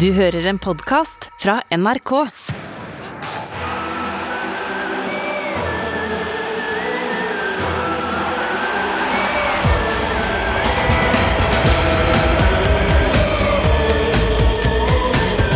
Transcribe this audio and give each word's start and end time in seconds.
Du 0.00 0.06
hører 0.16 0.46
en 0.50 0.58
podkast 0.58 1.28
fra 1.40 1.60
NRK. 1.72 2.12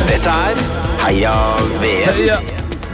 Dette 0.08 0.32
er 0.34 0.60
Heia 1.04 1.34
VM. 1.80 2.16
Heia 2.18 2.38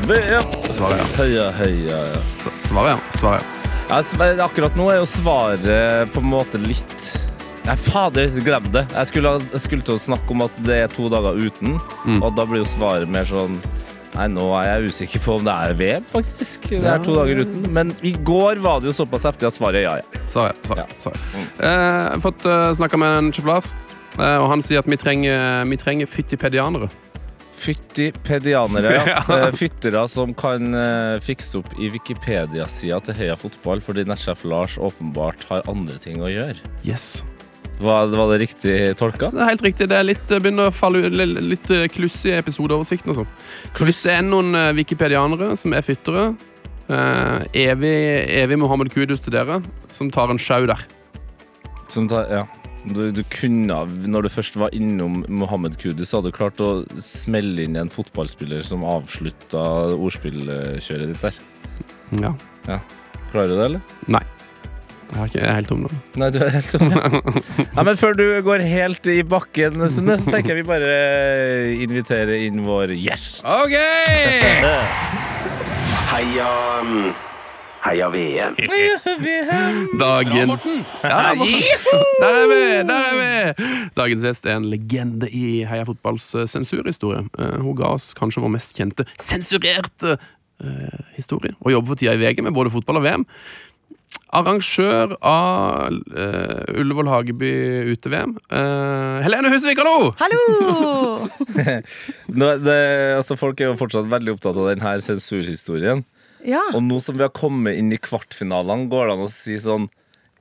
VM! 0.06 0.50
Svaret 0.70 1.00
ja. 1.00 1.06
Heia, 1.18 1.46
heia. 1.58 1.90
ja. 1.90 2.00
S- 2.20 2.48
Svaret 2.68 2.92
ja. 2.94 2.98
Svaret 3.18 3.42
ja. 3.42 3.52
Ja, 3.88 3.98
s- 4.02 4.14
men 4.18 4.40
akkurat 4.42 4.74
nå 4.78 4.88
er 4.90 5.00
jo 5.00 5.06
svaret 5.06 6.10
på 6.14 6.22
en 6.22 6.30
måte 6.30 6.58
litt 6.62 6.95
Nei, 7.66 7.74
fader, 7.82 8.28
glem 8.46 8.68
det. 8.70 8.84
Jeg 8.94 9.08
skulle, 9.10 9.32
jeg 9.50 9.60
skulle 9.64 9.82
til 9.86 9.96
å 9.96 10.02
snakke 10.02 10.30
om 10.36 10.44
at 10.44 10.58
det 10.66 10.76
er 10.84 10.92
to 10.92 11.08
dager 11.10 11.34
uten, 11.40 11.78
Mm. 12.06 12.20
og 12.22 12.36
da 12.36 12.44
blir 12.46 12.62
jo 12.62 12.68
svaret 12.76 13.08
mer 13.10 13.24
sånn 13.26 13.58
Nei, 14.16 14.28
nå 14.32 14.44
er 14.56 14.64
jeg 14.80 14.88
usikker 14.94 15.20
på 15.20 15.34
om 15.36 15.42
det 15.44 15.52
er 15.52 15.74
VM, 15.76 16.04
faktisk. 16.08 16.62
Det 16.70 16.86
er 16.88 17.02
to 17.04 17.12
dager 17.18 17.42
uten. 17.42 17.66
Men 17.70 17.90
i 18.00 18.14
går 18.24 18.62
var 18.64 18.80
det 18.80 18.88
jo 18.88 18.94
såpass 19.04 19.26
heftig 19.28 19.44
at 19.50 19.52
svaret 19.52 19.82
er 19.82 19.84
ja, 19.84 19.96
ja. 20.00 20.20
Svaret, 20.32 20.56
svaret, 20.64 20.86
Ja. 20.88 21.00
svaret. 21.02 21.26
Eh, 21.60 21.68
jeg 21.68 22.14
har 22.14 22.22
fått 22.24 22.46
uh, 22.48 22.70
snakka 22.78 22.96
med 23.02 23.18
en 23.18 23.28
sjef 23.36 23.44
Lars, 23.44 23.74
eh, 24.16 24.38
og 24.40 24.48
han 24.54 24.62
sier 24.64 24.78
at 24.80 24.86
vi 24.88 24.96
trenger, 24.96 25.66
vi 25.68 25.76
trenger 25.76 26.06
fyttipedianere. 26.08 26.88
Fyttipedianere. 27.60 28.94
Ja. 29.12 29.20
Eh, 29.36 29.52
Fyttere 29.52 30.08
som 30.08 30.32
kan 30.32 30.72
eh, 30.72 31.20
fikse 31.20 31.58
opp 31.60 31.76
i 31.76 31.90
Wikipedia-sida 31.92 33.02
til 33.04 33.14
Heia 33.20 33.36
Fotball, 33.36 33.84
fordi 33.84 34.06
nettsjef 34.08 34.46
Lars 34.48 34.78
åpenbart 34.80 35.44
har 35.50 35.60
andre 35.68 35.98
ting 36.00 36.22
å 36.24 36.32
gjøre. 36.32 36.56
Yes. 36.88 37.20
Var, 37.78 38.06
var 38.06 38.30
det 38.32 38.38
riktig 38.40 38.74
tolka? 38.96 39.28
Det 39.34 39.42
er 39.42 39.50
helt 39.50 39.64
riktig. 39.66 39.88
Det 39.90 39.96
er 39.98 40.06
litt, 40.08 40.30
eh, 40.32 40.40
begynner 40.40 40.70
å 40.70 40.74
falle 40.74 41.10
litt, 41.12 41.70
eh, 41.70 41.88
kluss 41.92 42.22
i 42.24 42.32
episodeoversikten 42.38 43.12
og 43.12 43.18
sånn. 43.20 43.32
Så 43.76 43.84
hvis 43.84 44.00
det 44.06 44.14
er 44.16 44.22
noen 44.24 44.54
eh, 44.56 44.72
wikipedianere 44.78 45.50
som 45.60 45.74
er 45.76 45.84
fyttere, 45.84 46.30
eh, 46.88 47.44
evig, 47.66 47.96
evig 48.32 48.58
Mohammed 48.62 48.92
Kudus 48.94 49.20
til 49.20 49.36
dere, 49.36 49.60
som 49.92 50.10
tar 50.10 50.32
en 50.32 50.40
sjau 50.40 50.64
der. 50.70 50.86
Som 51.92 52.08
tar, 52.08 52.30
ja. 52.32 52.46
Du, 52.86 53.10
du 53.10 53.22
kunne, 53.34 53.80
når 54.06 54.24
du 54.24 54.30
først 54.30 54.56
var 54.56 54.70
innom 54.76 55.24
Mohammed 55.28 55.74
Kudus, 55.82 56.12
hadde 56.14 56.30
du 56.30 56.36
klart 56.36 56.62
å 56.62 56.86
smelle 57.02 57.66
inn 57.66 57.76
en 57.76 57.90
fotballspiller 57.90 58.62
som 58.64 58.86
avslutta 58.86 59.64
ordspillkjøret 59.98 61.10
ditt 61.10 61.26
der. 61.26 61.40
Ja. 62.22 62.32
Klarer 63.32 63.50
du 63.50 63.56
det, 63.58 63.64
eller? 63.66 63.96
Nei. 64.06 64.22
Jeg, 65.06 65.18
er 65.20 65.28
ikke, 65.30 65.52
helt 65.54 65.68
tom 65.70 65.84
nå. 65.84 65.90
Nei, 66.18 66.30
du 66.34 66.40
er 66.42 66.50
helt 66.56 66.72
tom. 66.74 66.90
ja, 67.76 67.84
men 67.86 67.98
før 68.00 68.16
du 68.18 68.24
går 68.46 68.64
helt 68.66 69.06
i 69.12 69.20
bakken, 69.26 69.78
Sunne, 69.92 70.18
så 70.18 70.32
tenker 70.34 70.54
jeg 70.54 70.64
vi 70.64 70.66
bare 70.66 70.96
inviterer 71.84 72.34
inn 72.48 72.64
vår 72.66 72.96
gjest. 72.98 73.44
OK! 73.46 73.76
Heia 76.06 76.50
mm, 76.86 77.08
Heia 77.86 78.08
VM. 78.10 78.56
Dagens 80.06 80.66
ja, 81.02 81.08
Der 81.08 82.30
er 82.30 82.46
vi! 82.50 82.62
Der 82.88 82.94
er 82.96 83.18
vi! 83.20 83.66
Dagens 83.96 84.24
gjest 84.26 84.48
er 84.48 84.58
en 84.58 84.66
legende 84.72 85.30
i 85.30 85.60
Heia 85.68 85.84
Fotballs 85.86 86.32
eh, 86.34 86.48
sensurhistorie. 86.50 87.22
Eh, 87.38 87.58
Hun 87.62 87.76
ga 87.78 87.92
oss 87.94 88.10
kanskje 88.18 88.42
vår 88.42 88.54
mest 88.56 88.74
kjente 88.78 89.06
sensurerte 89.22 90.16
eh, 90.16 90.98
historie, 91.14 91.54
og 91.60 91.76
jobber 91.76 91.94
for 91.94 92.02
tida 92.02 92.16
i 92.16 92.22
VG 92.24 92.42
med 92.48 92.56
både 92.58 92.74
fotball 92.74 92.98
og 93.02 93.06
VM. 93.06 93.26
Arrangør 94.36 95.14
av 95.24 95.94
uh, 96.12 96.76
Ullevål 96.76 97.08
Hageby 97.08 97.52
ute-VM. 97.94 98.34
Uh, 98.50 99.22
Helene 99.24 99.52
Husvik, 99.52 99.78
hallo! 99.80 100.10
Hallo! 100.20 101.28
Nå, 102.40 102.50
det, 102.60 102.80
altså, 103.16 103.38
folk 103.38 103.62
er 103.62 103.70
jo 103.70 103.78
fortsatt 103.80 104.10
veldig 104.12 104.34
opptatt 104.34 104.58
av 104.58 104.68
denne 104.72 104.96
sensurhistorien. 105.04 106.04
Ja. 106.46 106.62
Og 106.76 106.82
nå 106.84 106.98
som 107.02 107.16
vi 107.16 107.24
har 107.24 107.32
kommet 107.34 107.78
inn 107.78 107.94
i 107.94 108.00
kvartfinalene, 108.02 108.90
går 108.92 109.08
det 109.08 109.16
an 109.16 109.24
å 109.24 109.30
si 109.32 109.56
sånn 109.62 109.88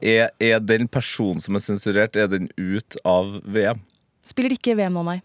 er, 0.03 0.33
er 0.43 0.59
den 0.59 0.89
personen 0.91 1.41
som 1.41 1.55
er 1.57 1.63
sensurert, 1.63 2.19
er 2.19 2.27
den 2.31 2.49
ut 2.57 2.97
av 3.07 3.39
VM? 3.45 3.79
Spiller 4.27 4.57
ikke 4.57 4.75
VM 4.77 4.97
nå, 4.97 5.05
nei. 5.07 5.19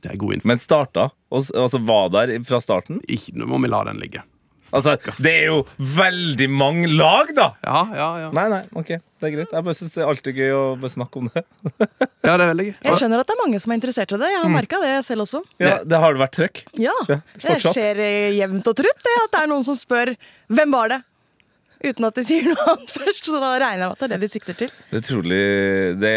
Det 0.00 0.14
er 0.14 0.16
god 0.16 0.38
info. 0.38 0.48
Men 0.48 0.62
starta? 0.62 1.10
Og, 1.28 1.50
altså 1.52 1.80
var 1.84 2.08
der 2.14 2.32
fra 2.48 2.62
starten? 2.64 3.02
Ikke, 3.10 3.34
nå 3.36 3.50
må 3.50 3.60
vi 3.60 3.70
la 3.70 3.82
den 3.90 4.00
ligge. 4.00 4.24
Altså, 4.76 4.94
det 5.24 5.30
er 5.32 5.46
jo 5.48 5.60
veldig 5.96 6.46
mange 6.52 6.90
lag, 6.92 7.32
da! 7.36 7.46
Ja, 7.64 7.80
ja, 7.96 8.08
ja. 8.24 8.28
Nei, 8.36 8.44
nei, 8.52 8.60
ok, 8.76 8.92
det 9.00 9.28
er 9.28 9.34
greit. 9.34 9.54
Jeg 9.56 9.66
bare 9.66 9.76
synes 9.78 9.94
det 9.96 10.02
er 10.04 10.10
alltid 10.12 10.40
gøy 10.40 10.52
å 10.54 10.90
snakke 10.92 11.22
om 11.22 11.30
det. 11.32 11.44
Ja, 12.20 12.34
det 12.36 12.44
er 12.44 12.50
veldig 12.50 12.64
gøy. 12.66 12.74
Jeg 12.84 12.98
skjønner 13.00 13.22
at 13.22 13.30
det 13.30 13.34
er 13.34 13.40
mange 13.40 13.58
som 13.62 13.72
er 13.72 13.78
interessert 13.80 14.12
i 14.12 14.18
det. 14.20 14.28
Jeg 14.28 14.42
har 14.44 14.50
merka 14.52 14.78
det 14.82 14.90
selv 15.06 15.24
også. 15.24 15.40
Ja, 15.62 15.78
det 15.88 16.00
har 16.02 16.12
det 16.14 16.20
vært 16.20 16.34
trøkk. 16.36 16.60
Ja, 16.78 16.96
Ja, 17.08 17.16
Det 17.40 17.56
skjer 17.64 18.02
eh, 18.04 18.34
jevnt 18.36 18.68
og 18.68 18.76
trutt 18.76 19.06
det 19.06 19.14
at 19.24 19.32
det 19.32 19.40
er 19.40 19.48
noen 19.50 19.64
som 19.64 19.78
spør 19.78 20.12
'Hvem 20.50 20.76
var 20.76 20.92
det?' 20.92 21.02
Uten 21.80 22.04
at 22.04 22.18
de 22.18 22.22
sier 22.28 22.44
noe 22.44 22.64
annet 22.74 22.90
først. 22.92 23.24
Så 23.24 23.38
da 23.40 23.52
regner 23.60 23.86
jeg 23.86 23.88
med 23.88 23.94
at 23.94 24.00
det 24.02 24.06
er 24.06 24.12
det 24.12 24.20
de 24.26 24.28
sikter 24.32 24.56
til. 24.58 24.72
Det 24.90 24.98
er 25.00 25.06
trolig 25.06 25.38
Det, 26.00 26.10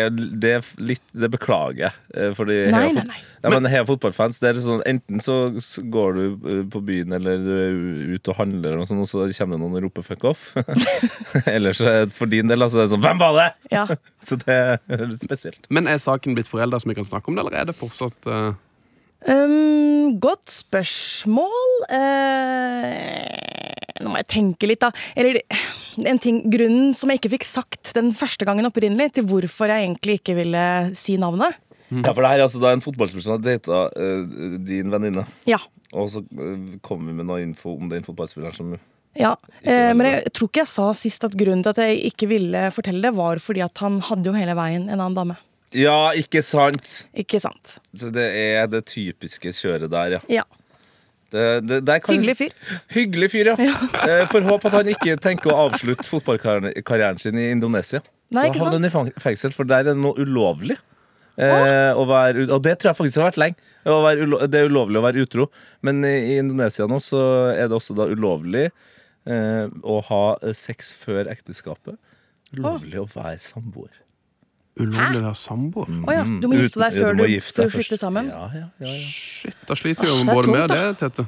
det 0.44 0.54
litt 0.84 1.04
Det 1.16 1.30
beklager 1.32 1.86
jeg. 1.86 1.94
eh, 2.16 2.34
Fordi 2.36 2.58
Nei, 2.74 2.90
nei, 2.98 3.06
nei. 3.08 3.20
Ja, 3.44 3.52
men 3.52 3.68
Heia 3.68 3.84
fotballfans 3.88 4.40
det 4.40 4.54
er 4.54 4.60
sånn, 4.64 4.84
Enten 4.88 5.20
så 5.24 5.38
går 5.92 6.20
du 6.20 6.24
eh, 6.52 6.62
på 6.72 6.80
byen 6.88 7.16
eller 7.16 7.40
du 7.44 7.52
er 7.56 8.16
ute 8.16 8.32
og 8.32 8.38
handler, 8.40 8.78
og, 8.80 8.88
sånn, 8.88 9.02
og 9.04 9.10
så 9.10 9.26
kommer 9.38 9.58
det 9.58 9.62
noen 9.64 9.80
og 9.80 9.84
roper 9.88 10.06
'fuck 10.08 10.24
off'. 10.32 10.46
Eller 11.56 11.76
så 11.76 11.96
for 12.16 12.32
din 12.32 12.48
del 12.48 12.64
altså, 12.64 12.80
det 12.80 12.86
er 12.88 12.92
sånn 12.96 13.04
'Hvem 13.04 13.20
var 13.20 13.34
det?' 13.40 13.52
Ja. 13.76 13.86
Så 14.28 14.38
det 14.40 14.56
er 14.56 15.08
litt 15.08 15.24
spesielt. 15.24 15.68
Men 15.70 15.88
er 15.92 16.00
saken 16.00 16.36
blitt 16.38 16.48
forelda 16.48 16.80
som 16.80 16.90
vi 16.92 16.96
kan 16.96 17.08
snakke 17.08 17.28
om 17.28 17.36
det, 17.36 17.44
eller 17.44 17.60
er 17.60 17.66
det 17.72 17.76
fortsatt 17.76 18.28
uh... 18.32 18.54
Um, 19.28 20.20
godt 20.20 20.52
spørsmål. 20.52 21.68
Eh, 21.96 23.53
nå 24.02 24.12
må 24.14 24.22
jeg 24.22 24.30
tenke 24.34 24.70
litt, 24.70 24.82
da. 24.82 24.90
Eller 25.20 25.42
en 26.02 26.22
ting, 26.22 26.42
grunnen 26.52 26.96
som 26.98 27.12
jeg 27.12 27.22
ikke 27.22 27.36
fikk 27.36 27.46
sagt 27.48 27.94
den 27.98 28.14
første 28.18 28.48
gangen 28.50 28.70
opprinnelig, 28.70 29.12
til 29.18 29.28
hvorfor 29.30 29.70
jeg 29.70 29.86
egentlig 29.86 30.20
ikke 30.22 30.38
ville 30.40 30.64
si 30.98 31.20
navnet. 31.22 31.60
Ja, 31.94 32.14
For 32.14 32.24
det 32.24 32.32
her 32.32 32.40
er 32.40 32.48
altså 32.48 32.62
da 32.64 32.72
en 32.74 32.82
fotballspiller 32.82 33.26
som 33.26 33.36
har 33.36 33.44
data 33.44 33.84
uh, 33.94 34.58
din 34.66 34.90
venninne. 34.94 35.28
Ja. 35.50 35.60
Og 35.94 36.10
så 36.10 36.24
uh, 36.24 36.80
kommer 36.86 37.12
vi 37.12 37.20
med 37.20 37.30
noe 37.30 37.44
info 37.44 37.76
om 37.76 37.92
den 37.92 38.06
fotballspilleren 38.06 38.58
som 38.58 38.74
Ja, 39.14 39.36
eh, 39.62 39.92
men 39.94 40.08
jeg 40.08 40.32
tror 40.34 40.50
ikke 40.50 40.64
jeg 40.64 40.72
sa 40.72 40.88
sist 40.98 41.26
at 41.28 41.36
grunnen 41.38 41.62
til 41.62 41.70
at 41.70 41.82
jeg 41.84 42.00
ikke 42.10 42.32
ville 42.32 42.64
fortelle 42.74 43.04
det, 43.06 43.12
var 43.14 43.38
fordi 43.38 43.62
at 43.62 43.78
han 43.84 44.00
hadde 44.02 44.26
jo 44.26 44.34
hele 44.34 44.56
veien 44.58 44.88
en 44.88 44.98
annen 44.98 45.18
dame. 45.20 45.36
Ja, 45.78 46.14
ikke 46.18 46.42
sant? 46.46 47.04
Ikke 47.14 47.38
sant? 47.42 47.76
Så 47.94 48.10
det 48.14 48.26
er 48.26 48.66
det 48.70 48.88
typiske 48.90 49.54
kjøret 49.54 49.94
der, 49.94 50.18
ja. 50.18 50.22
Ja. 50.42 50.48
Det, 51.34 51.80
det, 51.82 51.96
kan- 52.06 52.14
Hyggelig 52.14 52.36
fyr. 52.38 52.56
Hyggelig 52.94 53.30
fyr, 53.34 53.52
ja. 53.52 53.56
ja. 53.66 54.24
Får 54.30 54.46
håpe 54.46 54.70
at 54.70 54.76
han 54.78 54.90
ikke 54.94 55.16
tenker 55.22 55.50
å 55.54 55.64
avslutte 55.68 56.06
fotballkarrieren 56.06 57.18
sin 57.22 57.40
i 57.42 57.48
Indonesia. 57.52 58.04
Nei, 58.34 58.48
Da 58.48 58.52
ikke 58.52 58.64
havner 58.68 58.94
sant? 58.94 59.10
han 59.14 59.14
i 59.14 59.24
fengsel, 59.24 59.54
for 59.56 59.70
der 59.70 59.82
er 59.84 59.92
det 59.92 59.98
noe 60.02 60.14
ulovlig. 60.22 60.78
Eh, 61.34 61.98
være, 62.06 62.46
og 62.54 62.60
det 62.62 62.76
tror 62.78 62.92
jeg 62.92 63.00
faktisk 63.00 63.18
har 63.24 63.32
vært 63.32 63.40
lenge. 63.42 63.56
Det 63.84 64.60
er 64.62 64.70
ulovlig 64.70 65.00
å 65.02 65.06
være 65.08 65.24
utro. 65.26 65.48
Men 65.82 66.04
i 66.06 66.38
Indonesia 66.38 66.86
nå 66.90 67.00
så 67.02 67.24
er 67.56 67.66
det 67.72 67.78
også 67.80 67.96
da 67.98 68.06
ulovlig 68.14 68.68
eh, 68.70 69.66
å 69.82 69.98
ha 70.12 70.24
eh, 70.44 70.54
sex 70.54 70.94
før 71.02 71.32
ekteskapet. 71.34 71.98
Ulovlig 72.54 73.02
å 73.02 73.08
være 73.10 73.42
samboer. 73.42 74.03
Ulovlig 74.80 75.20
å 75.20 75.24
være 75.28 75.38
samboer? 75.38 75.94
Å 76.10 76.16
ja, 76.18 76.24
du 76.42 76.48
må 76.50 76.58
gifte 76.58 76.82
deg 76.82 76.96
før 76.98 77.14
du, 77.20 77.24
før 77.46 77.70
du 77.70 77.74
flytter 77.76 77.94
først. 77.94 78.02
sammen. 78.02 78.30
Ja, 78.34 78.48
ja, 78.54 78.66
ja, 78.82 78.90
ja. 78.90 78.98
Shit, 79.14 79.58
da 79.70 79.78
sliter 79.78 80.10
jo 80.10 80.20
det 80.24 80.34
både 80.34 80.54
med 80.56 80.70
det, 80.74 80.82
Tete. 81.04 81.26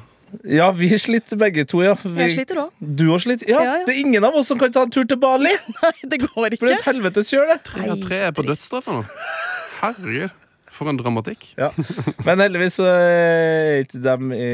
ja, 0.50 0.70
vi 0.74 0.88
sliter 0.98 1.38
begge 1.40 1.64
to, 1.70 1.82
ja. 1.86 1.94
Vi, 2.02 2.16
Jeg 2.24 2.34
sliter 2.34 2.62
òg. 2.64 2.72
Du 2.80 3.04
òg 3.14 3.20
sliter? 3.22 3.48
Ja, 3.52 3.60
Ja, 3.62 3.76
ja. 3.80 3.84
Det 3.86 3.94
er 3.94 4.00
ingen 4.02 4.24
av 4.26 4.34
oss 4.40 4.48
som 4.50 4.58
kan 4.58 4.72
ta 4.74 4.82
en 4.82 4.90
tur 4.90 5.06
til 5.06 5.20
Bali! 5.22 5.52
Nei, 5.82 5.92
det 6.02 6.18
går 6.24 6.32
For 6.34 6.48
det 6.50 6.58
ikke. 6.58 6.72
er 6.72 6.80
et 6.80 6.88
helvetes 6.90 7.30
kjør, 7.30 7.46
det. 7.54 7.60
Tre 7.70 7.86
av 7.94 8.02
tre 8.02 8.18
er 8.30 8.34
på 8.36 8.42
dødsstraff 8.48 8.90
nå. 8.90 8.98
Herregud, 9.80 10.34
for 10.76 10.90
en 10.90 10.98
dramatikk. 11.00 11.50
Ja. 11.56 11.70
Men 12.26 12.42
heldigvis 12.42 12.80
så 12.80 12.88
er 12.90 13.84
ikke 13.86 14.02
dem 14.04 14.32
i, 14.36 14.50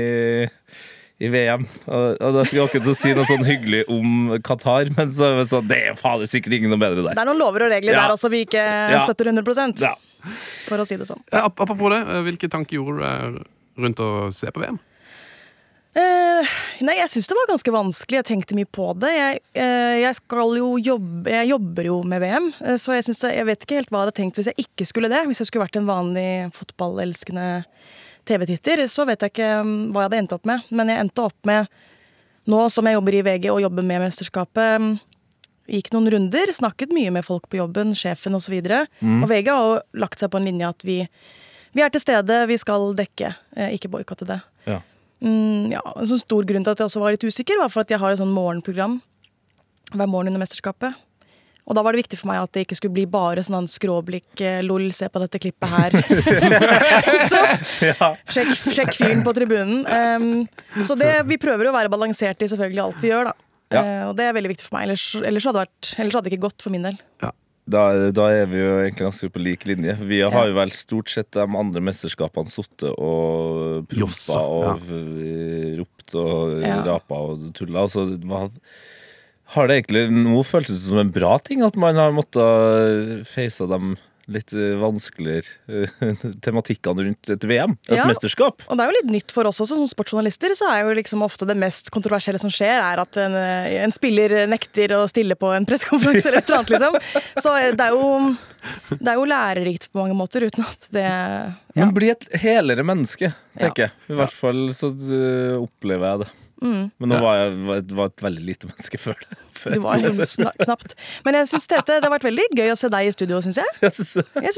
i 1.23 1.31
VM. 1.31 1.67
Og, 1.87 2.07
og 2.19 2.37
da 2.37 2.45
skulle 2.45 2.61
jeg 2.63 2.69
akkurat 2.69 2.87
til 2.89 2.95
å 2.95 2.99
si 2.99 3.15
noe 3.17 3.27
sånn 3.29 3.45
hyggelig 3.47 3.83
om 3.93 4.37
Qatar, 4.45 4.91
men 4.97 5.13
så 5.15 5.33
det 5.39 5.49
sånn, 5.53 5.69
det 5.71 5.81
er 5.93 5.99
fader 6.01 6.31
sikkert 6.31 6.59
ingen 6.59 6.73
noe 6.75 6.83
bedre 6.83 7.05
der. 7.05 7.15
Det 7.15 7.23
er 7.25 7.31
noen 7.31 7.43
lover 7.43 7.67
og 7.69 7.75
regler 7.75 7.95
Ja. 7.95 8.07
der 8.07 8.17
også 8.17 8.31
vi 8.33 8.45
ikke 8.47 8.63
Ja. 8.63 9.03
støtter 9.07 9.31
100 9.31 9.83
Ja. 9.83 9.95
for 10.67 10.79
å 10.83 10.87
si 10.87 10.97
det 10.97 11.07
sånn. 11.07 11.23
Ja, 11.33 11.47
apropos 11.47 11.91
det, 11.91 12.01
eh, 12.03 12.23
hvilke 12.27 12.51
tanker 12.51 12.79
gjorde 12.79 13.13
du 13.39 13.45
rundt 13.83 14.03
å 14.03 14.33
se 14.35 14.51
på 14.51 14.61
VM? 14.63 14.81
Uh, 15.93 16.41
nei, 16.81 16.95
jeg 16.97 17.11
syns 17.13 17.27
det 17.29 17.37
var 17.37 17.51
ganske 17.51 17.73
vanskelig. 17.75 18.23
Jeg 18.23 18.29
tenkte 18.31 18.57
mye 18.57 18.65
på 18.65 18.87
det. 18.97 19.11
Jeg, 19.13 19.41
uh, 19.61 19.97
jeg 20.01 20.17
skal 20.17 20.55
jo 20.57 20.71
jobbe 20.81 21.29
Jeg 21.29 21.51
jobber 21.51 21.85
jo 21.85 21.99
med 22.09 22.23
VM, 22.25 22.47
uh, 22.65 22.79
så 22.81 22.97
jeg, 22.97 23.13
det, 23.13 23.33
jeg 23.37 23.45
vet 23.51 23.67
ikke 23.67 23.77
helt 23.77 23.91
hva 23.93 24.01
jeg 24.01 24.07
hadde 24.07 24.17
tenkt 24.17 24.41
hvis 24.41 24.49
jeg 24.49 24.65
ikke 24.65 24.87
skulle 24.89 25.11
det. 25.13 25.21
Hvis 25.29 25.43
jeg 25.45 25.51
skulle 25.51 25.67
vært 25.67 25.77
en 25.77 25.91
vanlig 25.91 26.31
fotballelskende 26.57 27.47
TV-titter, 28.29 28.85
så 28.91 29.07
vet 29.09 29.23
jeg 29.25 29.35
ikke 29.35 29.49
mm, 29.67 29.79
hva 29.93 30.05
jeg 30.05 30.11
hadde 30.11 30.21
endt 30.23 30.35
opp 30.37 30.49
med. 30.49 30.69
Men 30.71 30.93
jeg 30.93 31.05
endte 31.05 31.25
opp 31.25 31.49
med, 31.49 31.71
nå 32.51 32.61
som 32.75 32.87
jeg 32.89 32.99
jobber 32.99 33.17
i 33.19 33.25
VG 33.27 33.49
og 33.53 33.63
jobber 33.65 33.87
med 33.87 34.05
mesterskapet 34.07 34.83
mm, 34.83 34.93
Gikk 35.73 35.93
noen 35.95 36.09
runder, 36.11 36.51
snakket 36.51 36.91
mye 36.93 37.13
med 37.15 37.23
folk 37.23 37.45
på 37.49 37.61
jobben, 37.61 37.93
sjefen 37.97 38.35
osv. 38.35 38.41
Og, 38.41 38.43
så 38.45 38.53
videre. 38.53 38.81
og 38.99 39.29
VG 39.31 39.47
har 39.47 39.69
jo 39.69 40.01
lagt 40.03 40.19
seg 40.19 40.33
på 40.33 40.41
en 40.41 40.49
linje 40.51 40.67
at 40.69 40.83
vi 40.85 40.97
Vi 41.73 41.81
er 41.81 41.89
til 41.89 42.03
stede, 42.03 42.41
vi 42.51 42.59
skal 42.61 42.91
dekke, 42.99 43.31
eh, 43.57 43.71
ikke 43.79 43.89
boikotte 43.89 44.27
det. 44.29 44.41
Ja. 44.67 44.81
Mm, 45.23 45.71
ja, 45.73 45.81
En 45.97 46.09
sånn 46.11 46.21
stor 46.21 46.45
grunn 46.45 46.67
til 46.67 46.75
at 46.75 46.83
jeg 46.83 46.91
også 46.91 47.01
var 47.01 47.15
litt 47.15 47.25
usikker, 47.25 47.57
var 47.63 47.71
for 47.73 47.81
at 47.81 47.95
jeg 47.95 48.03
har 48.03 48.13
et 48.13 48.21
sånn 48.21 48.35
morgenprogram 48.35 48.99
hver 49.95 50.11
morgen 50.11 50.33
under 50.33 50.43
mesterskapet. 50.43 50.99
Og 51.63 51.77
da 51.79 51.83
var 51.87 51.95
det 51.95 52.03
viktig 52.03 52.19
for 52.19 52.33
meg 52.33 52.43
at 52.43 52.51
det 52.57 52.65
ikke 52.67 52.77
skulle 52.79 52.97
bli 52.97 53.05
bare 53.11 53.45
sånn 53.47 53.69
skråblikk, 53.71 54.33
eh, 54.43 54.61
lol, 54.67 54.89
se 54.95 55.07
på 55.13 55.23
dette 55.23 55.39
klippet 55.43 55.71
her. 55.71 55.95
så, 57.31 57.43
sjekk, 58.35 58.51
sjekk 58.75 58.97
fyren 58.99 59.23
på 59.23 59.35
tribunen. 59.37 59.85
Um, 59.87 60.83
så 60.83 60.99
det, 60.99 61.13
vi 61.31 61.39
prøver 61.43 61.71
å 61.71 61.77
være 61.77 61.93
balanserte 61.93 62.49
i 62.49 62.51
selvfølgelig 62.51 62.83
alt 62.87 63.05
vi 63.05 63.13
gjør, 63.13 63.31
da. 63.31 63.49
Ja. 63.73 63.83
Uh, 63.83 64.03
og 64.11 64.17
det 64.19 64.27
er 64.27 64.35
veldig 64.37 64.51
viktig 64.53 64.67
for 64.67 64.77
meg, 64.77 64.89
ellers, 64.91 65.07
ellers, 65.23 65.47
hadde 65.49 65.63
vært, 65.63 65.93
ellers 66.03 66.19
hadde 66.19 66.29
det 66.29 66.35
ikke 66.35 66.49
gått 66.49 66.67
for 66.67 66.75
min 66.75 66.91
del. 66.91 66.99
Da, 67.73 67.83
da 68.11 68.25
er 68.35 68.49
vi 68.51 68.59
jo 68.59 68.73
egentlig 68.83 69.07
ganske 69.07 69.29
på 69.31 69.41
lik 69.43 69.67
linje. 69.71 69.95
Vi 70.03 70.19
har 70.35 70.49
jo 70.51 70.57
vel 70.57 70.73
stort 70.75 71.13
sett 71.13 71.31
de 71.37 71.45
andre 71.47 71.83
mesterskapene 71.87 72.51
sittet 72.51 72.91
og 72.91 73.87
prompa 73.93 74.41
og 74.43 74.91
ja. 74.91 75.77
ropt 75.79 76.17
og 76.19 76.59
Ja. 76.59 76.81
rapa 76.91 77.21
og 77.23 77.47
tulla. 77.55 77.87
Altså, 77.87 78.09
hva, 78.27 78.49
har 79.55 79.69
det 79.69 79.81
egentlig 79.83 80.07
nå 80.15 80.41
føltes 80.49 80.87
som 80.89 80.99
en 81.03 81.13
bra 81.13 81.37
ting 81.45 81.63
at 81.67 81.77
man 81.81 81.99
har 82.01 82.15
måttet 82.17 83.27
face 83.29 83.67
dem 83.69 83.95
litt 84.31 84.53
eh, 84.55 84.77
vanskeligere 84.79 85.51
eh, 85.67 86.21
tematikkene 86.47 87.09
rundt 87.09 87.31
et 87.35 87.45
VM, 87.51 87.73
et 87.91 87.97
Ja. 87.99 88.05
mesterskap? 88.09 88.63
Og 88.71 88.79
det 88.79 88.85
er 88.85 88.93
jo 88.93 88.97
litt 89.01 89.11
nytt 89.17 89.35
for 89.35 89.49
oss 89.51 89.59
også, 89.61 89.75
som 89.81 89.89
sportsjournalister, 89.91 90.55
så 90.57 90.69
er 90.71 90.85
jo 90.87 90.95
liksom 90.97 91.25
ofte 91.27 91.45
det 91.49 91.57
mest 91.59 91.91
kontroversielle 91.93 92.39
som 92.41 92.53
skjer, 92.55 92.79
er 92.81 93.03
at 93.03 93.19
en, 93.21 93.35
eh, 93.35 93.83
en 93.83 93.93
spiller 93.93 94.47
nekter 94.49 94.95
å 94.97 95.03
stille 95.11 95.35
på 95.37 95.51
en 95.57 95.67
pressekonferanse 95.69 96.31
eller 96.31 96.39
et 96.45 96.49
eller 96.53 96.61
annet, 96.63 96.73
liksom. 96.77 97.27
Så 97.43 97.57
det 97.77 97.89
er 97.89 97.97
jo, 97.99 98.37
det 98.95 99.11
er 99.11 99.19
jo 99.19 99.27
lærerikt 99.35 99.91
på 99.91 100.01
mange 100.05 100.17
måter, 100.17 100.47
uten 100.47 100.65
at 100.71 100.89
det 100.95 101.05
ja. 101.05 101.83
Men 101.83 101.93
bli 101.99 102.13
et 102.15 102.29
helere 102.47 102.87
menneske, 102.87 103.35
tenker 103.59 103.89
jeg. 103.89 103.97
I 104.15 104.21
hvert 104.23 104.39
fall 104.39 104.69
så 104.77 104.95
opplever 105.59 106.09
jeg 106.15 106.25
det. 106.25 106.31
Mm. 106.63 106.85
Men 107.03 107.11
nå 107.13 107.19
var 107.23 107.41
jeg 107.41 107.57
var, 107.67 107.81
var 107.99 108.11
et 108.13 108.23
veldig 108.25 108.45
lite 108.47 108.69
menneske 108.71 109.01
før 109.03 109.19
det. 109.25 109.39
Før 109.63 109.77
Du 109.77 109.83
var 109.85 110.01
liksom 110.03 110.49
knapt. 110.63 110.95
Men 111.27 111.37
jeg 111.39 111.51
synes 111.53 111.69
Tete, 111.71 111.99
det 112.01 112.07
har 112.09 112.11
vært 112.15 112.25
veldig 112.27 112.47
gøy 112.59 112.73
å 112.73 112.79
se 112.79 112.89
deg 112.91 113.07
i 113.07 113.13
studio, 113.15 113.39
syns 113.45 113.61
jeg. 113.63 113.75
Jeg 113.83 113.93
syns 113.99 114.15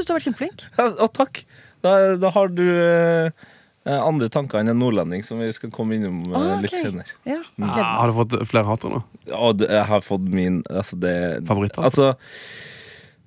du 0.06 0.12
har 0.12 0.16
vært 0.18 0.28
kjempeflink. 0.30 0.64
ja, 0.78 0.86
og 1.04 1.10
takk. 1.16 1.42
Da, 1.84 1.92
da 2.16 2.30
har 2.32 2.48
du 2.56 2.62
eh, 2.64 3.98
andre 3.98 4.30
tanker 4.32 4.62
enn 4.62 4.72
en 4.72 4.78
nordlending, 4.80 5.20
som 5.28 5.42
vi 5.44 5.50
skal 5.52 5.72
komme 5.74 5.98
innom 5.98 6.22
eh, 6.30 6.38
Ah, 6.40 6.54
litt 6.62 6.72
ok. 6.72 6.86
senere. 6.86 7.18
Ja, 7.28 7.42
ja, 7.60 7.88
har 8.00 8.08
du 8.08 8.16
fått 8.16 8.38
flere 8.48 8.64
hater 8.70 8.94
nå? 8.94 9.02
Ja, 9.28 9.50
jeg 9.66 9.84
har 9.90 10.04
fått 10.06 10.24
min 10.32 10.62
altså 10.72 10.96
det, 11.04 11.14
Favoritter? 11.48 11.84
Altså, 11.84 12.14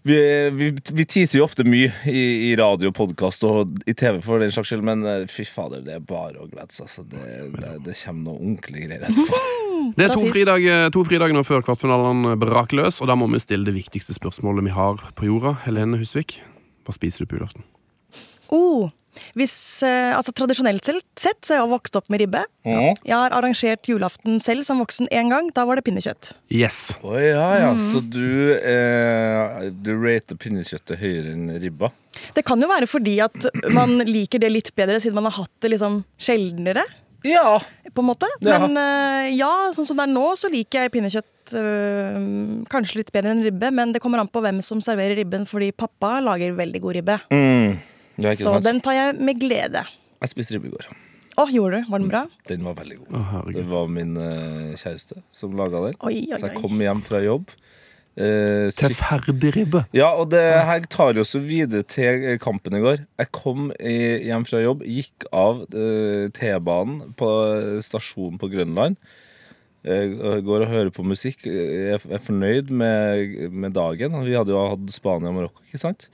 vi, 0.08 0.20
vi, 0.58 0.68
vi 0.94 1.06
teaser 1.06 1.40
jo 1.40 1.46
ofte 1.46 1.66
mye 1.68 1.92
i, 2.08 2.24
i 2.50 2.52
radio, 2.60 2.92
podkast 2.96 3.44
og 3.48 3.78
i 3.88 3.96
TV, 3.98 4.20
for 4.26 4.44
den 4.44 4.54
slags 4.54 4.72
skyld, 4.72 4.84
men 4.88 5.06
eh, 5.08 5.26
fy 5.32 5.46
fader, 5.48 5.84
det 5.86 5.98
er 5.98 6.04
bare 6.08 6.42
å 6.42 6.50
glede 6.50 6.72
seg. 6.74 6.88
Altså. 6.88 7.06
Det, 7.12 7.24
det, 7.58 7.74
det 7.86 7.96
kommer 8.02 8.24
noe 8.30 8.38
ordentlig 8.40 8.86
greier 8.88 9.08
etterpå. 9.10 9.42
Det 9.98 10.08
er 10.08 10.12
to, 10.12 10.24
fridag, 10.26 10.64
to 10.96 11.04
fridager 11.08 11.36
nå 11.38 11.44
før 11.48 11.62
kvartfinalen 11.68 12.40
braker 12.42 12.80
løs, 12.80 13.02
og 13.04 13.12
da 13.12 13.16
må 13.20 13.28
vi 13.32 13.44
stille 13.44 13.68
det 13.68 13.76
viktigste 13.76 14.16
spørsmålet 14.18 14.66
vi 14.66 14.74
har 14.76 15.04
på 15.16 15.28
jorda. 15.30 15.54
Helene 15.68 16.00
Husvik, 16.02 16.40
hva 16.88 16.96
spiser 16.96 17.24
du 17.24 17.30
på 17.30 17.38
julaften? 17.38 17.68
Oh, 18.54 18.90
hvis, 19.38 19.56
eh, 19.86 20.16
altså 20.18 20.34
Tradisjonelt 20.38 20.86
sett 20.86 21.40
så 21.46 21.56
har 21.56 21.64
jeg 21.64 21.72
vokst 21.72 21.98
opp 22.00 22.10
med 22.14 22.22
ribbe. 22.24 22.44
Ja. 22.68 22.92
Jeg 23.08 23.16
har 23.16 23.36
arrangert 23.36 23.90
julaften 23.90 24.42
selv 24.44 24.66
som 24.68 24.82
voksen 24.84 25.10
én 25.12 25.32
gang. 25.34 25.50
Da 25.56 25.66
var 25.68 25.80
det 25.80 25.86
pinnekjøtt. 25.88 26.34
Yes. 26.54 26.98
Oh, 27.02 27.18
ja, 27.20 27.48
ja. 27.62 27.72
Mm. 27.76 27.88
Så 27.94 28.04
du, 28.04 28.54
eh, 28.58 29.72
du 29.72 29.94
rater 30.02 30.40
pinnekjøttet 30.40 31.02
høyere 31.02 31.34
enn 31.36 31.50
ribba? 31.62 31.92
Det 32.34 32.44
kan 32.48 32.62
jo 32.62 32.70
være 32.70 32.90
fordi 32.90 33.18
at 33.24 33.50
man 33.74 34.00
liker 34.18 34.42
det 34.44 34.54
litt 34.54 34.72
bedre 34.78 35.02
siden 35.02 35.18
man 35.18 35.30
har 35.30 35.44
hatt 35.44 35.54
det 35.64 35.76
liksom 35.76 36.02
sjeldnere. 36.22 36.86
Ja. 37.26 37.62
på 37.94 38.02
en 38.02 38.08
måte. 38.08 38.30
Men 38.46 38.78
eh, 38.78 39.34
ja, 39.38 39.52
sånn 39.76 39.88
som 39.88 39.98
det 39.98 40.06
er 40.06 40.14
nå, 40.14 40.26
så 40.38 40.50
liker 40.54 40.86
jeg 40.86 40.94
pinnekjøtt 40.94 41.56
eh, 41.58 42.18
kanskje 42.72 43.02
litt 43.02 43.12
bedre 43.16 43.34
enn 43.34 43.44
ribbe. 43.46 43.72
Men 43.74 43.94
det 43.96 44.02
kommer 44.04 44.22
an 44.22 44.32
på 44.32 44.44
hvem 44.44 44.62
som 44.66 44.82
serverer 44.84 45.18
ribben, 45.20 45.48
fordi 45.50 45.72
pappa 45.76 46.18
lager 46.24 46.56
veldig 46.58 46.84
god 46.84 47.00
ribbe. 47.00 47.20
Mm. 47.34 47.78
Ja, 48.18 48.34
Så 48.34 48.50
sant? 48.50 48.66
den 48.66 48.82
tar 48.82 48.98
jeg 48.98 49.20
med 49.22 49.40
glede. 49.42 49.84
Jeg 50.22 50.32
spiste 50.34 50.56
ribbe 50.58 50.72
i 50.72 50.76
går. 50.76 50.88
Å, 51.38 51.44
gjorde 51.54 51.84
du? 51.84 51.90
Var 51.92 52.02
den 52.02 52.10
bra? 52.10 52.24
Den 52.50 52.64
var 52.66 52.74
veldig 52.80 52.96
god. 53.04 53.10
Oh, 53.20 53.34
Det 53.54 53.66
var 53.70 53.90
min 53.94 54.16
uh, 54.18 54.74
kjæreste 54.80 55.20
som 55.38 55.54
laga 55.58 55.84
den. 55.86 55.98
Oi, 56.02 56.16
oi, 56.32 56.38
Så 56.40 56.50
jeg 56.50 56.58
kom 56.58 56.82
hjem 56.82 57.04
fra 57.06 57.22
jobb. 57.22 57.52
Uh, 58.18 58.72
Til 58.74 58.96
ferdig 58.98 59.52
ribbe. 59.54 59.84
ja, 59.94 60.08
og 60.18 60.32
det 60.32 60.42
her 60.42 60.82
tar 60.90 61.14
jo 61.14 61.22
så 61.22 61.38
videre 61.38 61.84
til 61.86 62.24
eh, 62.32 62.40
kampen 62.42 62.74
i 62.74 62.82
går. 62.82 63.04
Jeg 63.22 63.30
kom 63.38 63.68
hjem 63.78 64.48
fra 64.50 64.64
jobb, 64.64 64.82
gikk 64.90 65.28
av 65.30 65.62
uh, 65.70 66.26
T-banen 66.34 67.12
på 67.20 67.30
eh, 67.54 67.76
stasjonen 67.86 68.42
på 68.42 68.50
Grønland. 68.50 68.98
Jeg 69.86 70.18
går 70.44 70.66
og 70.66 70.72
hører 70.74 70.90
på 70.92 71.06
musikk. 71.06 71.46
Jeg 71.46 72.02
er 72.02 72.20
fornøyd 72.26 72.74
med, 72.74 73.52
med 73.54 73.72
dagen. 73.78 74.18
Vi 74.26 74.34
hadde 74.36 74.52
jo 74.52 74.66
hatt 74.74 74.90
Spania 74.92 75.30
og 75.30 75.38
Marokko, 75.38 75.62
ikke 75.70 75.80
sant? 75.80 76.10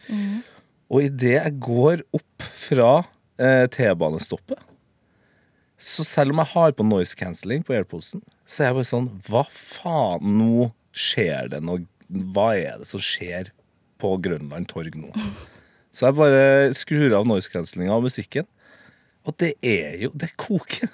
Og 0.91 1.07
idet 1.07 1.37
jeg 1.37 1.57
går 1.63 2.03
opp 2.15 2.45
fra 2.57 2.91
eh, 3.39 3.65
T-banestoppet, 3.71 4.59
så 5.83 6.05
selv 6.07 6.31
om 6.31 6.39
jeg 6.39 6.53
har 6.53 6.75
på 6.77 6.85
noise 6.87 7.17
cancelling 7.19 7.63
på 7.67 7.75
airpodsen, 7.75 8.21
så 8.47 8.63
er 8.63 8.69
jeg 8.69 8.77
bare 8.77 8.87
sånn 8.87 9.09
Hva 9.27 9.41
faen? 9.51 10.37
Nå 10.39 10.69
skjer 10.95 11.49
det 11.51 11.59
noe 11.65 11.83
Hva 12.07 12.53
er 12.55 12.77
det 12.79 12.87
som 12.87 13.01
skjer 13.03 13.49
på 13.99 14.13
Grønland 14.23 14.69
torg 14.71 14.95
nå? 14.99 15.11
Så 15.93 16.07
jeg 16.07 16.17
bare 16.17 16.73
skrur 16.77 17.13
av 17.17 17.27
noise 17.27 17.51
cancellinga 17.51 17.97
og 17.97 18.07
musikken. 18.07 18.47
Og 19.27 19.35
det 19.39 19.53
er 19.61 19.99
jo 20.05 20.13
Det 20.15 20.31
koker. 20.39 20.89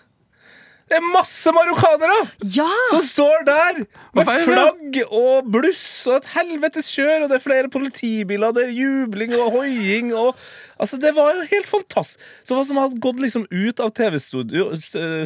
Det 0.90 0.98
er 0.98 1.06
masse 1.14 1.52
marokkanere 1.54 2.16
Ja! 2.56 2.66
som 2.90 3.04
står 3.06 3.44
der 3.46 3.84
med 4.18 4.32
flagg 4.48 4.98
og 5.14 5.50
bluss 5.54 5.84
og 6.10 6.16
et 6.20 6.30
helvetes 6.34 6.90
kjør, 6.96 7.26
og 7.26 7.30
det 7.30 7.38
er 7.38 7.44
flere 7.46 7.70
politibiler, 7.74 8.56
det 8.58 8.64
er 8.68 8.74
jubling 8.74 9.36
og 9.38 9.52
hoiing 9.60 10.14
og 10.18 10.36
Altså, 10.80 10.96
det 10.96 11.10
var 11.12 11.34
jo 11.36 11.42
helt 11.50 11.68
fantastisk. 11.68 12.22
Så 12.48 12.56
hva 12.56 12.62
som 12.64 12.78
hadde 12.80 13.02
gått 13.04 13.18
liksom 13.20 13.44
ut 13.52 13.82
av 13.84 13.90
TV-studio, 13.98 14.70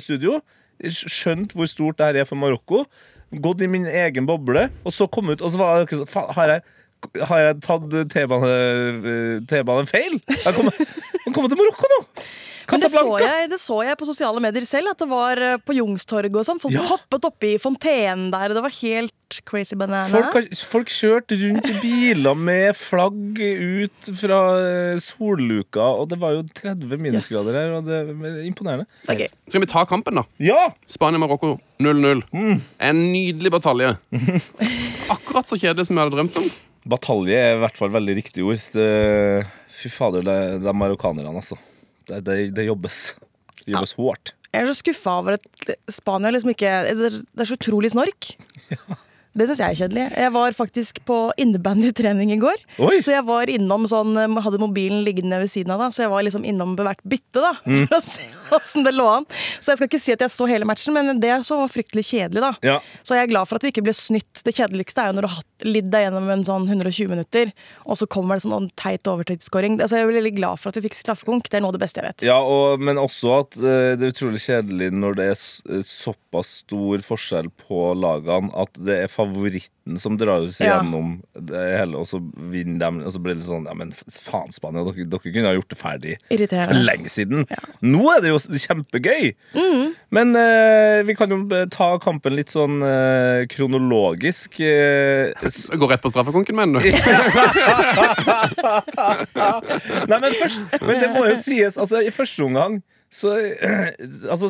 studio, 0.02 0.40
skjønt 0.82 1.52
hvor 1.54 1.70
stort 1.70 2.00
det 2.00 2.08
her 2.08 2.18
er 2.24 2.26
for 2.26 2.40
Marokko, 2.42 2.80
gått 3.44 3.62
i 3.62 3.68
min 3.70 3.86
egen 3.86 4.26
boble, 4.26 4.64
og 4.82 4.96
så 4.96 5.06
kom 5.14 5.30
ut, 5.30 5.44
og 5.46 5.54
så 5.54 5.62
var 5.62 5.84
det 5.86 6.00
faen, 6.10 6.34
Har 6.40 6.56
jeg 6.56 6.64
har 7.30 7.40
jeg 7.44 7.60
tatt 7.68 7.86
T-bane- 8.16 9.44
T-banen 9.46 9.90
feil? 9.94 10.18
Jeg 10.32 10.54
kommer 10.58 10.74
jeg 10.82 11.34
kommer 11.36 11.54
til 11.54 11.60
Marokko 11.62 11.90
nå! 11.94 12.02
Men 12.72 12.80
det 12.84 12.92
så, 12.94 13.04
jeg, 13.20 13.50
det 13.52 13.60
så 13.60 13.78
jeg 13.84 13.98
på 14.00 14.06
sosiale 14.08 14.40
medier 14.44 14.66
selv, 14.68 14.92
at 14.94 15.02
det 15.02 15.08
var 15.12 15.42
eh, 15.42 15.58
på 15.60 15.76
Youngstorget 15.76 16.36
og 16.40 16.46
sånn. 16.48 16.62
Folk 16.64 16.74
Ja. 16.78 16.84
hoppet 16.88 17.26
oppi 17.28 17.54
fontenen 17.62 18.30
der, 18.34 18.52
og 18.54 18.58
det 18.60 18.64
var 18.64 18.74
helt 18.82 19.40
crazy 19.50 19.76
banana. 19.76 20.08
Folk, 20.32 20.52
folk 20.70 20.92
kjørte 20.94 21.36
rundt 21.42 21.68
i 21.72 21.76
biler 21.82 22.36
med 22.38 22.76
flagg 22.78 23.40
ut 23.42 24.10
fra 24.20 24.40
eh, 24.62 25.02
solluka, 25.02 25.84
og 26.00 26.08
det 26.14 26.20
var 26.22 26.36
jo 26.38 26.44
30 26.62 26.98
minusgrader 27.02 27.58
her, 27.58 27.74
og 27.80 27.88
det 27.90 28.00
er 28.00 28.40
imponerende. 28.48 28.86
Det 29.08 29.16
er 29.16 29.24
gøy. 29.26 29.34
Skal 29.50 29.66
vi 29.66 29.72
ta 29.74 29.84
kampen, 29.90 30.22
da? 30.22 30.26
Ja! 30.44 30.70
Spania-Marokko 30.88 31.56
0-0. 31.84 32.24
En 32.80 33.04
nydelig 33.12 33.52
batalje. 33.58 33.96
Akkurat 35.12 35.50
så 35.50 35.58
kjedelig 35.60 35.88
som 35.90 35.98
jeg 36.00 36.06
hadde 36.08 36.16
drømt 36.20 36.40
om. 36.40 36.48
Batalje 36.94 37.36
er 37.40 37.58
i 37.58 37.62
hvert 37.64 37.78
fall 37.80 37.92
veldig 37.94 38.16
riktig 38.22 38.44
ord. 38.46 38.60
Det, 38.76 38.88
fy 39.82 39.92
fader, 39.92 40.24
det, 40.28 40.38
det 40.64 40.70
er 40.72 40.76
marokkanerne, 40.78 41.32
altså. 41.34 41.58
Det, 42.10 42.22
det, 42.28 42.38
det 42.58 42.68
jobbes. 42.68 43.02
Det 43.64 43.76
jobbes 43.76 43.96
hardt. 44.00 44.34
Jeg 44.54 44.62
er 44.62 44.70
så 44.70 44.78
skuffa 44.78 45.16
over 45.22 45.40
at 45.40 45.72
Spania 45.90 46.30
liksom 46.30 46.52
ikke 46.54 46.72
Det 46.94 47.42
er 47.42 47.50
så 47.50 47.58
utrolig 47.58 47.90
snork. 47.96 48.34
Det 49.34 49.48
syns 49.50 49.60
jeg 49.64 49.74
er 49.74 49.78
kjedelig. 49.82 50.04
Jeg 50.22 50.32
var 50.36 50.54
faktisk 50.54 51.00
på 51.08 51.18
innebandytrening 51.42 52.32
i 52.36 52.38
går. 52.42 52.60
Oi! 52.86 53.00
Så 53.02 53.16
jeg 53.16 53.26
var 53.26 53.50
innom 53.50 53.88
sånn 53.90 54.14
eh, 54.20 54.40
Hadde 54.44 54.60
mobilen 54.62 55.04
liggende 55.06 55.40
ved 55.42 55.50
siden 55.50 55.74
av, 55.74 55.80
da 55.82 55.88
så 55.94 56.04
jeg 56.06 56.12
var 56.12 56.26
liksom 56.28 56.44
innom 56.46 56.76
hvert 56.78 57.02
bytte 57.08 57.42
da 57.42 57.54
Mm. 57.64 57.88
for 57.88 57.96
å 57.98 58.02
se 58.04 58.26
åssen 58.54 58.84
det 58.86 58.92
lå 58.94 59.06
an. 59.08 59.26
Så 59.64 59.72
jeg 59.72 59.78
skal 59.80 59.88
ikke 59.88 60.02
si 60.04 60.14
at 60.14 60.22
jeg 60.22 60.30
så 60.34 60.46
hele 60.50 60.66
matchen, 60.68 60.94
men 60.94 61.20
det 61.22 61.30
jeg 61.32 61.46
så 61.48 61.58
var 61.62 61.72
fryktelig 61.72 62.04
kjedelig. 62.12 62.42
da 62.44 62.52
Ja. 62.62 62.76
Så 63.04 63.16
jeg 63.16 63.24
er 63.24 63.32
glad 63.32 63.48
for 63.50 63.56
at 63.58 63.64
vi 63.66 63.72
ikke 63.72 63.84
ble 63.86 63.94
snytt. 63.96 64.44
Det 64.46 64.54
kjedeligste 64.58 65.02
er 65.02 65.10
jo 65.12 65.16
når 65.18 65.26
du 65.28 65.32
har 65.34 65.44
lidd 65.64 65.90
deg 65.94 66.06
gjennom 66.06 66.30
en 66.34 66.44
sånn 66.44 66.68
120 66.68 67.08
minutter, 67.10 67.54
og 67.88 67.98
så 67.98 68.06
kommer 68.08 68.36
det 68.38 68.44
sånn 68.46 68.70
teit 68.76 69.08
overtidsskåring. 69.10 69.80
Altså, 69.82 69.98
jeg 69.98 70.06
er 70.06 70.12
veldig 70.12 70.36
glad 70.38 70.60
for 70.60 70.70
at 70.70 70.78
vi 70.78 70.86
fikk 70.90 71.00
straffekonk. 71.00 71.50
Det 71.50 71.58
er 71.58 71.64
noe 71.66 71.72
av 71.74 71.78
det 71.80 71.84
beste 71.86 72.02
jeg 72.04 72.10
vet. 72.12 72.28
Ja, 72.28 72.38
og, 72.44 72.80
men 72.84 73.00
også 73.02 73.40
at 73.40 73.58
uh, 73.58 73.96
det 73.98 74.04
er 74.10 74.14
utrolig 74.14 74.44
kjedelig 74.44 74.92
når 74.94 75.18
det 75.18 75.30
er 75.34 75.84
såpass 75.88 76.60
stor 76.64 77.02
forskjell 77.06 77.50
på 77.66 77.94
lagene 77.98 78.52
at 78.60 78.76
det 78.78 79.00
er 79.06 79.12
favoritten 79.24 79.98
som 80.00 80.18
drar 80.20 80.42
oss 80.46 80.60
Ja. 80.62 80.78
gjennom 80.82 81.22
det 81.34 81.64
hele, 81.80 81.98
og 81.98 82.06
så 82.10 82.20
vinner 82.52 82.80
dem. 82.80 83.02
Og 83.04 83.12
så 83.16 83.20
blir 83.24 83.36
det 83.40 83.44
sånn 83.48 83.66
Ja, 83.68 83.74
men 83.74 83.92
faen, 83.96 84.52
Spania, 84.54 84.84
dere, 84.84 85.06
dere 85.10 85.34
kunne 85.34 85.48
ha 85.50 85.54
gjort 85.58 85.70
det 85.74 85.78
ferdig 85.80 86.18
for 86.68 86.74
lenge 86.84 87.10
siden. 87.10 87.46
Nå 87.82 88.04
er 88.16 88.22
det 88.22 88.30
jo 88.34 88.40
kjempegøy! 88.40 89.34
Men 90.14 90.36
eh, 90.38 91.02
vi 91.08 91.16
kan 91.18 91.30
jo 91.34 91.42
ta 91.74 91.98
kampen 92.04 92.36
litt 92.38 92.50
sånn 92.54 92.82
eh, 92.86 93.46
kronologisk. 93.50 94.60
eh, 94.62 95.34
Gå 95.74 95.90
rett 95.90 96.02
på 96.04 96.12
straffekonken, 96.14 96.56
mener 96.56 96.80
du? 96.80 96.90
Nei, 100.08 100.20
men, 100.20 100.34
først, 100.38 100.62
men 100.82 101.00
det 101.02 101.10
må 101.14 101.26
jo 101.30 101.38
sies, 101.44 101.78
altså 101.80 102.02
i 102.06 102.12
første 102.14 102.44
omgang 102.46 102.82
så, 103.14 103.34
altså, 104.34 104.50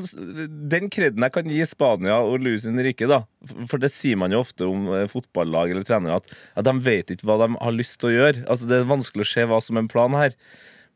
Den 0.71 0.89
kreden 0.93 1.25
jeg 1.25 1.35
kan 1.35 1.49
gi 1.51 1.63
Spania 1.67 2.19
og 2.23 2.39
Luis 2.45 2.67
Henrique, 2.67 3.07
da 3.09 3.23
For 3.69 3.81
det 3.81 3.91
sier 3.91 4.19
man 4.19 4.31
jo 4.31 4.43
ofte 4.43 4.67
om 4.69 4.87
eh, 4.95 5.07
fotballag 5.11 5.73
eller 5.73 5.87
trenere, 5.87 6.21
at, 6.21 6.37
at 6.59 6.67
de 6.67 6.75
vet 6.85 7.11
ikke 7.11 7.27
hva 7.27 7.41
de 7.43 7.49
har 7.57 7.75
lyst 7.75 7.99
til 7.99 8.11
å 8.11 8.13
gjøre. 8.13 8.45
Altså 8.47 8.69
Det 8.69 8.79
er 8.79 8.93
vanskelig 8.93 9.27
å 9.27 9.31
se 9.33 9.47
hva 9.49 9.59
som 9.63 9.79
er 9.79 9.85
en 9.85 9.91
plan 9.91 10.15
her. 10.17 10.37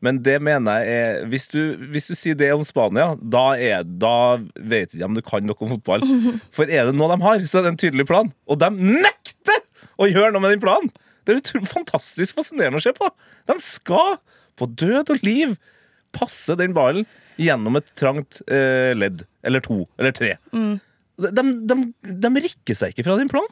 Men 0.04 0.20
det 0.22 0.36
mener 0.46 0.78
jeg 0.78 0.98
er 1.02 1.28
Hvis 1.32 1.48
du, 1.50 1.60
hvis 1.92 2.06
du 2.06 2.14
sier 2.14 2.38
det 2.38 2.52
om 2.54 2.64
Spania, 2.66 3.10
da, 3.18 3.50
er, 3.58 3.84
da 3.84 4.38
vet 4.56 4.92
de 4.92 5.00
ikke 5.00 5.10
om 5.10 5.18
du 5.18 5.24
kan 5.26 5.46
noe 5.46 5.66
om 5.66 5.74
fotball. 5.76 6.06
For 6.56 6.70
er 6.70 6.88
det 6.88 6.96
noe 6.96 7.12
de 7.12 7.20
har, 7.26 7.44
så 7.44 7.60
er 7.60 7.68
det 7.68 7.74
en 7.74 7.82
tydelig 7.84 8.08
plan. 8.08 8.32
Og 8.48 8.60
de 8.62 8.72
nekter 8.78 9.64
å 9.98 10.08
gjøre 10.08 10.32
noe 10.34 10.46
med 10.46 10.56
den 10.56 10.64
planen! 10.64 10.92
Det 11.28 11.34
er 11.36 11.66
fantastisk 11.68 12.38
fascinerende 12.38 12.80
å 12.80 12.82
se 12.86 12.94
på. 12.96 13.10
De 13.50 13.58
skal 13.60 14.14
på 14.56 14.64
død 14.80 15.10
og 15.12 15.26
liv 15.26 15.58
passe 16.16 16.54
den 16.56 16.72
ballen 16.72 17.04
gjennom 17.38 17.78
et 17.80 17.88
trangt 17.98 18.42
eh, 18.50 18.92
ledd. 18.98 19.24
Eller 19.46 19.62
to. 19.64 19.84
Eller 19.98 20.14
tre. 20.16 20.34
De, 20.52 21.30
de, 21.34 21.44
de, 21.70 21.78
de 22.26 22.32
rikker 22.44 22.78
seg 22.78 22.92
ikke 22.94 23.06
fra 23.08 23.16
din 23.20 23.30
plan. 23.32 23.46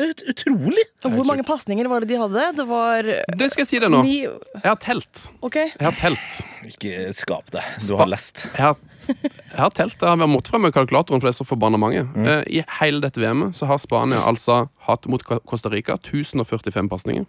Det 0.00 0.06
er 0.06 0.30
utrolig. 0.32 0.84
Og 1.04 1.12
Hvor 1.12 1.26
mange 1.28 1.44
pasninger 1.44 1.88
var 1.90 2.00
det 2.04 2.08
de 2.12 2.20
hadde? 2.20 2.44
Det 2.56 2.64
var 2.68 3.04
Det 3.04 3.48
skal 3.52 3.66
jeg 3.66 3.68
si 3.68 3.80
deg 3.82 3.90
nå. 3.92 4.00
ni 4.06 4.14
Jeg 4.22 4.64
har 4.64 4.78
telt. 4.80 5.24
Okay. 5.44 5.68
Jeg 5.74 5.84
har 5.90 5.96
telt. 5.98 6.38
Ikke 6.70 7.10
skap 7.16 7.50
deg. 7.52 7.66
Du 7.84 7.96
har 8.00 8.08
lest. 8.08 8.46
Jeg 8.54 8.64
har, 8.64 8.78
jeg 9.10 9.58
har 9.58 9.72
telt. 9.74 9.96
Jeg 10.00 10.20
har 10.22 10.30
måttet 10.30 10.52
frem 10.52 10.64
med 10.66 10.74
kalkulatoren, 10.74 11.20
for 11.20 11.28
det 11.28 11.34
er 11.34 11.38
så 11.40 11.46
forbanna 11.48 11.80
mange. 11.80 12.04
Eh, 12.18 12.42
I 12.60 12.62
hele 12.80 13.02
dette 13.04 13.20
VM-et 13.22 13.56
så 13.56 13.68
har 13.70 13.80
Spania 13.82 14.20
altså 14.28 14.62
hatt 14.86 15.08
mot 15.10 15.24
Costa 15.24 15.72
Rica 15.72 15.96
1045 15.98 16.90
pasninger. 16.92 17.26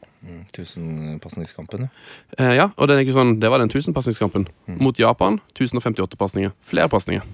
Tusenpasningskampen, 0.56 1.88
ja. 1.88 2.06
Eh, 2.38 2.54
ja, 2.60 2.70
og 2.76 2.88
det, 2.90 2.98
er 2.98 3.06
ikke 3.06 3.18
sånn, 3.18 3.36
det 3.42 3.52
var 3.52 3.64
den 3.64 3.72
1000-pasningskampen. 3.72 4.48
Mot 4.82 5.00
Japan 5.02 5.42
1058 5.56 6.20
pasninger. 6.20 6.54
Flere 6.68 6.92
pasninger. 6.92 7.26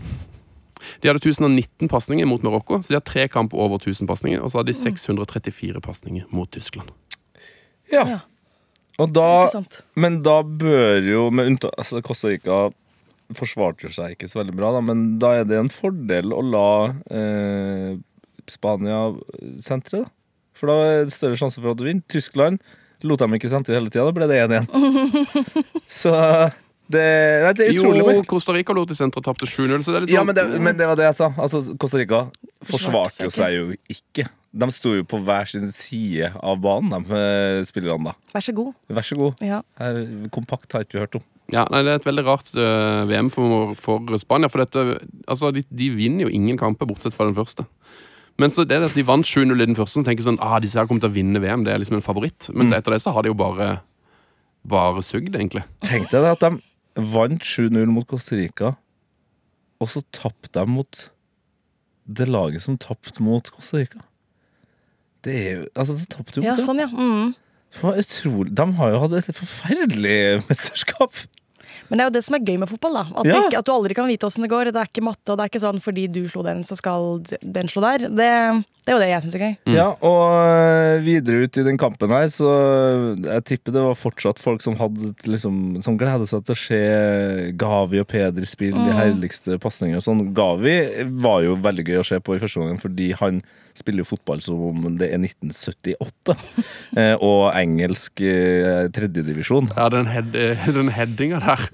De 1.02 1.10
hadde 1.10 1.20
1019 1.20 1.90
pasninger 1.92 2.28
mot 2.30 2.44
Marokko, 2.46 2.82
så 2.82 2.94
de 2.94 3.00
har 3.00 3.06
tre 3.06 3.28
kamper 3.32 3.60
over 3.60 3.82
1000 3.82 4.08
pasninger. 4.10 4.42
Og 4.42 4.52
så 4.52 4.62
hadde 4.62 4.72
de 4.72 4.80
634 4.80 5.84
pasninger 5.84 6.26
mot 6.32 6.52
Tyskland. 6.52 6.94
ja. 7.92 8.08
Ja. 8.08 8.20
Og 8.98 9.12
da, 9.14 9.46
men 9.94 10.22
da 10.26 10.40
bør 10.42 11.06
jo 11.06 11.28
med 11.30 11.52
unntak, 11.52 11.74
altså 11.78 12.02
Costa 12.02 12.32
Rica 12.32 12.72
forsvarte 13.36 13.88
jo 13.88 13.94
seg 13.94 14.16
ikke 14.16 14.30
så 14.32 14.42
veldig 14.42 14.56
bra, 14.56 14.72
da, 14.76 14.82
men 14.86 15.08
da 15.22 15.34
er 15.40 15.48
det 15.48 15.58
en 15.60 15.72
fordel 15.74 16.36
å 16.36 16.44
la 16.46 16.70
eh, 17.12 17.98
Spania 18.48 19.10
sentre. 19.64 20.06
da. 20.06 20.12
For 20.58 20.72
da 20.72 20.78
er 20.86 21.02
det 21.08 21.16
større 21.16 21.38
sjanse 21.40 21.60
for 21.62 21.74
at 21.74 21.80
du 21.80 21.86
vinner. 21.86 22.06
Tyskland 22.10 22.62
lot 23.06 23.22
dem 23.22 23.36
ikke 23.38 23.52
sentre 23.52 23.76
hele 23.78 23.92
tida. 23.92 24.08
Da 24.08 24.16
ble 24.16 24.30
det 24.30 24.40
1-1. 24.48 24.72
så 26.00 26.14
det, 26.88 27.04
nei, 27.44 27.52
det 27.60 27.68
er 27.68 27.76
Jo, 27.76 28.24
Costa 28.30 28.56
Rica 28.56 28.74
lot 28.76 28.90
de 28.90 28.96
sentre 28.98 29.20
og 29.20 29.28
tapte 29.28 29.48
7-0, 29.50 29.84
så 29.84 29.92
det 29.92 30.00
er 30.00 30.06
litt 30.06 30.12
sånn 30.12 30.16
Ja, 30.16 30.24
men 30.24 30.38
det, 30.38 30.46
men 30.56 30.78
det 30.80 30.88
var 30.88 31.00
det 31.00 31.10
jeg 31.10 31.18
sa. 31.20 31.30
Altså, 31.36 31.62
Costa 31.80 32.00
Rica 32.00 32.24
Forsvarte 32.66 33.28
jo 33.28 33.34
seg 33.34 33.42
seg 33.44 33.56
jo 33.58 33.66
ikke. 33.92 34.28
De 34.58 34.70
sto 34.74 34.96
jo 34.96 35.04
på 35.06 35.20
hver 35.22 35.50
sin 35.52 35.68
side 35.76 36.32
av 36.40 36.62
banen, 36.64 36.96
de 36.96 37.20
eh, 37.20 37.62
spillerne 37.68 38.14
da. 38.14 38.16
Vær 38.34 38.46
så 38.48 38.56
god. 38.58 38.72
Vær 38.98 39.06
så 39.06 39.20
god. 39.20 39.44
Ja. 39.46 39.60
Kompakt 40.34 40.74
har 40.74 40.88
ikke 40.88 40.98
vi 40.98 41.04
hørt 41.04 41.20
om. 41.20 41.26
Ja, 41.54 41.64
nei, 41.72 41.80
Det 41.86 41.94
er 41.94 42.02
et 42.02 42.08
veldig 42.10 42.26
rart 42.28 42.50
uh, 42.60 43.06
VM 43.08 43.30
for, 43.32 43.72
for 43.80 44.20
Spania. 44.20 44.50
For 44.52 44.64
dette, 44.66 45.00
altså, 45.28 45.54
de, 45.56 45.64
de 45.70 45.90
vinner 45.96 46.28
jo 46.28 46.34
ingen 46.34 46.60
kamper, 46.60 46.90
bortsett 46.90 47.16
fra 47.16 47.30
den 47.30 47.38
første. 47.38 47.64
Men 48.38 48.52
så 48.54 48.66
det 48.68 48.76
er 48.76 48.84
det 48.84 48.92
at 48.92 48.98
de 49.00 49.06
vant 49.08 49.26
7-0 49.26 49.56
i 49.56 49.66
den 49.66 49.78
første, 49.78 49.98
så 49.98 50.06
tenker 50.06 50.26
sånn, 50.26 50.42
ah, 50.44 50.60
disse 50.62 50.78
her 50.78 50.90
kommer 50.90 51.02
til 51.06 51.10
å 51.10 51.16
vinne 51.16 51.42
VM. 51.42 51.64
Det 51.66 51.74
er 51.74 51.82
liksom 51.82 51.98
en 51.98 52.06
favoritt. 52.06 52.50
Men 52.54 52.70
så 52.70 52.78
etter 52.78 52.94
det 52.94 53.02
så 53.02 53.14
har 53.16 53.26
de 53.26 53.32
jo 53.32 53.38
bare 53.40 53.78
bare 54.68 55.04
sugd, 55.06 55.36
egentlig. 55.36 55.64
Tenk 55.86 56.10
deg 56.12 56.26
det 56.26 56.34
at 56.36 56.44
de 56.44 57.06
vant 57.14 57.44
7-0 57.44 57.88
mot 57.94 58.08
Costa 58.10 58.36
Rica, 58.36 58.74
og 59.80 59.92
så 59.92 60.02
tapte 60.16 60.52
de 60.58 60.68
mot 60.68 61.04
det 62.08 62.28
laget 62.28 62.64
som 62.64 62.78
tapte 62.82 63.24
mot 63.24 63.48
Costa 63.54 63.82
Rica. 63.82 64.04
Det 65.26 65.36
er 65.36 65.52
jo 65.52 65.64
Altså, 65.76 65.96
de 65.98 66.08
tapte 66.12 66.40
jo 66.40 66.44
ikke. 66.44 66.56
ja, 66.56 66.66
sånn, 66.66 66.82
ja. 66.82 66.88
Mm. 66.92 67.34
Utrolig. 67.84 68.54
De 68.58 68.66
har 68.80 68.94
jo 68.94 69.00
hatt 69.04 69.18
et 69.20 69.36
forferdelig 69.38 70.18
mesterskap. 70.50 71.14
Men 71.90 72.00
det 72.00 72.04
er 72.04 72.10
jo 72.10 72.16
det 72.18 72.24
som 72.26 72.36
er 72.36 72.46
gøy 72.48 72.58
med 72.60 72.70
fotball. 72.72 72.94
da 72.98 73.04
At, 73.22 73.26
Ja. 73.28 73.42
ikke, 73.48 73.60
at 73.60 73.66
du 73.66 73.72
aldri 73.72 73.96
kan 73.96 74.08
vite 74.08 74.26
åssen 74.28 74.42
det 74.44 74.50
går. 74.52 74.72
Det 74.72 74.82
er 74.82 74.90
ikke 74.90 75.04
matte, 75.06 75.32
og 75.32 75.38
det 75.38 75.46
er 75.46 75.52
ikke 75.52 75.64
sånn 75.64 75.82
fordi 75.84 76.08
du 76.12 76.28
slo 76.28 76.44
den, 76.44 76.64
så 76.64 76.76
skal 76.80 77.22
den 77.44 77.68
slå 77.72 77.82
der. 77.86 78.10
Det, 78.10 78.66
det 78.88 78.94
er 78.94 78.96
jo 78.96 79.04
det 79.04 79.08
jeg 79.10 79.24
syns 79.26 79.34
er 79.36 79.42
gøy. 79.44 79.56
Ja, 79.76 79.86
og 80.08 81.02
videre 81.04 81.44
ut 81.44 81.58
i 81.60 81.64
den 81.68 81.76
kampen 81.80 82.14
her, 82.16 82.30
så 82.32 82.52
jeg 83.20 83.44
tipper 83.50 83.74
det 83.76 83.84
var 83.84 83.98
fortsatt 84.00 84.40
folk 84.40 84.64
som 84.64 84.78
hadde 84.80 85.12
liksom, 85.28 85.58
Som 85.84 85.98
gleda 86.00 86.24
seg 86.30 86.46
til 86.48 86.56
å 86.56 86.62
se 86.62 86.80
Gavi 87.60 88.00
og 88.00 88.08
Peder 88.08 88.48
spille 88.48 88.80
de 88.80 88.96
herligste 88.96 89.60
pasningene. 89.60 90.00
Sånn. 90.06 90.30
Gavi 90.38 90.78
var 91.20 91.44
jo 91.44 91.58
veldig 91.68 91.84
gøy 91.90 92.00
å 92.00 92.08
se 92.08 92.22
på 92.24 92.38
i 92.38 92.40
første 92.40 92.64
gangen, 92.64 92.80
fordi 92.80 93.12
han 93.20 93.44
spiller 93.76 94.06
jo 94.06 94.12
fotball 94.14 94.40
som 94.46 94.64
om 94.70 94.88
det 95.02 95.12
er 95.12 95.20
1978. 95.20 96.38
eh, 97.04 97.14
og 97.20 97.52
engelsk 97.52 98.24
eh, 98.24 98.88
tredjedivisjon. 98.96 99.68
Ja, 99.76 99.92
den, 99.92 100.08
head, 100.16 100.32
eh, 100.32 100.64
den 100.80 100.96
headinga 100.96 101.44
der. 101.44 101.68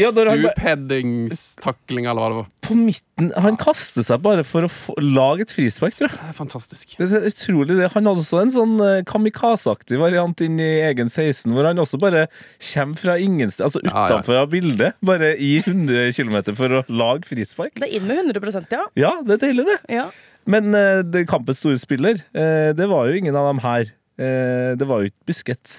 Ja, 0.00 0.10
Stupheadingstakling, 0.14 2.06
eller 2.08 2.20
hva 2.20 2.28
det 2.30 2.38
var. 2.38 2.46
på 2.64 2.74
midten 2.78 3.30
Han 3.44 3.58
kaster 3.60 4.02
seg 4.06 4.22
bare 4.24 4.42
for 4.46 4.66
å 4.66 4.70
få, 4.72 4.94
lage 4.98 5.44
et 5.46 5.52
frispark, 5.54 5.94
tror 5.98 6.08
jeg. 6.10 6.18
Det 6.18 6.30
er 6.32 6.36
fantastisk. 6.38 6.94
Det 6.98 7.08
er 7.20 7.28
utrolig 7.28 7.76
det. 7.78 7.90
Han 7.94 8.08
hadde 8.08 8.24
også 8.24 8.40
en 8.42 8.52
sånn 8.54 8.74
eh, 8.82 9.02
kamikaze-aktig 9.08 10.00
variant 10.00 10.40
inn 10.44 10.58
i 10.62 10.70
egen 10.88 11.10
16, 11.12 11.52
hvor 11.54 11.68
han 11.68 11.82
også 11.82 12.00
bare 12.02 12.26
kommer 12.72 13.00
fra 13.00 13.16
ingen 13.20 13.52
sted, 13.52 13.66
altså 13.68 13.82
Ja, 13.84 13.92
ja. 13.94 14.04
utenfor 14.08 14.40
av 14.42 14.50
bildet, 14.54 14.98
bare 15.04 15.34
i 15.36 15.56
100 15.62 16.14
km 16.16 16.38
for 16.58 16.80
å 16.80 16.84
lage 16.90 17.28
frispark. 17.30 17.76
Det 17.78 17.88
er 17.90 17.98
inn 18.00 18.08
med 18.08 18.32
100% 18.34 18.72
ja. 18.74 18.86
Ja, 18.98 19.12
det 19.22 19.38
er 19.38 19.44
deilig, 19.48 19.68
det. 19.70 19.80
ja. 20.00 20.08
Men 20.50 20.74
uh, 20.76 21.00
det 21.06 21.22
kampens 21.30 21.62
store 21.62 21.78
spiller, 21.80 22.18
uh, 22.36 22.72
det 22.76 22.88
var 22.90 23.08
jo 23.08 23.20
ingen 23.20 23.36
av 23.38 23.48
dem 23.48 23.62
her. 23.64 23.88
Uh, 24.20 24.74
det 24.76 24.88
var 24.88 25.00
jo 25.00 25.08
ikke 25.08 25.30
Busquets. 25.30 25.78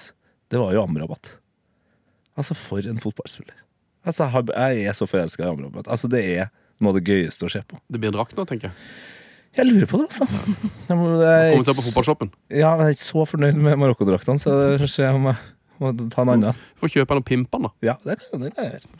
Det 0.50 0.58
var 0.58 0.74
jo 0.74 0.82
Amrabat. 0.82 1.36
Altså, 2.36 2.56
for 2.58 2.84
en 2.86 2.98
fotballspiller. 3.00 3.54
Altså, 4.06 4.28
jeg 4.30 4.86
er 4.86 4.96
så 4.96 5.08
forelska 5.10 5.42
i 5.44 5.50
Amrabat. 5.50 5.88
Altså, 5.90 6.08
det 6.10 6.22
er 6.22 6.48
noe 6.78 6.92
av 6.92 6.98
det 7.00 7.06
gøyeste 7.08 7.46
å 7.46 7.52
se 7.52 7.62
på. 7.66 7.78
Det 7.90 8.00
blir 8.00 8.12
en 8.12 8.18
drakt 8.18 8.36
nå, 8.38 8.46
tenker 8.48 8.70
jeg. 8.70 8.88
Jeg 9.56 9.70
lurer 9.70 9.88
på 9.88 9.98
det, 10.02 10.06
altså. 10.10 10.26
Jeg 10.86 10.98
må, 11.00 11.06
jeg, 11.16 11.52
Kommer 11.54 11.68
å 11.72 11.76
på 11.78 11.84
fotballshoppen. 11.86 12.32
Ja, 12.52 12.74
men 12.76 12.86
jeg 12.86 12.94
er 12.94 12.98
ikke 12.98 13.06
så 13.08 13.24
fornøyd 13.30 13.60
med 13.66 13.78
Marokko-draktene, 13.80 14.42
så 14.42 14.52
det 14.52 14.82
se 14.92 15.08
om 15.08 15.30
jeg 15.30 15.38
må 15.82 15.92
ta 16.12 16.24
en 16.24 16.32
annen. 16.36 16.62
Får 16.80 16.92
kjøpe 16.92 17.14
den 17.14 17.22
og 17.22 17.26
pimpe 17.28 17.58
den, 17.58 17.66
da. 17.68 17.72
Ja, 17.84 17.96
det 18.06 18.18
kan, 18.22 18.46
jeg 18.46 18.54
gjøre. 18.56 18.94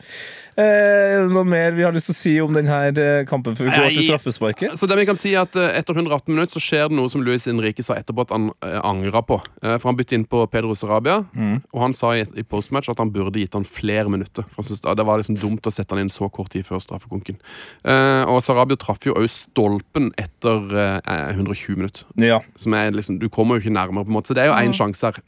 Eh, 0.56 1.26
noe 1.28 1.45
mer 1.45 1.75
vi 1.76 1.85
har 1.85 1.92
lyst 1.92 2.09
til 2.09 2.14
å 2.14 2.16
si 2.16 2.33
om 2.40 2.54
denne 2.56 2.76
eh, 2.88 3.25
kampen 3.28 3.56
før 3.59 3.68
vi 3.68 3.75
går 3.75 3.90
til 3.92 4.06
straffesparket? 4.09 4.76
Så 4.80 4.88
det 4.88 4.97
vi 4.97 5.04
kan 5.09 5.18
si 5.21 5.35
er 5.35 5.42
at 5.45 5.59
eh, 5.61 5.75
Etter 5.76 5.99
118 5.99 6.33
minutter 6.33 6.56
så 6.56 6.62
skjer 6.64 6.88
det 6.88 6.97
noe 6.97 7.12
som 7.12 7.25
Luis 7.25 7.45
Henrique 7.49 7.85
sa 7.85 7.99
etterpå 8.00 8.25
at 8.25 8.33
han 8.33 8.49
eh, 8.64 8.78
angra 8.80 9.21
på. 9.26 9.37
For 9.66 9.88
Han 9.90 9.99
bytte 9.99 10.16
inn 10.16 10.25
på 10.28 10.40
Pedro 10.52 10.73
Sarabia, 10.78 11.18
og 11.26 11.83
han 11.83 11.95
sa 11.97 12.14
i, 12.16 12.25
postmatch 12.49 12.88
at 12.92 13.00
han 13.02 13.12
burde 13.12 13.40
gitt 13.42 13.56
han 13.56 13.66
flere 13.68 14.09
minutter. 14.12 14.47
For 14.49 14.62
han 14.62 14.71
syntes 14.71 14.85
Det 14.97 15.06
var 15.06 15.21
liksom 15.21 15.38
dumt 15.42 15.68
å 15.68 15.75
sette 15.75 15.92
han 15.92 16.04
inn 16.04 16.12
så 16.12 16.30
kort 16.33 16.54
tid 16.54 16.66
før 16.66 16.80
straffekonken. 16.83 17.38
Eh, 17.85 18.25
og 18.25 18.40
Sarabia 18.45 18.80
traff 18.80 19.04
jo 19.04 19.16
òg 19.18 19.28
stolpen 19.33 20.12
etter 20.21 20.73
eh, 20.73 21.37
120 21.37 21.80
minutter. 21.83 22.09
Ja. 22.21 22.40
Som 22.56 22.76
er 22.78 22.97
liksom, 22.97 23.21
Du 23.21 23.28
kommer 23.28 23.56
jo 23.56 23.66
ikke 23.66 23.76
nærmere, 23.76 24.06
på 24.06 24.12
en 24.12 24.18
måte. 24.18 24.33
Så 24.33 24.38
det 24.38 24.47
er 24.47 24.52
jo 24.54 24.61
én 24.61 24.76
sjanse 24.76 25.11
her. 25.12 25.21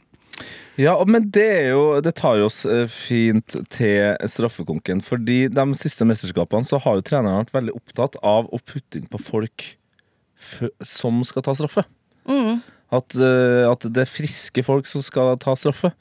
Ja, 0.79 0.93
men 1.03 1.25
det 1.33 1.43
er 1.43 1.65
jo 1.73 1.99
Det 1.99 2.13
tar 2.15 2.39
oss 2.45 2.61
eh, 2.63 2.85
fint 2.87 3.57
til 3.73 4.15
straffekonken. 4.31 5.01
Fordi 5.03 5.41
de 5.51 5.65
siste 5.75 6.07
mesterskapene 6.07 6.67
så 6.67 6.79
har 6.79 6.99
jo 6.99 7.05
treneren 7.05 7.43
vært 7.43 7.55
veldig 7.57 7.75
opptatt 7.75 8.15
av 8.23 8.47
å 8.47 8.61
putte 8.63 9.01
inn 9.01 9.09
på 9.11 9.19
folk 9.19 9.65
som 10.85 11.19
skal 11.27 11.43
ta 11.43 11.55
straffe. 11.57 11.83
At, 12.95 13.15
eh, 13.19 13.65
at 13.67 13.83
det 13.91 14.05
er 14.05 14.09
friske 14.09 14.63
folk 14.63 14.87
som 14.87 15.03
skal 15.03 15.35
ta 15.41 15.57
straffe. 15.59 15.91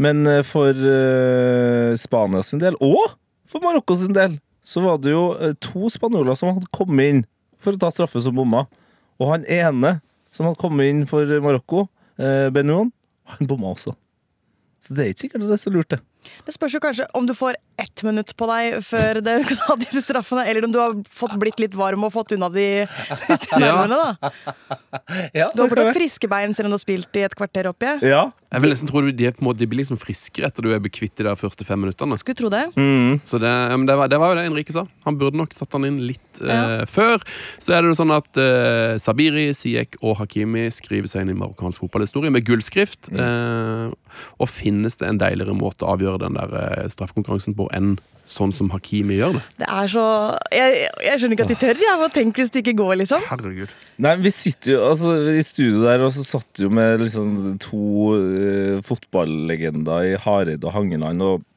Men 0.00 0.22
eh, 0.26 0.44
for 0.46 0.70
uh, 0.70 1.92
Spania 2.00 2.42
sin 2.46 2.62
del, 2.62 2.78
og 2.80 3.18
for 3.46 3.62
Marokko 3.64 3.98
sin 4.00 4.14
del, 4.16 4.38
så 4.62 4.80
var 4.84 5.02
det 5.02 5.10
jo 5.12 5.26
to 5.60 5.90
spanjoler 5.90 6.38
som 6.38 6.52
hadde 6.54 6.70
kommet 6.74 7.10
inn 7.10 7.22
for 7.62 7.74
å 7.74 7.82
ta 7.82 7.90
straffe 7.92 8.22
som 8.22 8.36
bomma. 8.38 8.64
Og 9.18 9.34
han 9.34 9.46
ene 9.50 9.96
som 10.32 10.46
hadde 10.46 10.62
kommet 10.62 10.88
inn 10.88 11.02
for 11.10 11.26
Marokko, 11.44 11.88
uh, 12.22 12.48
Benouan, 12.54 12.94
han 13.24 13.48
bomma 13.50 13.72
også. 13.72 13.94
Så 14.82 14.94
det 14.94 15.04
er 15.04 15.12
ikke 15.12 15.26
sikkert 15.26 15.44
at 15.44 15.52
det 15.52 15.56
er 15.58 15.62
så 15.62 15.70
lurt, 15.70 15.90
det. 15.90 16.00
Det 16.46 16.54
spørs 16.54 16.74
jo 16.74 16.80
kanskje 16.82 17.06
om 17.14 17.26
du 17.26 17.34
får 17.38 17.58
ett 17.80 18.02
minutt 18.06 18.34
på 18.36 18.46
deg 18.50 18.78
før 18.84 19.20
du 19.24 19.30
skal 19.46 19.60
ta 19.62 19.76
disse 19.80 20.02
straffene, 20.04 20.44
eller 20.48 20.66
om 20.66 20.72
du 20.74 20.78
har 20.80 20.96
fått 21.14 21.34
blitt 21.40 21.60
litt 21.62 21.74
varm 21.78 22.04
og 22.06 22.12
fått 22.14 22.34
unna 22.36 22.48
de 22.52 22.66
siste 23.26 23.58
nervene. 23.60 23.98
da. 23.98 24.32
Ja, 25.34 25.48
Du 25.54 25.62
har 25.62 25.70
fortsatt 25.70 25.96
friske 25.96 26.28
bein 26.30 26.52
selv 26.54 26.68
om 26.68 26.72
du 26.74 26.76
har 26.76 26.82
spilt 26.82 27.16
i 27.18 27.24
et 27.26 27.34
kvarter 27.36 27.66
oppi. 27.70 27.88
Ja. 28.06 28.26
Jeg 28.52 28.62
vil 28.64 28.72
nesten 28.74 28.90
tro 28.90 29.00
de, 29.06 29.30
måte, 29.40 29.62
de 29.62 29.68
blir 29.70 29.80
liksom 29.80 29.96
friskere 30.00 30.50
etter 30.50 30.66
du 30.66 30.72
er 30.74 30.82
bekvitt 30.84 31.16
de 31.16 31.32
første 31.38 31.64
fem 31.64 31.80
minuttene. 31.80 32.18
Skulle 32.20 32.38
tro 32.38 32.50
det. 32.52 32.64
Så 33.28 33.40
det, 33.40 33.48
ja, 33.48 33.76
men 33.78 33.86
det, 33.88 33.96
var, 33.98 34.10
det 34.12 34.18
var 34.20 34.32
jo 34.34 34.38
det 34.40 34.44
Enrique 34.50 34.74
sa. 34.76 34.84
Han 35.06 35.16
burde 35.20 35.40
nok 35.40 35.56
satt 35.56 35.72
han 35.76 35.86
inn 35.88 36.00
litt 36.10 36.42
uh, 36.44 36.50
Ja. 36.52 36.86
før. 36.90 37.24
Så 37.62 37.72
er 37.72 37.82
det 37.82 37.92
jo 37.92 37.98
sånn 38.02 38.12
at 38.14 38.28
uh, 38.40 38.98
Sabiri, 39.00 39.48
Siek 39.56 39.96
og 40.02 40.18
Hakimi 40.20 40.66
skriver 40.74 41.08
seg 41.10 41.24
inn 41.24 41.32
i 41.32 41.38
marokkansk 41.40 41.86
fotballhistorie 41.86 42.32
med 42.34 42.44
gullskrift. 42.48 43.08
Uh, 43.16 43.88
og 44.36 44.50
finnes 44.52 44.98
det 45.00 45.08
en 45.08 45.20
deiligere 45.22 45.56
måte 45.56 45.86
å 45.86 45.94
avgjøre 45.96 46.20
den 46.26 46.36
der 46.36 46.92
straffekonkurransen 46.92 47.56
på 47.56 47.70
enn 47.76 47.94
sånn 48.32 48.52
som 48.54 48.70
Hakimi 48.72 49.18
gjør 49.18 49.36
det? 49.36 49.42
Det 49.60 49.68
er 49.68 49.88
så 49.90 50.04
Jeg, 50.54 50.88
jeg 51.04 51.20
skjønner 51.20 51.36
ikke 51.36 51.46
at 51.46 51.52
de 51.52 51.58
tør. 51.60 51.80
Jeg. 51.82 52.00
må 52.00 52.08
tenke 52.14 52.42
hvis 52.42 52.52
det 52.54 52.62
ikke 52.62 52.76
går, 52.80 52.94
liksom? 53.02 53.24
Herregud. 53.28 53.72
Nei, 54.02 54.16
vi 54.22 54.32
sitter 54.34 54.74
jo 54.76 54.82
altså, 54.90 55.14
i 55.32 55.44
studio 55.46 55.84
der, 55.84 56.04
og 56.06 56.12
så 56.14 56.24
satt 56.26 56.62
jo 56.62 56.70
med 56.72 57.02
liksom 57.02 57.32
to 57.62 58.12
uh, 58.16 58.82
fotballegender 58.86 60.12
i 60.12 60.20
Hareid 60.22 60.64
og 60.64 60.76
Hangeland, 60.76 61.24
og 61.26 61.48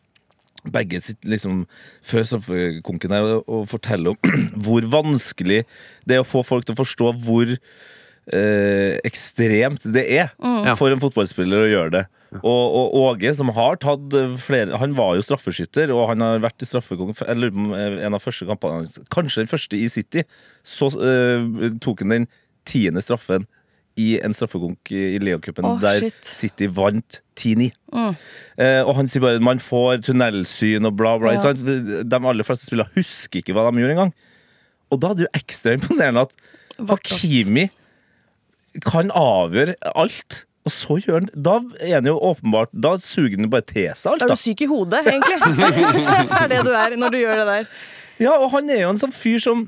begge 0.74 1.00
sitter 1.04 1.30
liksom 1.30 1.66
før 2.06 2.24
straffekonken 2.26 3.14
her 3.14 3.28
og, 3.36 3.44
og 3.46 3.68
forteller 3.70 4.16
om 4.16 4.40
hvor 4.66 4.88
vanskelig 4.90 5.64
det 6.10 6.18
er 6.18 6.24
å 6.24 6.28
få 6.28 6.42
folk 6.46 6.66
til 6.66 6.74
å 6.74 6.82
forstå 6.82 7.12
hvor 7.26 7.54
eh, 8.34 8.98
ekstremt 9.06 9.86
det 9.96 10.06
er 10.18 10.32
for 10.80 10.94
en 10.94 11.02
fotballspiller 11.02 11.66
å 11.66 11.72
gjøre 11.72 11.94
det. 11.98 12.04
Og, 12.42 12.64
og 12.76 12.96
Åge, 13.00 13.32
som 13.38 13.52
har 13.56 13.78
tatt 13.80 14.14
eh, 14.18 14.34
flere 14.42 14.76
Han 14.82 14.96
var 14.98 15.14
jo 15.16 15.24
straffeskytter, 15.24 15.94
og 15.96 16.10
han 16.10 16.24
har 16.26 16.42
vært 16.44 16.66
i 16.66 16.68
straffekonk 16.68 17.22
Jeg 17.22 17.38
lurer 17.40 17.54
på 17.56 17.68
eh, 17.78 18.00
en 18.08 18.18
av 18.18 18.24
første 18.24 18.48
kampene 18.50 18.82
hans 18.82 18.98
Kanskje 19.14 19.46
den 19.46 19.52
første 19.52 19.78
i 19.80 19.86
City. 19.92 20.26
Så 20.66 20.90
eh, 21.00 21.70
tok 21.84 22.04
han 22.04 22.16
den 22.16 22.28
tiende 22.68 23.04
straffen 23.06 23.46
i 23.96 24.18
en 24.20 24.34
straffekonk 24.36 24.92
i 24.92 25.20
Leo-cupen, 25.24 25.64
Å, 25.70 25.78
der 25.80 26.02
shit. 26.04 26.28
City 26.28 26.68
vant 26.68 27.22
10-9. 27.40 27.70
Eh, 28.60 28.82
og 28.82 28.92
han 28.98 29.08
sier 29.08 29.24
bare 29.24 29.40
man 29.44 29.62
får 29.64 30.02
tunnelsyn 30.10 30.90
og 30.90 30.98
bla, 31.00 31.14
bla. 31.22 31.38
Ja. 31.38 31.46
sant? 31.46 31.64
De 31.64 32.20
aller 32.20 32.48
fleste 32.48 32.68
spillere 32.68 32.92
husker 32.98 33.40
ikke 33.40 33.56
hva 33.56 33.70
de 33.70 33.86
gjorde 33.86 33.96
engang. 33.96 34.12
Og 34.92 35.00
da 35.00 35.14
er 35.14 35.22
det 35.22 35.28
jo 35.30 35.32
ekstra 35.40 35.78
imponerende 35.78 36.26
at 36.28 36.36
Hakimi 36.90 37.70
kan 38.84 39.12
avgjøre 39.16 39.76
alt. 39.96 40.44
Og 40.66 40.74
så 40.74 40.98
gjør 40.98 41.20
han 41.20 41.28
Da 41.46 41.60
er 41.78 42.00
han 42.00 42.08
jo 42.10 42.16
åpenbart 42.26 42.72
Da 42.74 42.96
suger 42.98 43.38
han 43.38 43.52
bare 43.54 43.68
til 43.70 43.92
seg 43.94 44.16
alt. 44.16 44.24
Da 44.24 44.32
er 44.32 44.34
du 44.34 44.42
syk 44.42 44.66
i 44.66 44.70
hodet, 44.72 45.04
egentlig. 45.06 45.38
det 46.32 46.40
er 46.42 46.52
det 46.56 46.62
du 46.66 46.74
er 46.74 46.98
når 46.98 47.14
du 47.14 47.20
gjør 47.22 47.42
det 47.44 47.48
der. 47.52 47.74
Ja, 48.24 48.36
og 48.40 48.50
han 48.56 48.72
er 48.72 48.86
jo 48.86 48.94
en 48.94 49.02
sånn 49.02 49.16
fyr 49.16 49.42
som 49.44 49.68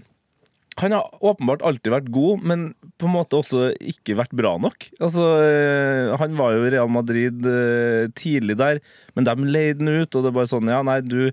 Han 0.81 0.93
har 0.93 1.09
åpenbart 1.25 1.63
alltid 1.65 1.89
vært 1.89 2.09
god, 2.13 2.43
men 2.45 2.67
på 3.01 3.07
en 3.07 3.15
måte 3.15 3.39
også 3.39 3.71
ikke 3.81 4.13
vært 4.19 4.33
bra 4.37 4.51
nok. 4.61 4.89
Altså, 5.01 5.25
eh, 5.41 6.13
Han 6.21 6.37
var 6.37 6.53
jo 6.53 6.67
i 6.67 6.71
Real 6.73 6.91
Madrid 6.93 7.45
eh, 7.49 8.09
tidlig 8.13 8.57
der, 8.59 8.81
men 9.17 9.25
de 9.25 9.35
leide 9.41 9.81
han 9.81 10.03
ut, 10.03 10.13
og 10.13 10.21
det 10.21 10.29
er 10.29 10.37
bare 10.37 10.51
sånn 10.51 10.69
Ja, 10.69 10.83
nei, 10.85 10.99
du 11.01 11.31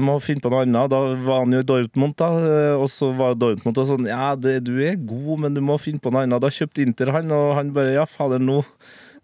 må 0.00 0.16
finne 0.24 0.40
på 0.44 0.50
noe 0.52 0.62
annet. 0.64 0.90
Da 0.92 1.00
var 1.26 1.42
han 1.42 1.52
jo 1.52 1.60
i 1.60 1.66
Dortmund, 1.66 2.14
da, 2.20 2.28
eh, 2.40 2.74
og 2.76 2.86
så 2.92 3.10
var 3.16 3.36
Dortmund 3.36 3.80
og 3.82 3.88
sånn 3.90 4.08
Ja, 4.08 4.34
det, 4.38 4.58
du 4.64 4.74
er 4.80 4.96
god, 4.96 5.42
men 5.42 5.56
du 5.56 5.60
må 5.64 5.76
finne 5.82 6.00
på 6.02 6.12
noe 6.12 6.24
annet. 6.24 6.40
Da 6.42 6.52
kjøpte 6.52 6.84
Inter 6.84 7.12
han, 7.16 7.32
og 7.34 7.54
han 7.58 7.74
bare 7.76 7.96
Ja, 7.96 8.06
fader, 8.08 8.40
nå, 8.42 8.62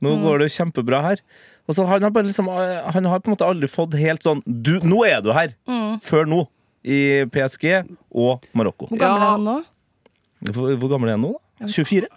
nå 0.02 0.16
går 0.24 0.44
det 0.44 0.50
kjempebra 0.56 1.02
her. 1.06 1.22
Og 1.70 1.76
så 1.78 1.86
han 1.86 2.02
har 2.02 2.10
bare 2.10 2.26
liksom 2.26 2.48
eh, 2.50 2.80
Han 2.92 3.06
har 3.06 3.20
på 3.22 3.30
en 3.30 3.36
måte 3.36 3.46
aldri 3.46 3.68
fått 3.70 3.94
helt 3.94 4.24
sånn 4.26 4.40
du, 4.44 4.74
Nå 4.82 5.04
er 5.06 5.20
du 5.22 5.30
her! 5.36 5.54
Før 6.02 6.26
nå. 6.26 6.40
I 6.82 7.22
PSG 7.30 7.68
og 8.10 8.42
Marokko. 8.58 8.88
Hvor 8.90 8.98
gammel 8.98 9.22
er 9.22 9.30
han 9.36 9.44
nå? 9.46 9.56
Hvor, 10.50 10.72
hvor 10.74 10.90
gammel 10.90 11.12
er 11.12 11.14
han 11.14 11.22
nå, 11.22 11.36
da? 11.36 11.41
24? 11.68 12.08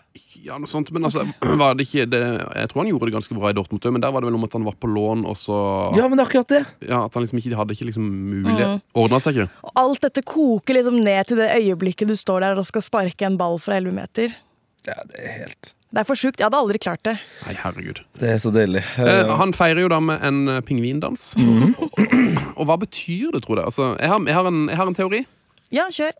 Ja, 0.45 0.57
noe 0.61 0.69
sånt, 0.69 0.91
men 0.95 1.03
altså, 1.07 1.25
var 1.61 1.75
det 1.75 1.87
ikke 1.87 2.05
det, 2.09 2.21
Jeg 2.21 2.69
tror 2.71 2.83
han 2.83 2.89
gjorde 2.91 3.09
det 3.09 3.15
ganske 3.17 3.37
bra 3.37 3.51
i 3.51 3.57
Dortmund, 3.57 3.85
men 3.97 4.03
der 4.03 4.13
var 4.15 4.23
det 4.23 4.29
vel 4.31 4.39
om 4.39 4.47
at 4.47 4.55
han 4.57 4.65
var 4.67 4.77
på 4.79 4.89
lån, 4.91 5.25
og 5.29 5.37
så 5.39 5.57
Ja, 5.97 6.07
men 6.07 6.17
det 6.17 6.25
er 6.25 6.29
akkurat 6.29 6.51
det. 6.53 6.63
Ja, 6.87 7.03
At 7.05 7.13
han 7.17 7.25
liksom 7.25 7.41
ikke 7.41 7.59
hadde 7.59 7.75
ikke 7.77 7.89
liksom 7.91 8.07
mulighet 8.31 8.83
Ordna 8.95 9.19
seg 9.23 9.37
ikke. 9.41 9.69
Alt 9.81 10.01
dette 10.07 10.23
koker 10.25 10.79
liksom 10.79 10.99
ned 11.05 11.31
til 11.31 11.41
det 11.41 11.51
øyeblikket 11.59 12.11
du 12.11 12.15
står 12.19 12.45
der 12.45 12.61
og 12.61 12.67
skal 12.67 12.85
sparke 12.85 13.27
en 13.27 13.37
ball 13.41 13.59
fra 13.61 13.77
11 13.81 13.95
meter. 13.95 14.35
Ja, 14.85 14.99
det 15.09 15.17
er 15.17 15.31
helt 15.39 15.71
Det 15.95 16.01
er 16.01 16.05
for 16.05 16.19
sjukt. 16.19 16.37
Jeg 16.41 16.45
hadde 16.45 16.59
aldri 16.59 16.79
klart 16.81 17.01
det. 17.07 17.15
Nei, 17.47 17.55
herregud. 17.57 18.01
Det 18.19 18.33
er 18.35 18.41
så 18.43 18.51
deilig. 18.53 18.83
Eh, 19.01 19.31
han 19.39 19.53
feirer 19.55 19.81
jo 19.85 19.89
da 19.89 19.97
med 20.03 20.21
en 20.27 20.41
eh, 20.51 20.61
pingvindans. 20.67 21.31
og, 21.39 21.95
og 22.53 22.67
hva 22.69 22.75
betyr 22.81 23.31
det, 23.33 23.41
tror 23.45 23.61
jeg? 23.61 23.65
Altså, 23.71 23.87
jeg, 23.97 24.11
har, 24.11 24.21
jeg, 24.27 24.35
har 24.35 24.49
en, 24.51 24.59
jeg 24.69 24.77
har 24.81 24.91
en 24.91 24.97
teori. 24.97 25.21
Ja, 25.73 25.87
kjør. 25.95 26.13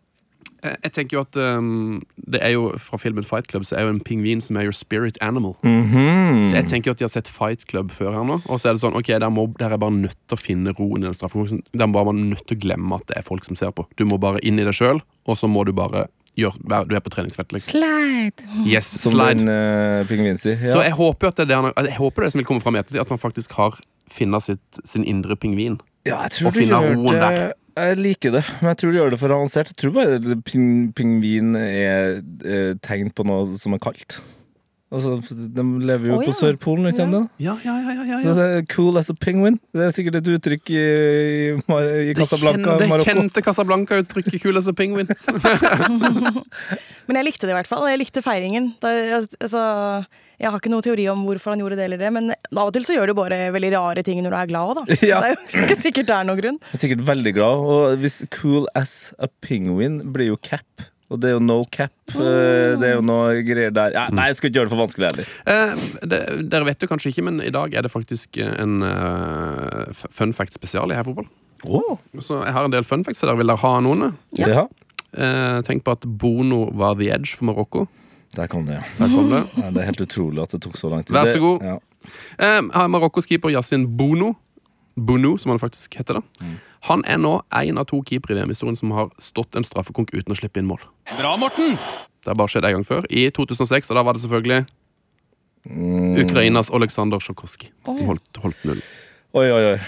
Eh, 0.62 0.74
Jeg 0.84 0.92
tenker 0.96 1.16
jo 1.18 1.22
at 1.24 1.36
um, 1.36 2.02
det 2.26 2.40
er 2.42 2.52
jo 2.54 2.72
Fra 2.82 2.98
filmen 2.98 3.24
Fight 3.26 3.48
Club 3.50 3.64
så 3.68 3.76
er 3.76 3.86
jo 3.86 3.92
en 3.94 4.00
pingvin 4.00 4.40
som 4.44 4.56
er 4.56 4.66
your 4.68 4.76
spirit 4.76 5.18
animal. 5.20 5.54
Så 5.62 6.52
jeg 6.56 6.68
tenker 6.70 6.90
jo 6.90 6.96
at 6.96 6.98
de 7.00 7.04
har 7.06 7.12
sett 7.14 7.28
Fight 7.28 7.66
Club 7.70 7.90
før 7.94 8.12
her 8.16 8.26
nå. 8.28 8.40
Og 8.46 8.60
så 8.60 8.70
er 8.70 8.76
det 8.76 8.82
sånn, 8.84 8.96
ok, 8.98 9.06
der, 9.22 9.28
må, 9.32 9.46
der 9.58 9.74
er 9.74 9.80
bare 9.82 9.94
nødt 9.94 10.16
til 10.28 10.36
å 10.36 10.40
finne 10.40 10.74
roen 10.78 11.02
i 11.04 11.08
den 11.08 11.16
straffekonkurransen. 11.16 11.64
Der 11.76 11.86
må 11.90 11.98
bare 12.00 12.14
nødt 12.16 12.46
til 12.46 12.58
å 12.58 12.62
glemme 12.66 12.98
at 13.00 13.06
det 13.10 13.18
er 13.20 13.26
folk 13.26 13.44
som 13.48 13.56
ser 13.58 13.72
på. 13.76 13.86
Du 13.98 14.04
må 14.08 14.18
bare 14.22 14.40
inn 14.46 14.58
i 14.60 14.66
deg 14.66 14.76
sjøl, 14.76 15.02
og 15.26 15.38
så 15.40 15.48
må 15.50 15.64
du 15.66 15.72
bare 15.76 16.06
gjøre 16.36 16.84
Du 16.88 16.92
er 16.94 17.00
på 17.00 17.10
treningsfelt, 17.14 17.52
liksom. 17.56 17.78
Slide! 17.78 18.44
Yes, 18.68 18.90
Som 19.00 19.14
slide. 19.14 19.38
den 19.40 19.48
uh, 19.48 20.02
pingvinen 20.08 20.36
sier. 20.36 20.52
Så 20.52 20.82
jeg 20.84 20.92
håper 20.98 21.28
jo 21.28 21.32
at 21.32 21.38
det 21.38 21.46
er 21.46 21.52
det, 21.52 21.60
han, 21.64 21.86
jeg 21.88 21.96
håper 21.96 22.26
det 22.26 22.32
som 22.34 22.42
vil 22.42 22.48
komme 22.50 22.60
fram 22.60 22.76
i 22.76 22.82
ettertid, 22.82 23.00
at 23.00 23.12
han 23.14 23.22
faktisk 23.22 23.54
har 23.56 23.78
funnet 24.12 24.82
sin 24.84 25.04
indre 25.08 25.34
pingvin. 25.40 25.78
ja, 26.06 26.20
jeg 26.26 26.36
tror 26.36 26.52
og 26.52 26.58
du 26.60 27.00
roen 27.00 27.16
der. 27.16 27.54
Jeg 27.76 27.98
liker 28.00 28.32
det, 28.32 28.40
men 28.62 28.70
jeg 28.70 28.78
tror 28.80 28.92
du 28.92 28.96
gjør 28.96 29.10
det 29.12 29.18
for 29.20 29.34
avansert. 29.36 29.68
Jeg 29.74 29.76
tror 29.82 29.92
bare 29.98 30.36
ping, 30.48 30.68
pingvin 30.96 31.52
er 31.60 32.22
eh, 32.40 32.72
tegn 32.80 33.10
på 33.12 33.26
noe 33.28 33.58
som 33.60 33.76
er 33.76 33.82
kaldt. 33.84 34.16
Altså, 34.86 35.16
De 35.34 35.62
lever 35.82 36.12
jo 36.12 36.16
på 36.20 36.30
ja. 36.30 36.34
Sørpolen, 36.38 36.86
ikke 36.92 37.02
sant? 37.02 37.32
Ja, 37.42 37.56
ja, 37.64 37.74
ja, 37.82 37.94
ja, 37.96 38.04
ja, 38.12 38.18
Så 38.22 38.34
det 38.38 38.44
er 38.46 38.66
cool 38.70 39.00
as 39.00 39.10
a 39.10 39.16
penguin. 39.18 39.58
Det 39.74 39.88
er 39.88 39.94
sikkert 39.96 40.20
et 40.20 40.28
uttrykk 40.36 40.70
i, 40.70 40.76
i, 40.76 41.48
i 41.58 42.04
i 42.06 42.12
Det 42.12 42.20
Casablanca, 42.20 42.76
kjente, 42.76 42.92
det 42.92 43.08
kjente 43.08 43.42
Casablanca-uttrykket 43.48 44.38
'cool 44.44 44.60
as 44.62 44.70
a 44.70 44.74
penguin'. 44.78 45.10
Men 47.08 47.18
jeg 47.18 47.26
likte 47.26 47.48
det 47.48 47.54
i 47.54 47.58
hvert 47.58 47.70
fall. 47.70 47.88
Jeg 47.90 47.98
likte 47.98 48.22
feiringen. 48.22 48.72
Da, 48.82 48.94
altså, 49.42 49.64
jeg 50.38 50.50
har 50.52 50.58
ikke 50.60 50.70
noen 50.70 50.84
teori 50.84 51.06
om 51.10 51.22
hvorfor 51.26 51.54
han 51.54 51.62
gjorde 51.62 51.78
det 51.78 51.86
eller 51.88 52.00
det, 52.02 52.10
men 52.12 52.32
av 52.34 52.66
og 52.66 52.74
til 52.76 52.84
så 52.84 52.96
gjør 52.96 53.08
du 53.08 53.14
bare 53.16 53.38
veldig 53.54 53.70
rare 53.72 54.02
ting 54.04 54.18
når 54.20 54.34
du 54.34 54.38
er 54.38 54.50
glad 54.50 54.72
òg, 54.72 54.80
da. 54.80 54.98
Ja. 55.10 55.20
Det 55.22 55.30
er 55.32 55.60
jo 55.60 55.64
ikke 55.64 55.78
sikkert 55.80 56.10
det 56.10 56.16
er 56.18 56.28
noen 56.28 56.40
grunn. 56.42 56.58
Jeg 56.70 56.78
er 56.78 56.82
sikkert 56.84 57.06
veldig 57.08 57.32
glad. 57.38 57.64
Og 57.72 58.02
hvis 58.02 58.20
cool 58.34 58.68
as 58.76 59.14
a 59.18 59.30
penguin 59.42 60.02
blir 60.12 60.34
jo 60.34 60.38
cap. 60.42 60.86
Og 61.10 61.20
det 61.22 61.28
er 61.30 61.34
jo 61.36 61.40
no 61.44 61.60
cap. 61.70 61.92
eh, 62.14 62.74
Det 62.80 62.82
er 62.88 62.94
jo 62.96 63.02
noe 63.06 63.42
greier 63.46 63.70
der. 63.70 63.92
Ja, 63.94 64.08
nei, 64.10 64.28
jeg 64.32 64.36
skal 64.40 64.50
ikke 64.50 64.58
gjøre 64.58 64.68
det 64.68 64.74
for 64.74 64.82
vanskelig 64.82 65.10
heller. 65.10 65.28
Eh, 65.46 65.84
det, 66.10 66.20
dere 66.50 66.66
vet 66.66 66.80
det 66.82 66.88
kanskje 66.90 67.12
ikke, 67.12 67.24
men 67.28 67.40
i 67.44 67.52
dag 67.54 67.74
er 67.78 67.86
det 67.86 67.92
faktisk 67.92 68.38
en 68.42 68.82
uh, 68.82 69.84
fun 70.10 70.32
fact-spesial 70.34 70.90
i 70.90 70.96
Herfotball. 70.98 71.28
Så 72.20 72.40
jeg 72.44 72.52
har 72.54 72.64
en 72.66 72.74
del 72.74 72.84
fun 72.86 73.04
facts, 73.06 73.22
så 73.22 73.26
dere 73.30 73.38
vil 73.40 73.46
dere 73.52 73.62
ha 73.62 73.72
noen. 73.86 74.16
Ja. 74.38 74.66
Eh, 75.16 75.60
tenk 75.66 75.84
på 75.86 75.94
at 75.94 76.04
Bono 76.06 76.66
var 76.76 76.98
the 76.98 77.08
edge 77.14 77.36
for 77.38 77.46
Marokko. 77.48 77.86
Der 78.36 78.50
kom 78.50 78.66
det, 78.66 78.74
ja. 78.80 78.82
Der 78.98 79.08
kom 79.14 79.30
det. 79.30 79.44
ja. 79.56 79.70
Det 79.70 79.80
er 79.82 79.86
helt 79.92 80.02
utrolig 80.04 80.42
at 80.42 80.50
det 80.56 80.60
tok 80.66 80.76
så 80.76 80.90
lang 80.92 81.04
tid. 81.06 81.14
Vær 81.16 81.30
så 81.30 81.40
god. 81.40 81.62
Ja. 81.64 81.78
Eh, 82.38 82.60
Marokkos 82.92 83.26
keeper 83.30 83.50
Yasin 83.54 83.86
Bono, 83.96 84.34
Bono, 84.96 85.34
som 85.38 85.52
han 85.52 85.60
faktisk 85.60 85.94
heter, 85.98 86.20
da. 86.20 86.50
Han 86.88 87.02
er 87.04 87.18
nå 87.20 87.34
én 87.52 87.76
av 87.80 87.84
to 87.90 87.98
keepere 88.06 88.32
i 88.32 88.40
VM-historien 88.40 88.76
som 88.78 88.92
har 88.96 89.10
stått 89.20 89.56
en 89.58 89.64
straffekonk 89.66 90.12
uten 90.14 90.32
å 90.32 90.38
slippe 90.38 90.62
inn 90.62 90.68
mål. 90.70 90.84
Bra, 91.18 91.34
Morten! 91.40 91.76
Det 92.24 92.32
har 92.32 92.38
bare 92.38 92.50
skjedd 92.50 92.64
en 92.68 92.78
gang 92.78 92.86
før, 92.86 93.04
i 93.12 93.26
2006, 93.30 93.90
og 93.92 93.98
da 93.98 94.04
var 94.06 94.16
det 94.16 94.22
selvfølgelig 94.24 94.64
Ukrainas 96.22 96.70
Oleksandr 96.74 97.20
Sjokoski 97.22 97.72
som 97.84 98.06
holdt, 98.12 98.38
holdt 98.42 98.62
null. 98.68 98.82
Oi, 99.36 99.48
oi, 99.50 99.62
oi. 99.72 99.78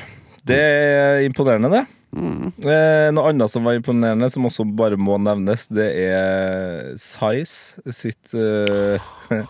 Det 0.49 0.59
er 0.59 1.23
imponerende, 1.27 1.71
det. 1.73 1.85
Eh, 2.19 3.09
noe 3.13 3.31
annet 3.31 3.53
som 3.53 3.67
var 3.69 3.77
imponerende, 3.79 4.31
som 4.33 4.47
også 4.49 4.65
bare 4.79 4.97
må 4.99 5.19
nevnes, 5.21 5.67
det 5.69 5.89
er 6.09 6.95
Size 6.99 7.93
sitt 7.93 8.33
eh, 8.33 9.11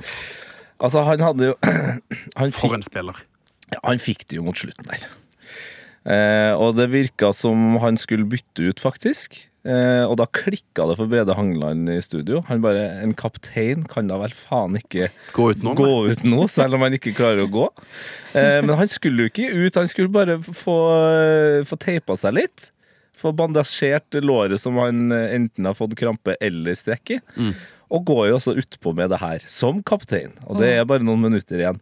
Altså, 0.83 1.03
han 1.07 1.23
hadde 1.23 1.49
jo 1.53 1.55
han 2.39 2.53
For 2.55 2.75
en 2.77 2.85
spiller. 2.87 3.17
ja, 3.73 3.81
han 3.83 3.99
fikk 4.03 4.27
det 4.31 4.39
jo 4.39 4.45
mot 4.47 4.59
slutten 4.59 4.87
der. 4.91 5.07
Eh, 6.07 6.55
og 6.55 6.77
det 6.79 6.91
virka 6.93 7.33
som 7.37 7.77
han 7.83 7.99
skulle 8.01 8.29
bytte 8.29 8.71
ut, 8.71 8.81
faktisk. 8.81 9.49
Eh, 9.69 10.05
og 10.07 10.15
da 10.21 10.25
klikka 10.31 10.87
det 10.89 10.95
for 10.97 11.11
Brede 11.11 11.35
Hangeland 11.37 11.91
i 11.93 11.99
studio. 12.01 12.41
Han 12.49 12.63
bare 12.65 13.03
En 13.03 13.13
kaptein 13.19 13.83
kan 13.91 14.07
da 14.09 14.17
vel 14.23 14.33
faen 14.33 14.79
ikke 14.79 15.11
Gå 15.35 15.51
ut 15.51 15.63
nå. 15.67 15.75
gå 15.77 15.91
ut 16.13 16.23
nå, 16.25 16.47
selv 16.49 16.79
om 16.79 16.87
han 16.87 16.95
ikke 16.97 17.13
klarer 17.19 17.45
å 17.45 17.51
gå. 17.53 17.67
Eh, 18.39 18.61
men 18.65 18.77
han 18.79 18.89
skulle 18.89 19.27
jo 19.27 19.33
ikke 19.33 19.51
ut, 19.51 19.75
han 19.77 19.91
skulle 19.91 20.13
bare 20.15 20.39
få, 20.41 20.79
få 21.69 21.81
teipa 21.83 22.17
seg 22.17 22.39
litt. 22.39 22.71
Få 23.19 23.35
bandasjert 23.35 24.15
låret 24.23 24.63
som 24.63 24.79
han 24.79 25.11
eh, 25.13 25.35
enten 25.37 25.67
har 25.67 25.77
fått 25.77 25.99
krampe 25.99 26.39
eller 26.41 26.79
strekk 26.79 27.19
i. 27.19 27.21
Og 27.91 28.05
går 28.09 28.29
jo 28.31 28.39
også 28.39 28.55
utpå 28.61 28.93
med 28.95 29.11
det 29.11 29.19
her, 29.21 29.43
som 29.49 29.83
kaptein. 29.83 30.35
Og 30.47 30.61
det 30.63 30.75
er 30.77 30.89
bare 30.89 31.05
noen 31.05 31.25
minutter 31.25 31.61
igjen. 31.61 31.79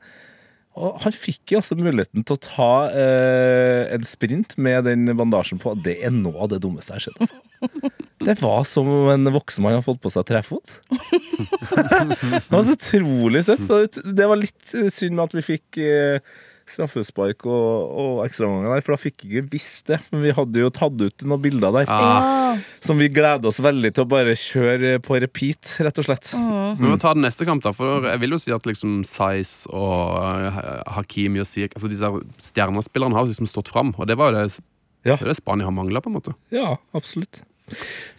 Og 0.76 0.98
han 1.00 1.14
fikk 1.14 1.54
jo 1.54 1.60
også 1.62 1.76
muligheten 1.78 2.24
til 2.26 2.36
å 2.36 2.42
ta 2.42 2.70
eh, 2.92 3.86
en 3.96 4.04
sprint 4.04 4.56
med 4.60 4.84
den 4.84 5.08
bandasjen 5.16 5.60
på. 5.62 5.72
Det 5.80 5.96
er 6.04 6.12
noe 6.12 6.44
av 6.44 6.50
det 6.52 6.60
dummeste 6.64 6.92
jeg 6.92 7.00
har 7.00 7.06
sett. 7.06 7.22
Altså. 7.24 7.92
Det 8.26 8.34
var 8.42 8.66
som 8.68 8.88
om 8.90 9.08
en 9.12 9.32
voksen 9.32 9.64
mann 9.64 9.78
har 9.78 9.86
fått 9.86 10.02
på 10.04 10.12
seg 10.12 10.26
trefot. 10.28 10.76
det 10.92 12.42
var 12.52 12.66
så 12.66 12.76
utrolig 12.76 13.46
søtt. 13.48 14.00
Det 14.04 14.28
var 14.28 14.40
litt 14.40 14.76
synd 14.92 15.16
med 15.16 15.24
at 15.28 15.38
vi 15.38 15.46
fikk 15.46 15.80
eh, 15.80 16.36
straffespark 16.70 17.44
og, 17.46 17.92
og 18.02 18.20
ekstraomganger 18.26 18.74
der, 18.74 18.85
for 18.87 18.96
da 18.96 18.98
fikk 19.00 19.22
vi 19.24 19.37
ikke 19.38 19.50
visst 19.55 19.87
det. 19.92 19.98
Men 20.12 20.24
vi 20.26 20.33
hadde 20.37 20.62
jo 20.64 20.70
tatt 20.74 21.00
ut 21.02 21.26
noen 21.31 21.42
bilder 21.44 21.74
der 21.76 21.90
Ah, 21.92 22.59
som 22.85 22.98
vi 23.00 23.09
gleda 23.12 23.50
oss 23.50 23.61
veldig 23.62 23.90
til 23.96 24.05
å 24.07 24.09
bare 24.11 24.35
kjøre 24.40 24.94
på 25.05 25.18
repeat, 25.22 25.74
rett 25.87 25.98
og 26.02 26.07
slett. 26.09 26.31
Vi 26.35 26.87
må 26.90 26.96
ta 27.02 27.12
den 27.16 27.24
neste 27.26 27.46
kamp, 27.48 27.62
da. 27.66 27.72
For 27.76 28.07
jeg 28.09 28.22
vil 28.24 28.35
jo 28.37 28.40
si 28.42 28.55
at 28.55 28.66
liksom 28.68 29.02
Size 29.07 29.68
og 29.70 30.16
eh, 30.22 30.62
Hakimi 30.96 31.42
og 31.42 31.48
Siek 31.50 31.74
Altså 31.76 31.90
disse 31.92 32.11
stjernespillerne 32.50 33.16
har 33.18 33.29
liksom 33.29 33.48
stått 33.50 33.68
fram, 33.74 33.94
og 33.96 34.09
det 34.11 34.16
var 34.20 34.33
jo 34.33 34.40
det, 34.46 34.59
Ja. 35.07 35.16
det, 35.20 35.29
det 35.31 35.37
Spania 35.38 35.68
har 35.68 35.74
mangla, 35.76 36.00
på 36.02 36.11
en 36.11 36.16
måte. 36.18 36.33
Ja, 36.55 36.74
absolutt. 36.96 37.42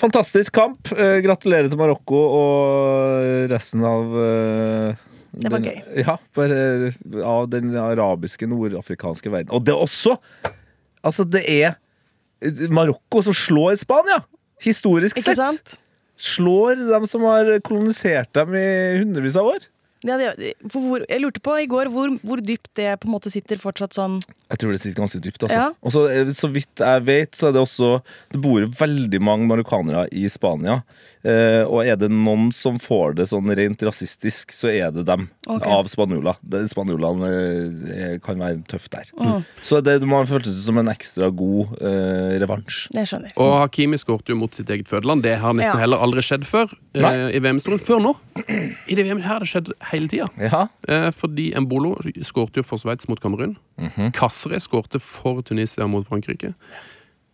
Fantastisk 0.01 0.51
kamp. 0.57 0.89
Eh, 0.91 1.19
gratulerer 1.23 1.69
til 1.71 1.79
Marokko 1.79 2.17
og 2.37 3.51
resten 3.51 3.83
av 3.87 4.15
eh, 4.19 4.95
Det 5.41 5.51
var 5.53 5.63
den, 5.63 5.73
gøy. 5.73 6.03
Ja, 6.03 6.17
for, 6.35 6.53
eh, 6.53 7.01
av 7.23 7.49
den 7.51 7.75
arabiske, 7.77 8.49
nordafrikanske 8.49 9.31
verden. 9.33 9.53
Og 9.53 9.65
det 9.65 9.75
er 9.75 9.83
også 9.83 10.17
Altså, 11.05 11.23
det 11.23 11.43
er 11.47 11.77
Marokko 12.73 13.21
som 13.23 13.35
slår 13.37 13.77
Spania! 13.79 14.23
Historisk 14.65 15.19
Ikke 15.21 15.35
sett. 15.35 15.39
sant? 15.39 15.77
Slår 16.17 16.79
dem 16.89 17.05
som 17.09 17.23
har 17.29 17.49
kolonisert 17.65 18.31
dem 18.33 18.55
i 18.57 18.67
hundrevis 18.97 19.37
av 19.37 19.45
år. 19.53 19.67
Ja, 20.05 20.17
det, 20.19 20.53
for 20.69 20.83
hvor, 20.85 21.03
jeg 21.09 21.21
lurte 21.23 21.41
på 21.41 21.55
i 21.57 21.65
går 21.69 21.89
hvor, 21.89 22.11
hvor 22.25 22.41
dypt 22.45 22.69
det 22.77 22.91
på 23.01 23.09
en 23.09 23.15
måte 23.15 23.31
sitter 23.33 23.57
fortsatt 23.57 23.95
sånn 23.97 24.19
Jeg 24.21 24.59
tror 24.61 24.75
det 24.75 24.81
sitter 24.83 24.99
ganske 24.99 25.21
dypt. 25.23 25.41
Altså. 25.47 25.57
Ja. 25.57 25.71
Og 25.81 25.93
så, 25.95 26.03
eh, 26.13 26.29
så 26.37 26.49
vidt 26.53 26.83
jeg 26.83 27.05
vet, 27.07 27.33
så 27.37 27.49
er 27.49 27.55
det 27.55 27.63
også 27.63 27.89
Det 28.33 28.41
bor 28.43 28.67
veldig 28.77 29.21
mange 29.25 29.49
marokkanere 29.49 30.05
i 30.13 30.27
Spania. 30.29 30.83
Eh, 31.25 31.63
og 31.65 31.81
er 31.85 31.95
det 31.97 32.09
noen 32.13 32.51
som 32.53 32.77
får 32.79 33.15
det 33.17 33.25
sånn 33.27 33.49
rent 33.57 33.81
rasistisk, 33.83 34.51
så 34.53 34.69
er 34.69 34.91
det 34.93 35.05
dem. 35.07 35.29
Okay. 35.47 35.71
Av 35.71 35.87
spanjoler. 35.89 36.35
Det- 36.43 36.67
Spanjolene 36.69 37.29
eh, 37.95 38.17
kan 38.23 38.37
være 38.39 38.61
tøft 38.69 38.91
der. 38.93 39.09
Mm. 39.17 39.43
Så 39.63 39.81
det 39.83 40.01
man 40.07 40.25
føltes 40.29 40.53
som 40.63 40.77
en 40.77 40.87
ekstra 40.93 41.29
god 41.33 41.73
eh, 41.81 42.37
revansj. 42.43 42.87
Det 42.93 43.07
skjønner. 43.09 43.33
Og 43.37 43.55
Hakimi 43.63 43.97
skårte 43.97 44.29
jo 44.29 44.37
mot 44.39 44.53
sitt 44.53 44.69
eget 44.69 44.87
fødeland. 44.87 45.23
Det 45.25 45.37
har 45.41 45.53
nesten 45.57 45.73
Ja. 45.75 45.81
heller 45.85 45.97
aldri 46.05 46.21
skjedd 46.21 46.45
før 46.45 46.71
eh, 46.93 47.35
i 47.35 47.39
VM-historien. 47.39 47.79
Før 47.81 47.99
nå. 48.03 48.13
I 48.87 48.95
det 48.95 49.03
VM 49.07 49.19
her 49.21 49.33
har 49.33 49.39
det 49.43 49.49
skjedd 49.49 49.73
hele 49.91 50.07
tida. 50.07 50.29
Ja. 50.37 50.67
Eh, 50.87 51.09
fordi 51.11 51.49
Embolo 51.57 51.95
skårte 52.23 52.61
jo 52.61 52.63
for 52.63 52.77
Sveits 52.77 53.09
mot 53.09 53.19
Kamerun. 53.19 53.57
Mhm. 53.81 54.11
Kasre 54.13 54.59
skårte 54.61 55.01
for 55.01 55.41
Tunisia 55.41 55.87
mot 55.87 56.05
Frankrike. 56.07 56.53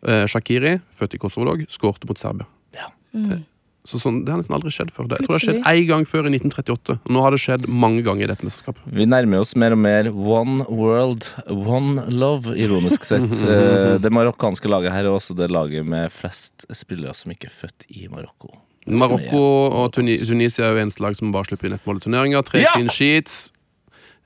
Eh, 0.07 0.25
Shakiri, 0.27 0.79
født 0.99 1.13
i 1.15 1.19
Kosovo, 1.21 1.53
skårte 1.71 2.07
mot 2.09 2.17
Serbia. 2.19 2.47
Ja. 2.75 2.89
Eh, 3.15 3.39
Så 3.83 3.99
sånn, 3.99 4.21
Det 4.23 4.31
har 4.31 4.39
nesten 4.39 4.55
aldri 4.55 4.71
skjedd 4.71 4.91
før. 4.95 5.09
Det, 5.11 5.17
jeg 5.19 5.25
tror 5.27 5.33
det 5.33 5.39
har 5.39 5.43
skjedd 5.43 5.65
én 5.83 5.87
gang 5.89 6.05
før 6.07 6.27
i 6.29 6.31
1938. 6.37 6.93
Og 7.03 7.11
nå 7.11 7.23
har 7.25 7.35
det 7.35 7.39
skjedd 7.43 7.65
mange 7.67 8.03
ganger 8.05 8.23
i 8.23 8.29
dette 8.31 8.45
mesterskapet. 8.47 8.83
Vi 8.95 9.03
nærmer 9.11 9.41
oss 9.43 9.51
mer 9.59 9.75
og 9.75 9.81
mer 9.83 10.07
one 10.13 10.63
world, 10.71 11.27
one 11.51 12.05
love, 12.15 12.53
ironisk 12.55 13.03
sett. 13.09 13.27
Eh, 13.43 13.97
det 13.99 14.09
marokkanske 14.15 14.69
laget 14.71 14.93
her 14.95 15.03
er 15.09 15.11
også 15.11 15.35
det 15.35 15.49
laget 15.51 15.83
med 15.85 16.07
flest 16.15 16.63
spillere 16.73 17.11
som 17.17 17.31
ikke 17.35 17.49
er 17.49 17.55
født 17.57 17.85
i 17.91 18.07
Marokko. 18.07 18.53
Marokko 18.87 19.41
og 19.81 19.91
Tuni 19.95 20.15
Tunisia 20.19 20.65
er 20.69 20.77
jo 20.77 20.81
eneste 20.85 21.03
lag 21.03 21.15
som 21.19 21.31
bare 21.35 21.47
slipper 21.47 21.67
inn 21.69 21.75
ett 21.77 21.85
mål 21.87 21.99
i 21.99 22.03
turneringa. 22.07 22.41
Tre 22.47 22.63
Ja! 22.63 22.71
clean 22.75 22.87
sheets. 22.91 23.51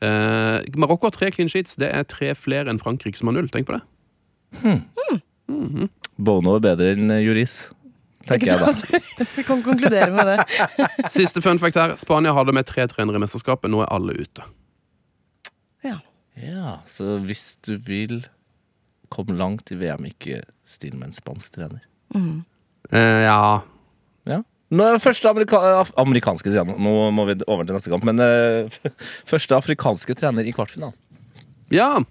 Eh, 0.02 0.62
Marokko 0.78 1.10
har 1.10 1.18
tre 1.18 1.32
clean 1.34 1.50
sheets. 1.50 1.76
Det 1.82 1.90
er 1.94 2.06
tre 2.06 2.34
flere 2.38 2.70
enn 2.70 2.78
Frankrike 2.82 3.18
som 3.18 3.30
har 3.32 3.40
null. 3.42 3.50
Tenk 3.50 3.66
på 3.70 3.78
det. 3.78 3.82
Bono 6.18 6.56
er 6.58 6.64
bedre 6.64 6.94
enn 6.96 7.12
Juris, 7.22 7.68
tenker 8.30 8.52
jeg 8.52 8.60
da. 8.62 9.28
Vi 9.36 9.46
kan 9.48 9.64
konkludere 9.66 10.10
med 10.14 10.30
det. 10.32 10.38
Siste 11.18 11.42
fun 11.44 11.60
fact 11.62 11.80
her. 11.80 11.96
Spania 12.00 12.34
hadde 12.38 12.56
med 12.56 12.68
tre 12.70 12.88
trenere 12.92 13.20
i 13.20 13.24
mesterskapet. 13.24 13.72
Nå 13.74 13.84
er 13.86 13.92
alle 13.94 14.18
ute. 14.20 14.46
Ja. 15.86 16.00
Ja, 16.38 16.78
så 16.92 17.18
hvis 17.24 17.56
du 17.66 17.76
vil 17.82 18.22
komme 19.14 19.38
langt 19.40 19.72
i 19.72 19.80
VM, 19.80 20.10
ikke 20.10 20.42
still 20.68 20.98
med 21.00 21.12
en 21.12 21.18
spansk 21.18 21.58
trener. 21.58 21.82
Eh, 22.14 23.24
ja 23.26 23.64
Ja. 24.28 24.42
Nå 24.70 24.86
første 25.00 25.30
amerika 25.30 25.60
af 25.80 25.92
amerikanske. 25.98 26.52
Nå 26.68 26.96
må 27.16 27.26
vi 27.30 27.38
over 27.48 27.64
til 27.64 27.78
neste 27.78 27.92
kamp. 27.94 28.04
Men 28.08 28.20
uh, 28.20 28.94
første 29.32 29.56
afrikanske 29.56 30.16
trener 30.20 30.44
i 30.44 30.52
kvartfinalen. 30.56 30.96
Ja! 31.72 32.04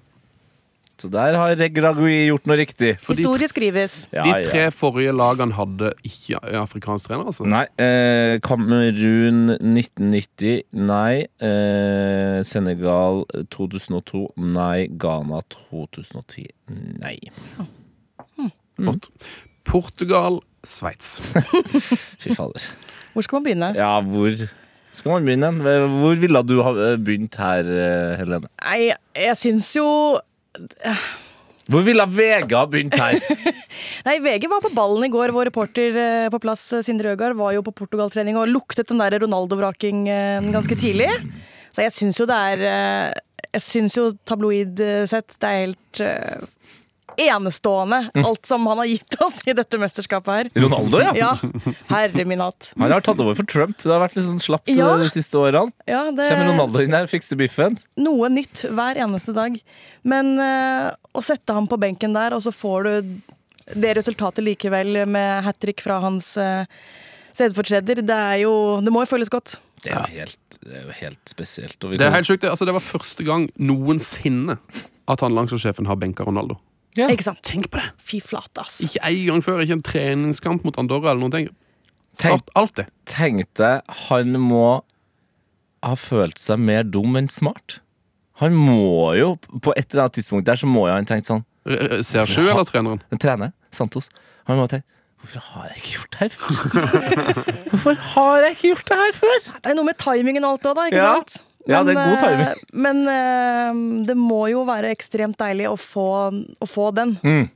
Så 0.96 1.10
der 1.12 1.36
har 1.36 1.52
Regragui 1.60 2.26
gjort 2.30 2.46
noe 2.48 2.56
riktig. 2.56 2.94
Fordi 3.04 3.20
Historie 3.20 3.48
skrives. 3.50 3.96
Ja, 4.14 4.22
de 4.24 4.32
ja. 4.32 4.42
tre 4.46 4.62
forrige 4.72 5.12
lagene 5.12 5.52
hadde 5.52 5.90
ikke 6.08 6.40
afrikansk 6.62 7.10
trener, 7.10 7.28
altså. 7.28 7.44
Nei. 7.44 7.66
Eh, 7.76 8.38
Kamerun 8.44 9.52
1990. 9.60 10.62
Nei. 10.88 11.26
Eh, 11.44 12.40
Senegal 12.48 13.26
2002. 13.52 14.24
Nei. 14.40 14.86
Ghana 14.96 15.42
2010. 15.52 16.48
Nei. 17.02 17.18
Flott. 18.76 19.10
Portugal, 19.66 20.40
Sveits. 20.64 21.18
Fy 22.22 22.32
fader. 22.36 22.70
Hvor 23.12 23.24
skal 23.24 23.36
man 23.36 23.44
begynne? 23.44 23.72
Ja, 23.76 24.00
hvor 24.00 24.32
skal 24.96 25.12
man 25.12 25.28
begynne? 25.28 25.50
Hvor 26.00 26.16
ville 26.20 26.42
du 26.48 26.62
ha 26.64 26.72
eh, 26.72 26.96
begynt 26.96 27.36
her, 27.40 27.68
eh, 27.68 28.16
Helene? 28.20 28.48
Nei, 28.64 28.94
jeg 29.16 29.36
syns 29.36 29.70
jo 29.76 29.86
Hvor 31.66 31.82
ville 31.82 32.04
VG 32.06 32.52
ha 32.54 32.62
begynt 32.70 32.94
her? 32.94 33.16
Nei, 34.06 34.16
VG 34.22 34.46
var 34.50 34.62
på 34.62 34.70
ballen 34.74 35.08
i 35.08 35.10
går. 35.10 35.32
Vår 35.34 35.48
reporter 35.50 35.98
eh, 35.98 36.26
på 36.30 36.40
plass, 36.42 36.68
eh, 36.76 36.84
Sindre 36.86 37.16
Øgard, 37.16 37.34
var 37.38 37.56
jo 37.56 37.64
på 37.66 37.74
Portugal-trening 37.74 38.38
og 38.38 38.50
luktet 38.52 38.86
den 38.92 39.02
der 39.02 39.18
Ronaldo-vraking 39.24 40.04
eh, 40.06 40.50
ganske 40.54 40.78
tidlig. 40.78 41.10
Så 41.74 41.82
jeg 41.82 41.94
syns 41.96 42.20
jo 42.22 42.28
det 42.30 42.36
er 42.36 42.60
Jeg 43.52 43.62
syns 43.64 43.96
jo 43.98 44.06
tabloid 44.24 44.80
sett 45.10 45.34
det 45.42 45.48
er 45.48 45.58
helt 45.66 46.00
enestående, 47.20 48.00
alt 48.22 48.46
som 48.48 48.66
han 48.70 48.80
har 48.82 48.88
gitt 48.90 49.16
oss 49.24 49.40
i 49.48 49.54
dette 49.56 49.78
mesterskapet 49.80 50.32
her. 50.34 50.50
Ronaldo, 50.66 51.00
ja. 51.02 51.12
Ja, 51.16 51.30
herre 51.90 52.24
min 52.28 52.42
hatt. 52.44 52.72
Han 52.76 52.92
har 52.92 53.04
tatt 53.04 53.20
over 53.22 53.36
for 53.38 53.48
Trump. 53.48 53.78
Det 53.82 53.92
har 53.92 54.02
vært 54.02 54.18
litt 54.18 54.26
sånn 54.28 54.42
slapt 54.42 54.68
Ja. 54.72 54.92
de 55.00 55.08
siste 55.12 55.38
årene. 55.40 55.72
Ja, 55.88 56.06
det, 56.10 56.28
Kommer 56.30 56.52
Ronaldo 56.52 56.82
inn 56.84 56.96
her, 56.96 57.08
fikser 57.10 57.38
biffen. 57.40 57.78
noe 57.96 58.28
nytt 58.32 58.66
hver 58.68 59.00
eneste 59.00 59.34
dag. 59.36 59.56
Men 60.04 60.36
eh, 60.38 60.92
å 61.16 61.24
sette 61.24 61.56
ham 61.56 61.66
på 61.70 61.78
benken 61.80 62.14
der, 62.16 62.36
og 62.36 62.44
så 62.44 62.52
får 62.54 62.84
du 62.86 63.20
det 63.74 63.96
resultatet 63.98 64.44
likevel 64.46 65.06
med 65.10 65.42
hat 65.44 65.58
trick 65.58 65.80
fra 65.82 65.98
hans 65.98 66.36
uh, 66.38 66.62
stedfortreder, 67.34 67.98
det 68.06 68.14
er 68.14 68.42
jo 68.44 68.52
Det 68.84 68.92
må 68.94 69.02
jo 69.02 69.10
føles 69.10 69.32
godt. 69.32 69.56
Det 69.82 69.92
er 69.92 70.04
jo 70.06 70.20
helt, 70.20 70.58
det 70.62 70.76
er 70.78 70.84
jo 70.86 70.94
helt 71.00 71.30
spesielt. 71.30 71.76
Det 71.80 72.00
er 72.06 72.14
helt 72.14 72.28
sjukt. 72.28 72.46
Altså, 72.48 72.66
det 72.66 72.74
var 72.76 72.84
første 72.84 73.26
gang 73.26 73.48
noensinne 73.58 74.58
at 75.06 75.22
han 75.22 75.34
landslagssjefen 75.36 75.86
har 75.86 75.98
benka 76.00 76.24
Ronaldo. 76.26 76.56
Ja. 76.96 77.08
Ikke 77.12 77.26
sant? 77.26 77.42
Tenk 77.44 77.70
på 77.72 77.78
det! 77.80 77.90
Fy 78.00 78.20
flate, 78.24 78.62
ass. 78.64 78.80
Ikke 78.86 79.02
en 79.04 79.22
gang 79.30 79.42
før. 79.44 79.60
Ikke 79.64 79.76
en 79.78 79.82
treningskamp 79.86 80.64
mot 80.64 80.78
Andorra 80.80 81.10
eller 81.12 81.20
noen 81.26 81.34
ting. 81.34 81.48
Tenk, 82.16 82.32
Alt, 82.38 82.50
alt 82.56 82.74
det. 82.80 82.86
tenk 83.12 83.42
deg, 83.60 83.82
han 84.08 84.32
må 84.40 84.62
ha 85.84 85.94
følt 86.00 86.38
seg 86.40 86.58
mer 86.64 86.82
dum 86.88 87.18
enn 87.20 87.28
smart. 87.28 87.80
Han 88.40 88.56
må 88.56 89.12
jo, 89.16 89.34
på 89.62 89.72
et 89.76 89.90
eller 89.92 90.06
annet 90.06 90.16
tidspunkt 90.18 90.46
der, 90.48 90.56
så 90.60 90.66
må 90.68 90.86
jo 90.88 90.94
han 90.96 91.06
tenkt 91.08 91.28
sånn 91.28 91.44
Eh, 91.66 91.98
Ser 92.06 92.28
Sjø 92.30 92.44
eller 92.46 92.62
treneren? 92.68 93.00
Treneren, 93.18 93.50
Santos, 93.74 94.06
han 94.46 94.54
må 94.56 94.68
ha 94.68 94.70
tenkt 94.70 94.86
Hvorfor 95.18 95.42
har 95.50 95.70
jeg 95.72 95.80
ikke 95.80 95.94
gjort 95.96 96.12
det 96.12 96.20
her 96.20 96.28
før? 96.36 97.06
Hvorfor 97.72 97.96
har 98.12 98.44
jeg 98.44 98.52
ikke 98.54 98.68
gjort 98.68 98.84
det 98.92 98.98
her 99.00 99.14
før? 99.16 99.38
Det 99.56 99.70
er 99.72 99.74
noe 99.78 99.88
med 99.88 99.98
timingen 99.98 100.44
og 100.46 100.52
alt 100.54 100.62
det, 100.68 100.74
da. 100.78 100.84
Ikke 100.92 101.00
Ja. 101.00 101.14
sant? 101.16 101.38
Ja, 101.66 101.82
det 101.82 101.96
er 101.96 102.00
god 102.00 102.14
eh, 102.14 102.22
timing. 102.22 102.64
Men 102.86 103.02
eh, 103.10 103.82
det 104.08 104.16
må 104.18 104.46
jo 104.52 104.64
være 104.68 104.92
ekstremt 104.94 105.38
deilig 105.40 105.68
å 105.70 105.76
få, 105.80 106.08
å 106.32 106.68
få 106.70 106.90
den. 106.96 107.16
Mm. 107.26 107.46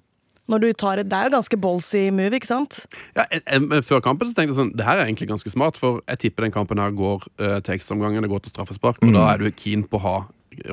Når 0.51 0.65
du 0.65 0.73
tar 0.75 0.99
et, 0.99 1.07
Det 1.07 1.17
er 1.17 1.29
jo 1.29 1.37
ganske 1.37 1.59
ballsy 1.63 2.09
move, 2.15 2.35
ikke 2.35 2.51
sant? 2.51 2.81
Ja, 3.15 3.27
jeg, 3.31 3.45
jeg, 3.45 3.63
men 3.69 3.85
før 3.87 4.03
kampen 4.03 4.27
så 4.27 4.35
tenkte 4.35 4.51
jeg 4.51 4.59
sånn 4.59 4.73
Det 4.75 4.87
her 4.87 4.99
er 4.99 5.07
egentlig 5.07 5.31
ganske 5.31 5.53
smart, 5.53 5.79
for 5.79 6.01
jeg 6.11 6.25
tipper 6.25 6.49
den 6.49 6.55
kampen 6.55 6.83
her 6.83 6.91
går 6.97 7.23
uh, 7.39 7.61
til 7.63 7.77
ekstraomgangen. 7.77 8.25
Det 8.27 8.33
går 8.33 8.43
til 8.43 8.55
straffespark, 8.57 8.99
og 9.05 9.15
da 9.15 9.29
er 9.31 9.45
du 9.45 9.51
keen 9.55 9.87
på 9.87 10.01
å 10.01 10.05
ha 10.09 10.17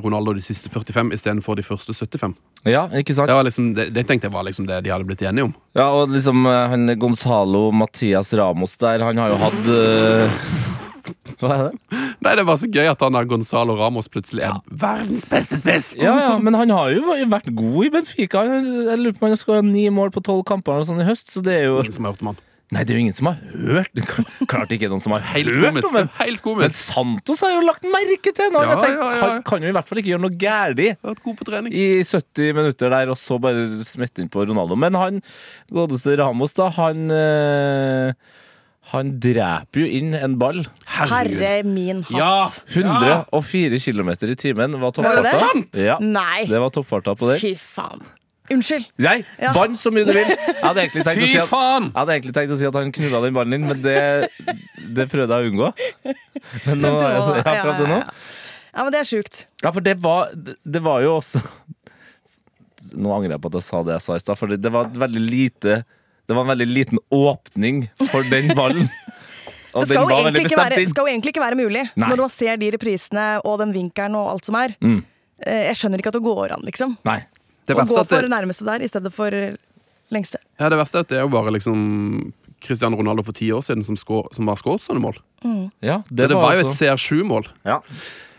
Ronaldo 0.01 0.33
de 0.33 0.41
siste 0.41 0.71
45 0.73 1.13
istedenfor 1.13 1.59
de 1.59 1.63
første 1.63 1.93
75. 1.93 2.33
Ja, 2.65 2.87
ikke 2.97 3.13
sant? 3.13 3.29
Det, 3.29 3.37
var 3.37 3.45
liksom, 3.45 3.69
det, 3.77 3.91
det 3.93 4.07
tenkte 4.09 4.27
jeg 4.27 4.33
var 4.33 4.47
liksom 4.47 4.65
det 4.67 4.81
de 4.87 4.91
hadde 4.91 5.05
blitt 5.07 5.21
enige 5.21 5.51
om. 5.51 5.53
Ja, 5.77 5.91
og 5.93 6.09
liksom 6.15 6.49
han 6.49 6.89
Gonzalo 6.97 7.67
Mathias 7.69 8.33
Ramos 8.35 8.73
der, 8.81 9.05
han 9.05 9.21
har 9.21 9.35
jo 9.35 9.37
hatt 9.45 10.66
Hva 11.39 11.51
er 11.53 11.63
det? 11.67 12.01
Nei, 12.25 12.33
Det 12.39 12.45
bare 12.47 12.61
så 12.61 12.69
gøy 12.71 12.89
at 12.91 13.03
han 13.05 13.17
er 13.19 13.29
Gonzalo 13.29 13.75
Ramos 13.79 14.09
plutselig 14.11 14.43
er 14.47 14.57
verdens 14.71 15.27
beste 15.29 15.59
spiss! 15.59 15.91
Ja, 15.99 16.15
ja, 16.23 16.33
men 16.41 16.57
han 16.57 16.73
har 16.73 16.91
jo 16.95 17.15
vært 17.29 17.51
god 17.55 17.79
i 17.85 17.93
Benfica. 17.99 18.43
Jeg 18.47 18.99
lurer 18.99 19.15
på 19.15 19.23
om 19.23 19.29
han 19.29 19.37
har 19.37 19.41
skåra 19.43 19.63
ni 19.65 19.87
mål 19.93 20.11
på 20.15 20.23
tolv 20.25 20.43
kamper 20.47 20.81
Og 20.81 20.89
sånn 20.89 21.03
i 21.03 21.07
høst, 21.07 21.29
så 21.33 21.43
det 21.45 21.61
er 21.61 21.65
jo 21.69 21.79
Ingen 21.83 21.95
som 21.99 22.07
har 22.09 22.15
hørt 22.15 22.25
om 22.25 22.31
han. 22.33 22.43
Nei, 22.75 22.81
det 22.83 22.91
er 22.91 22.97
jo 22.97 23.03
ingen 23.05 23.15
som 23.15 23.29
har 23.29 23.37
hørt 23.55 23.99
Klart 24.51 24.71
ikke 24.75 24.89
noen 24.91 24.99
som 24.99 25.13
har 25.15 25.21
Helt 25.29 25.53
hørt 25.53 25.69
komisk. 25.69 25.87
om 25.87 25.95
det. 25.95 26.01
Helt 26.19 26.41
Men. 26.43 26.73
Santos 26.75 27.43
har 27.45 27.53
jo 27.55 27.61
lagt 27.63 27.85
merke 27.87 28.33
til 28.35 28.51
nå. 28.51 28.63
Ja, 28.65 28.73
Jeg 28.83 28.97
ja, 28.97 29.05
ja. 29.13 29.21
Han 29.21 29.45
kan 29.47 29.63
jo 29.63 29.69
i 29.71 29.75
hvert 29.77 29.87
fall 29.87 30.01
ikke 30.01 30.11
gjøre 30.11 30.23
noe 30.25 30.35
galt 30.41 30.81
i 30.83 30.89
70 32.03 32.57
minutter 32.57 32.91
der, 32.91 33.13
og 33.13 33.21
så 33.21 33.37
bare 33.39 33.63
smette 33.87 34.19
inn 34.19 34.27
på 34.33 34.43
Ronaldo. 34.43 34.75
Men 34.75 34.99
han 34.99 35.21
godeste 35.71 36.17
Ramos, 36.19 36.57
da, 36.59 36.67
han 36.75 37.07
eh, 37.15 38.11
Han 38.93 39.09
dreper 39.19 39.81
jo 39.83 39.87
inn 39.99 40.13
en 40.15 40.37
ball. 40.39 40.61
Herre 40.97 41.57
min 41.67 42.03
Ja, 42.13 42.37
hatt. 42.39 42.61
104 42.71 43.79
km 43.83 44.13
i 44.31 44.35
timen 44.39 44.77
var 44.79 44.93
Var 44.95 45.17
det 45.17 45.23
det? 45.25 45.33
toppfarta. 45.33 45.83
Ja, 45.83 45.97
Nei, 45.99 46.45
det 46.47 46.61
var 46.63 46.71
toppfarta 46.71 47.15
på 47.19 47.27
det. 47.33 47.39
fy 47.43 47.51
faen. 47.59 48.01
Unnskyld. 48.49 48.85
Nei, 49.03 49.25
Ja. 49.43 49.51
vann 49.51 49.75
så 49.75 49.91
mye 49.91 50.05
du 50.07 50.13
vil! 50.15 50.23
Jeg 50.23 50.55
hadde 50.63 50.79
egentlig 50.85 51.03
tenkt 51.03 51.19
å 51.25 51.27
si 51.27 51.37
at 51.41 51.49
faen! 51.51 51.89
jeg 51.91 51.97
hadde 51.99 52.13
egentlig 52.15 52.33
tenkt 52.37 52.53
å 52.55 52.57
si 52.61 52.65
at 52.69 52.77
han 52.79 52.93
knulla 52.95 53.19
den 53.25 53.35
ballen 53.35 53.57
inn, 53.57 53.65
men 53.67 53.81
det, 53.83 54.29
det 54.95 55.07
prøvde 55.11 55.35
jeg 55.35 55.43
å 55.43 55.51
unngå. 55.51 55.71
Men 56.63 56.79
nå, 56.79 56.93
til 56.95 57.41
ja, 57.43 57.57
fram 57.59 57.75
til 57.81 57.91
nå. 57.91 57.97
ja, 57.99 58.05
ja. 58.05 58.45
Ja, 58.77 58.83
men 58.85 58.93
det 58.93 58.99
er 59.01 59.07
sjukt. 59.09 59.41
Ja, 59.65 59.71
for 59.75 59.81
det 59.83 59.97
var, 60.03 60.31
det, 60.63 60.79
var 60.85 61.01
jo 61.01 61.15
også 61.17 61.41
Nå 62.95 63.11
angrer 63.15 63.33
jeg 63.35 63.41
på 63.43 63.49
at 63.51 63.57
jeg 63.57 63.65
sa 63.67 63.79
det 63.83 63.95
jeg 63.97 64.03
sa 64.05 64.15
i 64.15 64.21
stad, 64.23 64.37
for 64.39 64.47
det, 64.53 64.61
det 64.63 64.71
var 64.71 64.87
veldig 64.95 65.23
lite 65.27 65.79
Det 66.27 66.35
var 66.35 66.43
en 66.43 66.51
veldig 66.51 66.67
liten 66.67 66.99
åpning 67.13 67.85
for 68.11 68.23
den 68.31 68.51
ballen. 68.57 68.89
Og 69.77 69.83
Det 69.85 69.91
skal 69.93 70.07
den 70.07 70.09
jo, 70.09 70.17
egentlig 70.23 70.45
ikke 70.47 70.57
være, 70.57 70.87
skal 70.89 71.05
jo 71.05 71.11
egentlig 71.11 71.31
ikke 71.35 71.43
være 71.43 71.57
mulig 71.59 71.83
Nei. 71.99 72.07
når 72.09 72.21
man 72.23 72.31
ser 72.33 72.57
de 72.57 72.69
reprisene 72.73 73.25
og 73.45 73.59
den 73.61 73.73
vinkelen 73.75 74.15
og 74.17 74.31
alt 74.31 74.47
som 74.47 74.55
er. 74.57 74.73
Mm. 74.81 75.03
Eh, 75.45 75.63
Jeg 75.67 75.77
skjønner 75.77 76.01
ikke 76.01 76.09
at 76.09 76.17
det 76.17 76.23
går 76.25 76.53
an, 76.55 76.63
liksom. 76.65 76.95
Nei. 77.05 77.19
Det 77.67 77.75
Å 77.75 77.83
gå 77.85 77.99
for 78.07 78.23
det, 78.25 78.31
nærmeste 78.31 78.65
der 78.65 78.81
i 78.81 78.87
stedet 78.89 79.11
for 79.13 79.29
lengste. 80.15 80.39
ja, 80.57 80.69
det 80.71 80.79
verste 80.79 81.01
er 81.01 81.05
at 81.05 81.09
det 81.11 81.17
er 81.19 81.25
jo 81.27 81.31
bare 81.35 81.51
liksom 81.53 82.31
Cristiano 82.63 82.97
Ronaldo 82.97 83.21
for 83.27 83.35
ti 83.37 83.51
år 83.53 83.61
siden 83.67 83.83
som, 83.85 83.99
skår, 83.99 84.31
som 84.33 84.47
var 84.49 84.57
skåret 84.57 84.81
sånne 84.81 85.03
mål. 85.03 85.19
Ja, 85.83 85.99
Det, 86.09 86.29
det 86.31 86.39
var, 86.39 86.55
jo 86.55 86.63
et 86.63 86.71
altså- 86.71 86.87
CR7-mål. 86.95 87.51
ja. 87.67 87.81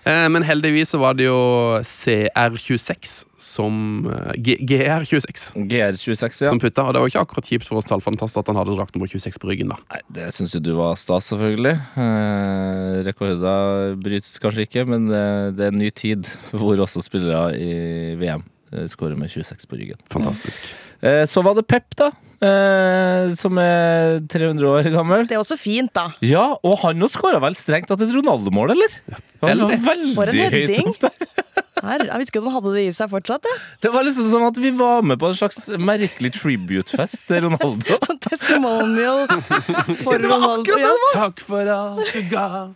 Eh, 0.09 0.27
men 0.33 0.45
heldigvis 0.47 0.95
så 0.95 1.01
var 1.03 1.17
det 1.19 1.27
jo 1.27 1.39
CR26 1.85 3.15
som 3.39 4.09
eh, 4.09 4.33
GR26 4.41 5.51
GR26, 5.69 6.43
ja. 6.45 6.49
som 6.49 6.61
putta. 6.63 6.87
Og 6.87 6.95
det 6.95 7.03
var 7.03 7.13
ikke 7.13 7.25
akkurat 7.27 7.51
kjipt 7.51 7.69
for 7.69 7.81
oss 7.81 7.89
tallfantaster 7.91 8.43
at 8.43 8.51
han 8.53 8.61
hadde 8.61 8.77
drakt 8.79 8.97
nummer 8.97 9.11
26 9.11 9.41
på 9.43 9.51
ryggen. 9.53 9.75
da 9.75 9.79
Nei, 9.93 10.03
Det 10.21 10.29
syns 10.35 10.57
jo 10.57 10.63
du 10.65 10.73
var 10.79 10.97
stas, 11.01 11.29
selvfølgelig. 11.33 11.77
Eh, 12.01 13.01
rekorder 13.09 13.99
brytes 14.01 14.39
kanskje 14.43 14.69
ikke, 14.69 14.87
men 14.89 15.09
det 15.09 15.67
er 15.67 15.75
en 15.75 15.83
ny 15.83 15.91
tid 15.93 16.29
hvor 16.53 16.81
også 16.81 17.05
spillere 17.05 17.53
i 17.59 18.15
VM 18.21 18.47
skårer 18.91 19.17
med 19.19 19.31
26 19.33 19.69
på 19.69 19.79
ryggen. 19.81 20.01
Fantastisk. 20.13 20.65
Eh, 21.01 21.25
så 21.31 21.43
var 21.47 21.57
det 21.59 21.67
Pep, 21.71 21.87
da. 21.99 22.11
Eh, 22.39 23.35
som 23.35 23.59
er 23.59 24.21
300 24.31 24.69
år 24.71 24.91
gammel. 24.95 25.27
Det 25.27 25.35
er 25.39 25.43
også 25.43 25.59
fint, 25.59 25.91
da. 25.97 26.11
Ja, 26.23 26.53
og 26.63 26.79
han 26.85 27.01
nå 27.01 27.09
skåra 27.11 27.41
vel 27.43 27.57
strengt 27.59 27.91
tatt 27.91 28.05
et 28.05 28.15
Ronaldo-mål, 28.15 28.77
eller? 28.77 28.99
Han 29.43 29.65
var 29.65 29.75
veldig 29.89 30.15
For 30.19 30.31
en 30.31 30.55
heading. 30.55 30.93
Her, 31.83 31.99
jeg 32.09 32.19
visste 32.23 32.33
ikke 32.33 32.41
at 32.43 32.47
han 32.49 32.57
hadde 32.59 32.73
det 32.75 32.83
i 32.89 32.93
seg 32.97 33.09
fortsatt. 33.13 33.45
Ja. 33.49 33.55
Det 33.87 33.91
var 33.95 34.03
liksom 34.09 34.27
sånn 34.33 34.47
at 34.49 34.57
vi 34.63 34.71
var 34.79 34.99
med 35.07 35.17
på 35.23 35.27
en 35.31 35.39
slags 35.39 35.59
merkelig 35.79 36.31
tribute-fest 36.39 37.19
til 37.29 37.39
Ronaldo. 37.47 37.93
Sånn 38.09 38.21
testimonial 38.25 39.21
for 40.03 40.15
Det 40.19 40.29
var 40.31 40.39
Ronaldo. 40.43 40.63
akkurat 40.65 40.83
Ja. 40.83 40.89
det 40.89 41.01
var! 41.05 41.13
Takk 41.19 41.37
for 41.47 41.63
alt 41.79 42.09
du 42.15 42.23
ga. 42.33 42.47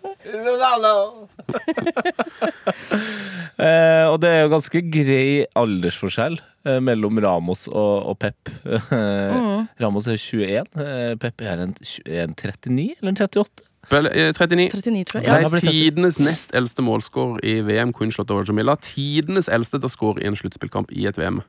Eh, 3.62 4.06
og 4.08 4.16
det 4.22 4.30
er 4.32 4.40
jo 4.46 4.50
ganske 4.54 4.80
grei 4.90 5.44
aldersforskjell 5.60 6.36
eh, 6.66 6.78
mellom 6.82 7.18
Ramos 7.22 7.66
og, 7.68 7.94
og 8.10 8.16
Pep. 8.22 8.40
Eh, 8.64 9.66
Ramos 9.82 10.06
er 10.10 10.16
21, 10.18 10.66
eh, 10.82 11.12
Pep 11.20 11.36
er 11.44 11.56
en, 11.66 11.74
en 11.76 12.32
39 12.34 12.86
eller 12.96 13.10
en 13.12 13.20
38? 13.20 13.66
Vel, 13.90 14.06
eh, 14.06 14.32
39. 14.32 14.68
39, 14.70 15.04
tror 15.08 15.20
jeg. 15.22 15.42
Ja, 15.42 15.48
ble 15.48 15.60
tidenes 15.60 16.18
nest 16.22 16.52
eldste 16.54 16.82
målskår 16.86 17.40
i 17.44 17.60
VM, 17.66 17.92
kun 17.92 18.12
slått 18.14 18.30
over 18.30 18.44
Jamila. 18.46 18.76
Tidenes 18.80 19.48
eldste 19.48 19.80
til 19.80 19.88
å 19.88 19.92
skåre 19.92 20.22
i 20.22 20.26
en 20.30 20.36
sluttspillkamp 20.38 20.92
i 20.92 21.06
et 21.10 21.18
VM. 21.18 21.42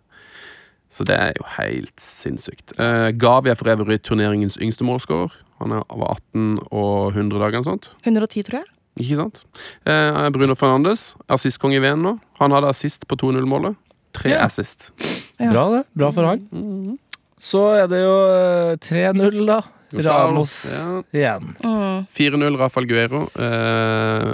Så 0.93 1.05
det 1.05 1.15
er 1.17 1.33
jo 1.37 1.45
helt 1.57 1.95
sinnssykt. 1.97 2.75
Uh, 2.77 3.09
Gavi 3.17 3.49
er 3.49 3.55
for 3.57 3.69
øvrig 3.71 4.01
turneringens 4.05 4.57
yngste 4.61 4.85
målskårer. 4.85 5.31
Han 5.59 5.71
er 5.71 5.83
over 5.89 6.11
18 6.33 6.59
og 6.71 7.13
100 7.15 7.39
dager 7.39 7.57
eller 7.61 7.63
sånt. 7.69 7.89
110, 8.05 8.43
tror 8.43 8.59
jeg. 8.59 8.69
Ikke 9.01 9.17
sant? 9.17 9.43
Uh, 9.89 10.29
Bruno 10.29 10.53
Fernandes, 10.53 11.15
assistkonge 11.33 11.79
i 11.79 11.81
VM 11.81 12.03
nå. 12.05 12.19
Han 12.41 12.53
hadde 12.53 12.69
assist 12.69 13.07
på 13.09 13.17
2-0-målet. 13.17 13.75
Tre 14.13 14.29
Ja. 14.35 14.43
assist. 14.45 14.91
Ja. 15.39 15.49
Bra, 15.51 15.63
det. 15.71 15.85
Bra 15.97 16.11
for 16.11 16.25
han. 16.29 16.99
Så 17.41 17.63
er 17.75 17.87
det 17.89 18.03
jo 18.03 18.13
eh, 18.29 18.75
3-0, 18.77 19.45
da. 19.49 19.61
Ramos 20.01 20.53
Ja. 20.71 21.03
igjen. 21.13 21.55
Mm. 21.63 22.07
4-0 22.17 22.57
Rafael 22.59 22.87
Guero. 22.89 23.23
Eh, 23.35 24.33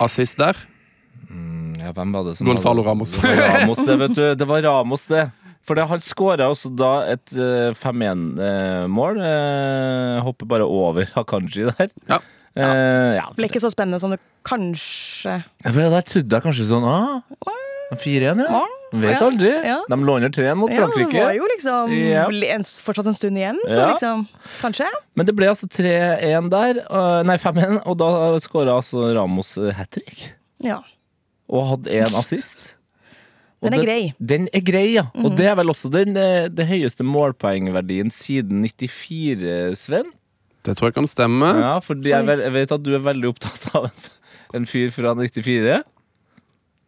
assist 0.00 0.38
der. 0.38 0.56
Mm, 1.30 1.74
Ja, 1.84 1.92
hvem 1.92 2.12
var 2.12 2.24
det 2.24 2.36
som 2.38 2.46
Gonzalo 2.48 2.82
hadde- 2.82 2.88
Ramos. 2.90 3.16
Det 3.16 3.22
var 3.36 3.60
Ramos, 3.60 3.78
det, 3.86 3.98
vet 3.98 4.14
du. 4.14 4.34
Det 4.34 4.46
var 4.48 4.62
Ramos, 4.62 5.06
det. 5.06 5.30
For 5.64 5.74
det, 5.78 5.86
han 5.88 5.98
skåra 6.04 6.50
også 6.52 6.68
da 6.76 6.90
et 7.08 7.32
uh, 7.40 7.72
5-1-mål. 7.72 9.16
Uh, 9.16 10.20
hopper 10.26 10.46
bare 10.46 10.64
over 10.68 11.06
Hakanji 11.14 11.64
der. 11.70 11.88
Ja. 12.08 12.18
Eh, 12.56 13.16
ja, 13.16 13.24
Ble 13.34 13.48
ikke 13.48 13.58
så 13.58 13.66
spennende 13.72 13.98
som 13.98 14.12
det 14.12 14.20
kanskje 14.46 15.40
for 15.64 15.74
det 15.80 15.88
der 15.90 16.04
trodde 16.06 16.36
jeg 16.36 16.44
kanskje 16.44 16.66
sånn 16.68 16.84
ah, 16.86 17.16
4-1, 17.98 18.44
ja. 18.44 18.60
Vet 19.00 19.18
Ja. 19.20 19.26
aldri. 19.26 19.50
Ja. 19.66 19.80
De 19.88 19.96
låner 20.04 20.30
3 20.32 20.54
mot 20.54 20.70
Ja, 20.70 20.86
det 20.86 21.06
var 21.12 21.32
jo 21.34 21.46
liksom 21.50 21.90
Ja. 21.98 22.26
en, 22.54 22.62
fortsatt 22.64 23.06
en 23.10 23.14
stund 23.14 23.36
igjen, 23.36 23.58
så 23.68 23.78
Ja. 23.80 23.88
liksom 23.94 24.28
Kanskje? 24.60 24.86
Men 25.16 25.26
det 25.26 25.34
ble 25.36 25.46
altså 25.50 25.66
3-1 25.68 26.50
der. 26.50 26.74
nei, 27.24 27.36
5-1, 27.38 27.82
og 27.86 27.98
da 27.98 28.38
skåra 28.40 28.76
altså 28.78 29.14
Ramos 29.14 29.54
hat 29.74 29.90
trick. 29.90 30.32
Ja. 30.62 30.80
Og 31.48 31.66
hadde 31.70 31.90
én 31.90 32.14
assist. 32.18 32.76
Og 33.62 33.70
Den 33.72 33.80
er 33.80 33.84
grei. 33.84 34.02
Den, 34.20 34.26
Den 34.26 34.48
er 34.52 34.60
grei, 34.60 34.92
ja. 34.94 35.06
Og 35.14 35.36
det 35.36 35.46
er 35.46 35.54
vel 35.56 35.66
også 35.72 35.90
den, 35.90 36.14
den 36.14 36.54
det 36.54 36.66
høyeste 36.68 37.02
målpoengverdien 37.04 38.10
siden 38.12 38.62
94, 38.62 39.76
Sven. 39.76 40.12
Det 40.64 40.76
tror 40.76 40.88
jeg 40.88 40.94
kan 40.94 41.06
stemme. 41.06 41.48
Ja, 41.60 41.78
for 41.80 41.94
jeg, 41.94 42.24
jeg 42.26 42.52
vet 42.52 42.72
at 42.72 42.82
du 42.82 42.94
er 42.94 43.00
veldig 43.04 43.28
opptatt 43.34 43.66
av 43.74 43.84
en, 43.90 44.04
en 44.54 44.64
fyr 44.66 44.90
fra 44.94 45.14
94. 45.14 45.82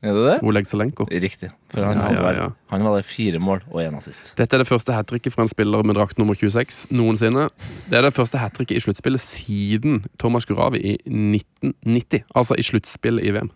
Er 0.07 0.15
det 0.15 0.25
det? 0.29 0.37
Oleg 0.47 0.67
Zelenko. 0.69 1.05
Riktig. 1.11 1.51
For 1.73 1.83
han, 1.83 1.97
Ja, 1.99 2.03
hadde 2.07 2.15
ja, 2.21 2.23
vel- 2.29 2.37
ja. 2.41 2.49
han 2.71 2.85
hadde 2.87 3.03
fire 3.09 3.39
mål 3.43 3.61
og 3.73 3.81
én 3.83 3.97
assist. 3.99 4.33
Dette 4.39 4.55
er 4.55 4.63
det 4.63 4.69
første 4.69 4.95
hat 4.95 5.09
tricket 5.11 5.33
fra 5.35 5.43
en 5.43 5.49
spiller 5.51 5.83
med 5.85 5.97
drakt 5.99 6.19
nummer 6.19 6.35
26 6.39 6.87
noensinne. 6.95 7.49
Det 7.91 7.99
er 7.99 8.03
det 8.07 8.15
første 8.15 8.39
hat 8.39 8.55
tricket 8.55 8.77
i 8.79 8.85
sluttspillet 8.87 9.21
siden 9.21 10.05
Thomas 10.23 10.47
Guravi 10.47 10.79
i 10.79 10.97
1990. 11.07 12.25
Altså 12.37 12.55
i 12.59 12.63
sluttspillet 12.63 13.25
i 13.27 13.33
VM. 13.35 13.51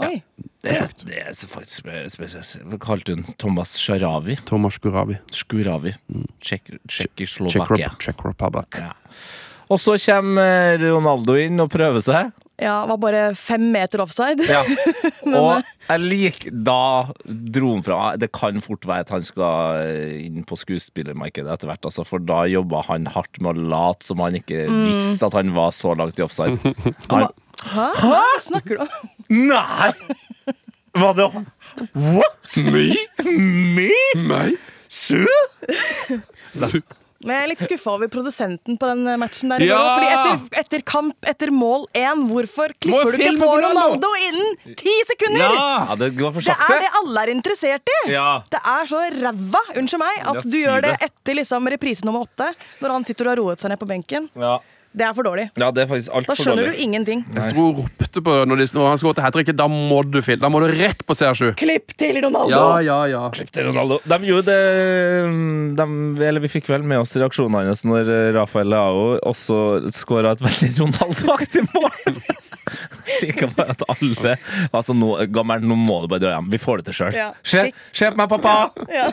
Oi. 0.00 0.20
Det 0.62 0.70
er, 0.76 0.86
det 1.08 1.16
er 1.26 1.32
så 1.34 1.48
faktisk 1.50 1.80
spe- 1.82 2.06
spesielt. 2.12 2.62
Hva 2.70 2.78
kalte 2.78 3.14
hun 3.16 3.24
Thomas 3.38 3.72
Sharavi? 3.80 4.36
Thomas 4.46 4.78
Guravi. 4.78 5.16
Skuravi. 5.34 5.92
Mm. 6.14 6.26
Tsjekk- 6.40 6.78
Czech, 6.86 7.10
Rep 7.70 7.98
Czech 7.98 8.22
Republic. 8.24 8.78
Ja. 8.78 8.92
Og 9.68 9.80
så 9.82 9.96
kommer 9.98 10.78
Ronaldo 10.78 11.34
inn 11.34 11.58
og 11.60 11.70
prøver 11.74 12.00
seg. 12.00 12.30
Ja, 12.58 12.86
var 12.90 12.98
bare 12.98 13.22
fem 13.38 13.68
meter 13.70 14.02
offside. 14.02 14.42
Ja. 14.50 14.64
Og 15.38 15.62
jeg 15.88 16.02
liker 16.02 16.54
Da 16.66 16.78
dro 17.24 17.70
han 17.76 17.84
fra 17.86 17.98
Det 18.18 18.30
kan 18.34 18.58
fort 18.64 18.86
være 18.88 19.06
at 19.06 19.12
han 19.14 19.26
skal 19.26 19.84
eh, 19.84 20.16
inn 20.26 20.42
på 20.48 20.58
skuespillermarkedet 20.58 21.52
etter 21.54 21.70
hvert, 21.70 21.86
altså, 21.86 22.02
for 22.08 22.22
da 22.22 22.42
jobba 22.50 22.82
han 22.88 23.06
hardt 23.14 23.38
med 23.44 23.54
å 23.54 23.68
late 23.74 24.08
som 24.08 24.22
han 24.24 24.38
ikke 24.40 24.66
visste 24.72 25.28
at 25.28 25.38
han 25.38 25.54
var 25.56 25.70
så 25.76 25.94
langt 25.98 26.18
i 26.18 26.26
offside. 26.26 26.58
Han, 27.12 27.28
Hæ? 27.58 27.86
Hva 28.02 28.24
snakker 28.42 28.78
du 28.78 28.84
om? 28.84 29.08
nei! 29.50 29.92
Var 30.98 31.14
det 31.18 31.26
What? 31.94 32.56
Me? 32.56 32.84
Me? 33.26 33.90
Meg? 34.28 34.58
Su? 34.88 35.24
Men 37.28 37.36
jeg 37.36 37.44
er 37.44 37.50
litt 37.50 37.62
skuffa 37.66 37.92
over 37.98 38.08
produsenten 38.12 38.78
på 38.80 38.88
den 38.88 39.04
matchen 39.20 39.52
der. 39.52 39.60
i 39.60 39.68
Ja! 39.68 39.76
går, 39.76 39.90
Fordi 39.98 40.08
etter, 40.14 40.62
etter 40.62 40.84
kamp, 40.88 41.28
etter 41.28 41.52
mål 41.52 41.84
én, 41.92 42.22
hvorfor 42.30 42.72
klipper 42.80 43.12
du 43.12 43.20
ikke 43.20 43.34
på 43.42 43.50
Ronaldo? 43.60 44.10
Innen 44.28 44.76
ti 44.80 44.94
sekunder?! 45.10 45.52
Ja, 45.58 45.98
det 46.00 46.14
Det 46.16 46.54
er 46.56 46.82
det 46.86 46.90
alle 47.02 47.26
er 47.26 47.34
interessert 47.34 47.92
i! 47.92 47.98
Ja. 48.14 48.40
Det 48.48 48.62
er 48.64 48.88
så 48.88 49.02
ræva, 49.18 49.62
unnskyld 49.76 50.02
meg, 50.02 50.24
at 50.32 50.48
du 50.48 50.56
gjør 50.56 50.80
det 50.86 50.94
det. 50.96 51.10
etter 51.10 51.38
liksom 51.42 51.68
reprise 51.68 52.08
nummer 52.08 52.24
åtte, 52.24 52.48
når 52.80 52.96
han 52.96 53.04
sitter 53.08 53.28
og 53.28 53.34
har 53.34 53.42
roet 53.44 53.62
seg 53.62 53.74
ned 53.74 53.82
på 53.82 53.88
benken. 53.92 54.32
Ja. 54.38 54.56
Det 54.98 55.06
er 55.06 55.14
for 55.14 55.26
dårlig. 55.28 55.48
ja, 55.60 55.68
det 55.70 55.84
er 55.84 55.90
faktisk 55.90 56.14
alt 56.18 56.26
Da 56.26 56.34
skjønner 56.38 56.64
dårlig. 56.66 56.76
du 56.78 56.84
ingenting. 56.84 57.24
Jeg 57.36 57.52
sto 57.52 57.66
og 57.68 57.82
ropte 57.84 58.22
på 58.26 58.34
når, 58.50 58.62
de, 58.62 58.66
når 58.74 58.88
han 58.90 58.98
skåret 59.02 59.20
hat 59.22 59.36
tricket. 59.36 59.56
Da 59.58 59.68
må 59.70 60.00
du 60.06 60.18
filme. 60.24 60.42
Da 60.42 60.50
må 60.50 60.60
du 60.64 60.68
rett 60.74 61.04
på 61.06 61.14
CR7. 61.14 61.52
Klipp 61.60 61.94
til 62.00 62.18
Ronaldo! 62.24 62.58
Ja, 62.58 62.80
ja, 62.82 62.98
ja. 63.14 63.22
Klipp 63.34 63.52
til 63.54 63.68
Ronaldo. 63.70 64.00
De 64.08 64.18
gjorde 64.26 64.50
det 64.50 65.78
de, 65.78 65.86
Eller 66.26 66.42
vi 66.42 66.50
fikk 66.50 66.68
vel 66.72 66.82
med 66.88 67.02
oss 67.04 67.14
reaksjonene 67.18 67.68
hans 67.70 67.84
når 67.86 68.10
eh, 68.10 68.26
Rafael 68.36 68.68
Leao 68.72 69.06
også 69.28 69.60
skåra 69.96 70.34
et 70.36 70.42
veldig 70.44 70.72
Ronaldo-aktig 70.82 71.64
mål. 71.74 72.20
liker 73.22 73.52
bare 73.56 73.74
at 73.76 73.84
alle 73.88 74.36
Altså, 74.72 74.94
nå, 74.96 75.10
gammel, 75.34 75.64
nå 75.64 75.78
må 75.78 76.02
du 76.04 76.08
bare 76.12 76.22
dra 76.22 76.34
hjem. 76.36 76.50
Vi 76.52 76.60
får 76.62 76.80
det 76.82 76.88
til 76.90 76.98
sjøl. 77.00 77.18
Ja, 77.18 77.30
Se, 77.42 77.68
se 77.96 78.12
på 78.12 78.20
meg, 78.20 78.30
pappa! 78.32 78.56
Ja. 78.98 79.10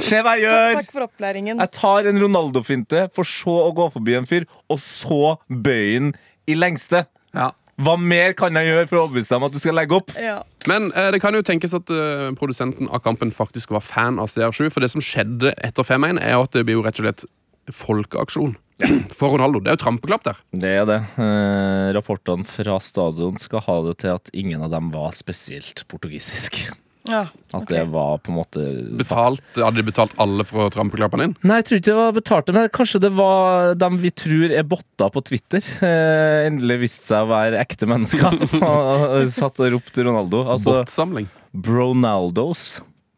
Se 0.00 0.22
hva 0.24 0.36
jeg 0.36 0.46
gjør! 0.46 0.78
Takk 0.80 0.94
for 0.94 1.06
opplæringen. 1.06 1.60
Jeg 1.60 1.72
tar 1.76 2.08
en 2.10 2.18
Ronaldo-finte, 2.22 3.06
for 3.16 3.28
så 3.28 3.54
å 3.66 3.70
gå 3.76 3.90
forbi 3.94 4.16
en 4.18 4.28
fyr, 4.28 4.48
og 4.72 4.80
så 4.82 5.36
bøyen 5.48 6.14
i 6.48 6.56
lengste. 6.56 7.04
Ja. 7.36 7.52
Hva 7.76 7.98
mer 8.00 8.32
kan 8.36 8.56
jeg 8.56 8.70
gjøre 8.70 8.86
for 8.88 8.98
å 8.98 9.02
overbevise 9.04 9.34
deg 9.34 9.40
om 9.42 9.46
at 9.50 9.56
du 9.56 9.60
skal 9.60 9.76
legge 9.76 9.98
opp? 9.98 10.12
Ja. 10.16 10.38
Men 10.70 10.88
eh, 10.96 11.10
det 11.12 11.20
kan 11.20 11.36
jo 11.36 11.44
tenkes 11.44 11.76
at 11.76 11.90
eh, 11.92 12.30
produsenten 12.38 12.88
av 12.88 13.02
kampen 13.04 13.34
faktisk 13.36 13.74
var 13.76 13.84
fan 13.84 14.20
av 14.22 14.30
CR7. 14.32 14.70
For 14.72 14.84
det 14.84 14.88
som 14.94 15.04
skjedde 15.04 15.52
etter 15.60 15.84
5-1, 15.84 16.22
er 16.24 16.38
at 16.40 16.56
det 16.56 16.64
blir 16.64 16.78
jo 16.78 16.86
rett 16.86 17.02
og 17.02 17.04
slett 17.08 17.26
folkeaksjon 17.76 18.54
for 19.18 19.32
Ronaldo. 19.32 19.60
Det 19.62 19.72
er 19.72 19.78
jo 19.78 19.84
trampeklapp 19.84 20.26
der. 20.26 20.40
Det 20.52 20.72
er 20.82 20.88
det. 20.88 20.98
Eh, 21.22 21.92
rapportene 21.96 22.46
fra 22.48 22.78
stadion 22.84 23.38
skal 23.40 23.64
ha 23.66 23.76
det 23.88 24.00
til 24.04 24.16
at 24.16 24.32
ingen 24.36 24.64
av 24.66 24.74
dem 24.74 24.90
var 24.94 25.16
spesielt 25.16 25.86
portugisisk. 25.90 26.66
Ja. 27.06 27.26
At 27.54 27.68
det 27.70 27.84
var 27.92 28.18
på 28.18 28.32
en 28.32 28.38
måte 28.40 28.62
Betalt, 28.98 29.42
hadde 29.54 29.78
de 29.78 29.84
betalt 29.86 30.14
alle 30.22 30.42
for 30.46 30.66
å 30.66 30.72
trampe 30.74 30.98
klappene 30.98 31.28
inn? 31.28 31.36
Nei, 31.46 31.60
jeg 31.60 31.68
tror 31.68 31.78
ikke 31.78 31.88
det 31.88 31.98
var 32.00 32.16
betalte, 32.16 32.54
men 32.56 32.72
kanskje 32.74 33.00
det 33.04 33.12
var 33.14 33.76
dem 33.78 34.00
vi 34.02 34.10
tror 34.10 34.50
er 34.50 34.66
botter 34.66 35.12
på 35.14 35.22
Twitter. 35.28 35.62
Eh, 35.86 36.48
endelig 36.48 36.80
viste 36.82 37.10
seg 37.12 37.22
å 37.22 37.30
være 37.30 37.62
ekte 37.62 37.88
mennesker. 37.90 38.40
og 38.66 39.30
satt 39.32 39.62
og 39.62 39.72
ropte 39.76 40.06
Ronaldo. 40.06 40.42
Altså 40.56 40.80
Botsamling. 40.80 41.30
Bronaldos, 41.54 42.66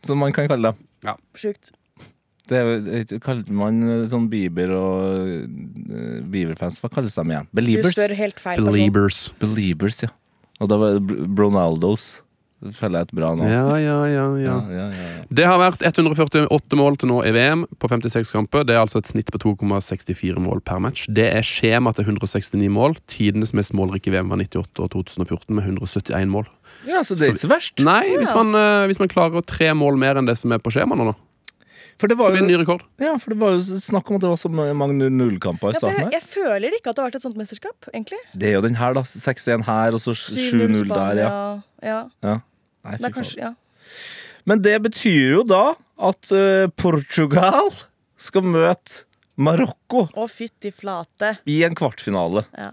som 0.07 0.21
man 0.23 0.37
kan 0.37 0.51
kalle 0.53 0.75
dem. 0.75 0.85
Sjukt. 1.38 1.73
Det 2.49 2.61
er 2.61 3.19
kaller 3.25 3.51
man 3.53 3.81
sånn 4.11 4.29
Bieber 4.33 4.73
og 4.77 5.27
uh, 5.29 6.23
Bieber-fans 6.33 6.81
Hva 6.83 6.89
kalles 6.93 7.17
de 7.19 7.27
igjen? 7.29 7.51
Du 7.53 7.91
spør 7.93 8.15
helt 8.17 8.41
feil 8.41 8.65
Beliebers. 8.65 9.27
Beliebers. 9.43 10.03
Ja. 10.07 10.15
Og 10.63 10.71
da 10.73 10.79
var 10.81 10.97
det 10.97 11.05
Br- 11.11 11.29
Bronaldos. 11.39 12.09
Det 12.59 12.73
føler 12.75 12.99
jeg 12.99 13.07
et 13.07 13.13
bra 13.15 13.29
navn. 13.39 13.47
Ja, 13.47 13.67
ja, 13.79 13.99
ja, 14.11 14.11
ja. 14.11 14.23
Ja, 14.43 14.55
ja, 14.67 14.87
ja, 14.91 15.05
ja. 15.15 15.21
Det 15.31 15.45
har 15.47 15.61
vært 15.63 15.85
148 15.87 16.75
mål 16.81 16.97
til 16.99 17.07
nå 17.13 17.21
i 17.23 17.31
VM 17.31 17.61
på 17.79 17.87
56 17.93 18.33
kamper. 18.35 18.65
Det 18.67 18.75
er 18.75 18.81
altså 18.83 18.99
et 18.99 19.07
snitt 19.07 19.31
på 19.31 19.39
2,64 19.45 20.43
mål 20.43 20.65
per 20.67 20.81
match. 20.83 21.05
Det 21.07 21.29
er 21.31 21.47
skjema 21.47 21.93
til 21.95 22.09
169 22.09 22.67
mål. 22.75 22.97
Tidenes 23.07 23.55
mest 23.55 23.77
målrike 23.79 24.11
VM 24.11 24.33
var 24.35 24.43
98 24.43 24.83
og 24.83 24.91
2014 24.97 25.55
med 25.55 25.69
171 25.71 26.27
mål. 26.35 26.51
ja, 26.89 27.05
så 27.07 27.15
det 27.15 27.29
er 27.29 27.37
ikke 27.37 27.45
så 27.47 27.53
verst. 27.55 27.79
Nei, 27.87 28.03
hvis 28.19 28.35
man, 28.35 28.51
eh, 28.59 28.89
hvis 28.91 28.99
man 28.99 29.13
klarer 29.15 29.47
tre 29.47 29.71
mål 29.79 29.95
mer 30.03 30.19
enn 30.19 30.27
det 30.27 30.35
som 30.43 30.51
er 30.51 30.59
på 30.59 30.75
skjemaet 30.75 30.99
nå, 31.13 31.15
For 31.99 32.07
det 32.11 32.15
var 32.19 32.31
blir 32.31 32.39
det 32.39 32.45
en 32.45 32.51
jo, 32.53 32.57
ny 32.59 32.63
rekord. 32.63 32.83
ja, 33.03 33.13
for 33.19 33.33
det 33.35 33.39
var 33.41 33.57
jo 33.57 33.79
snakk 33.83 34.11
om 34.13 34.19
at 34.21 34.23
det 34.23 34.29
var 34.31 34.39
så 34.39 34.51
mange 34.55 35.09
nullkamper 35.11 35.73
i 35.73 35.75
Ja, 35.75 35.81
starten 35.81 35.97
jeg, 35.99 36.05
her. 36.07 36.13
jeg 36.15 36.23
føler 36.31 36.77
ikke 36.77 36.93
at 36.93 36.97
det 36.99 37.03
har 37.03 37.09
vært 37.11 37.19
et 37.19 37.25
sånt 37.27 37.41
mesterskap, 37.41 37.89
egentlig. 37.91 38.21
Det 38.39 38.53
er 38.53 38.55
jo 38.59 38.63
den 38.69 38.79
her, 38.79 38.95
da. 38.95 39.03
6-1 39.03 39.65
her, 39.67 39.97
og 39.99 40.03
så 40.05 40.15
7-0 40.15 40.85
der, 40.93 41.23
ja. 41.25 41.33
ja. 41.83 41.99
ja. 42.23 42.37
Nei, 42.87 43.11
fy 43.11 43.11
faen. 43.19 43.33
ja. 43.43 43.51
Men 44.49 44.63
det 44.65 44.77
betyr 44.87 45.35
jo 45.41 45.43
da 45.45 45.63
at 46.09 46.31
uh, 46.33 46.69
Portugal 46.79 47.73
skal 48.19 48.47
møte 48.47 49.03
Marokko 49.39 50.07
Å, 50.15 50.25
fytti 50.31 50.71
flate. 50.75 51.35
i 51.51 51.61
en 51.67 51.75
kvartfinale. 51.79 52.47
Ja. 52.57 52.71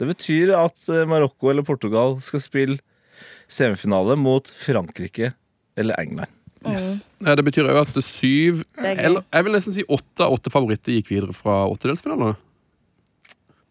Det 0.00 0.08
betyr 0.12 0.52
at 0.60 0.76
uh, 0.92 1.02
Marokko 1.08 1.50
eller 1.52 1.64
Portugal 1.66 2.18
skal 2.24 2.40
spille 2.44 2.78
semifinale 3.52 4.14
mot 4.20 4.48
Frankrike 4.48 5.32
eller 5.80 5.96
England. 6.00 6.30
Yes. 6.68 7.00
Eh, 7.24 7.34
Det 7.34 7.44
betyr 7.46 7.68
òg 7.70 7.82
at 7.82 7.94
det 7.94 8.04
syv 8.06 8.62
Det 8.76 8.92
er 8.92 9.04
eller 9.08 9.24
jeg 9.32 9.44
vil 9.46 9.56
nesten 9.56 9.74
si 9.74 9.84
åtte 9.88 10.26
av 10.26 10.34
åtte 10.36 10.52
favoritter 10.52 10.94
gikk 10.96 11.12
videre 11.14 11.36
fra 11.36 11.62
åttedelsfinalene. 11.70 12.36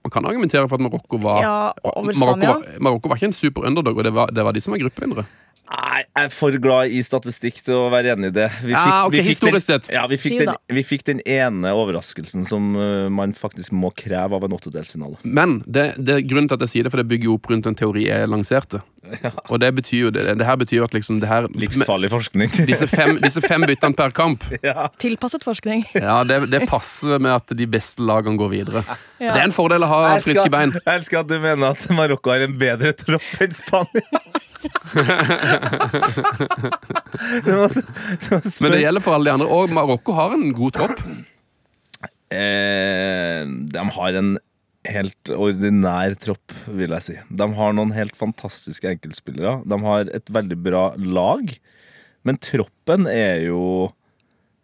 Man 0.02 0.12
kan 0.12 0.26
argumentere 0.26 0.68
for 0.68 0.80
at 0.80 0.82
Marokko 0.82 1.20
var 1.22 1.44
Ja, 1.46 1.74
Marokko 1.86 2.40
var, 2.42 2.66
Marokko 2.82 3.12
var 3.12 3.20
ikke 3.20 3.30
en 3.30 3.38
super 3.38 3.68
underdog, 3.70 3.98
og 3.98 4.04
det 4.04 4.14
var, 4.14 4.32
det 4.34 4.44
var 4.44 4.56
de 4.56 4.62
som 4.64 4.74
var 4.74 4.82
gruppevinnere. 4.82 5.28
Nei, 5.72 6.02
jeg 6.04 6.26
er 6.28 6.32
for 6.36 6.56
glad 6.60 6.92
i 6.92 7.00
statistikk 7.06 7.62
til 7.64 7.78
å 7.78 7.84
være 7.94 8.12
enig 8.16 8.32
i 8.34 8.36
det. 8.36 8.48
Vi 8.66 8.74
Ja, 8.74 9.06
okay, 9.06 9.22
vi 9.22 9.30
historisk 9.30 9.70
den. 9.72 9.86
Ja, 9.96 10.04
vi 10.12 10.18
fikk, 10.20 10.42
den, 10.42 10.52
vi 10.68 10.84
fikk 10.84 11.06
den 11.08 11.22
ene 11.24 11.72
overraskelsen 11.78 12.44
som 12.50 12.74
uh, 12.76 13.08
man 13.14 13.32
faktisk 13.38 13.72
må 13.72 13.94
kreve 13.96 14.36
av 14.36 14.44
en 14.48 14.58
åttedelsfinale. 14.58 15.22
Men 15.24 15.62
det, 15.64 15.94
det 16.02 16.18
er 16.18 16.26
grunnen 16.28 16.52
til 16.52 16.60
at 16.60 16.66
jeg 16.68 16.74
sier 16.74 16.88
det, 16.88 16.92
for 16.92 17.00
det 17.00 17.08
bygger 17.14 17.30
jo 17.30 17.38
opp 17.38 17.48
rundt 17.54 17.70
en 17.72 17.78
teori 17.80 18.10
jeg 18.10 18.28
lanserte. 18.28 18.82
Og 19.52 19.60
det 19.62 19.70
betyr 19.78 20.06
jo 20.06 20.10
det, 20.14 20.24
det 20.40 20.46
her 20.48 20.58
betyr 20.62 20.78
jo 20.82 20.86
at 20.88 20.94
liksom 20.96 21.20
det 21.22 21.30
her 21.30 21.48
Livsfarlig 21.58 22.10
forskning. 22.14 22.52
disse 22.70 22.88
fem, 22.92 23.18
disse 23.24 23.42
fem 23.44 23.66
byttene 23.68 23.98
per 23.98 24.14
kamp, 24.16 24.46
ja. 24.68 24.88
Tilpasset 25.02 25.44
forskning. 25.48 25.86
ja, 25.96 26.22
det, 26.28 26.42
det 26.52 26.64
passer 26.72 27.20
med 27.22 27.34
at 27.40 27.56
de 27.58 27.68
beste 27.70 28.04
lagene 28.06 28.40
går 28.40 28.52
videre. 28.54 28.84
Ja. 29.20 29.34
Det 29.36 29.40
er 29.42 29.48
en 29.50 29.56
fordel 29.56 29.86
å 29.86 29.92
ha 29.92 30.00
elsker- 30.16 30.32
friske 30.32 30.54
bein. 30.54 30.76
Jeg 30.80 31.02
elsker 31.02 31.24
at 31.24 31.30
du 31.32 31.38
mener 31.44 31.76
at 31.76 31.90
Marokko 31.96 32.34
har 32.36 32.46
en 32.48 32.56
bedre 32.62 32.94
tropp 32.98 33.28
enn 33.44 33.54
Spania. 33.58 34.24
det 37.46 37.56
var, 37.56 37.74
det 37.74 38.32
var 38.32 38.62
Men 38.62 38.72
det 38.76 38.82
gjelder 38.84 39.04
for 39.04 39.16
alle 39.18 39.30
de 39.30 39.34
andre. 39.36 39.48
Og 39.50 39.74
Marokko 39.74 40.16
har 40.18 40.36
en 40.38 40.48
god 40.58 40.76
tropp. 40.78 41.02
Eh, 42.32 43.42
de 43.76 43.86
har 43.98 44.20
en 44.22 44.36
helt 44.90 45.32
ordinær 45.36 46.16
tropp, 46.22 46.54
vil 46.74 46.94
jeg 46.98 47.06
si. 47.06 47.16
De 47.30 47.48
har 47.58 47.74
noen 47.78 47.94
helt 47.96 48.16
fantastiske 48.18 48.90
enkeltspillere. 48.96 49.60
De 49.70 49.80
har 49.86 50.10
et 50.10 50.32
veldig 50.34 50.58
bra 50.64 50.86
lag. 50.98 51.54
Men 52.28 52.38
troppen 52.42 53.08
er 53.10 53.48
jo 53.48 53.92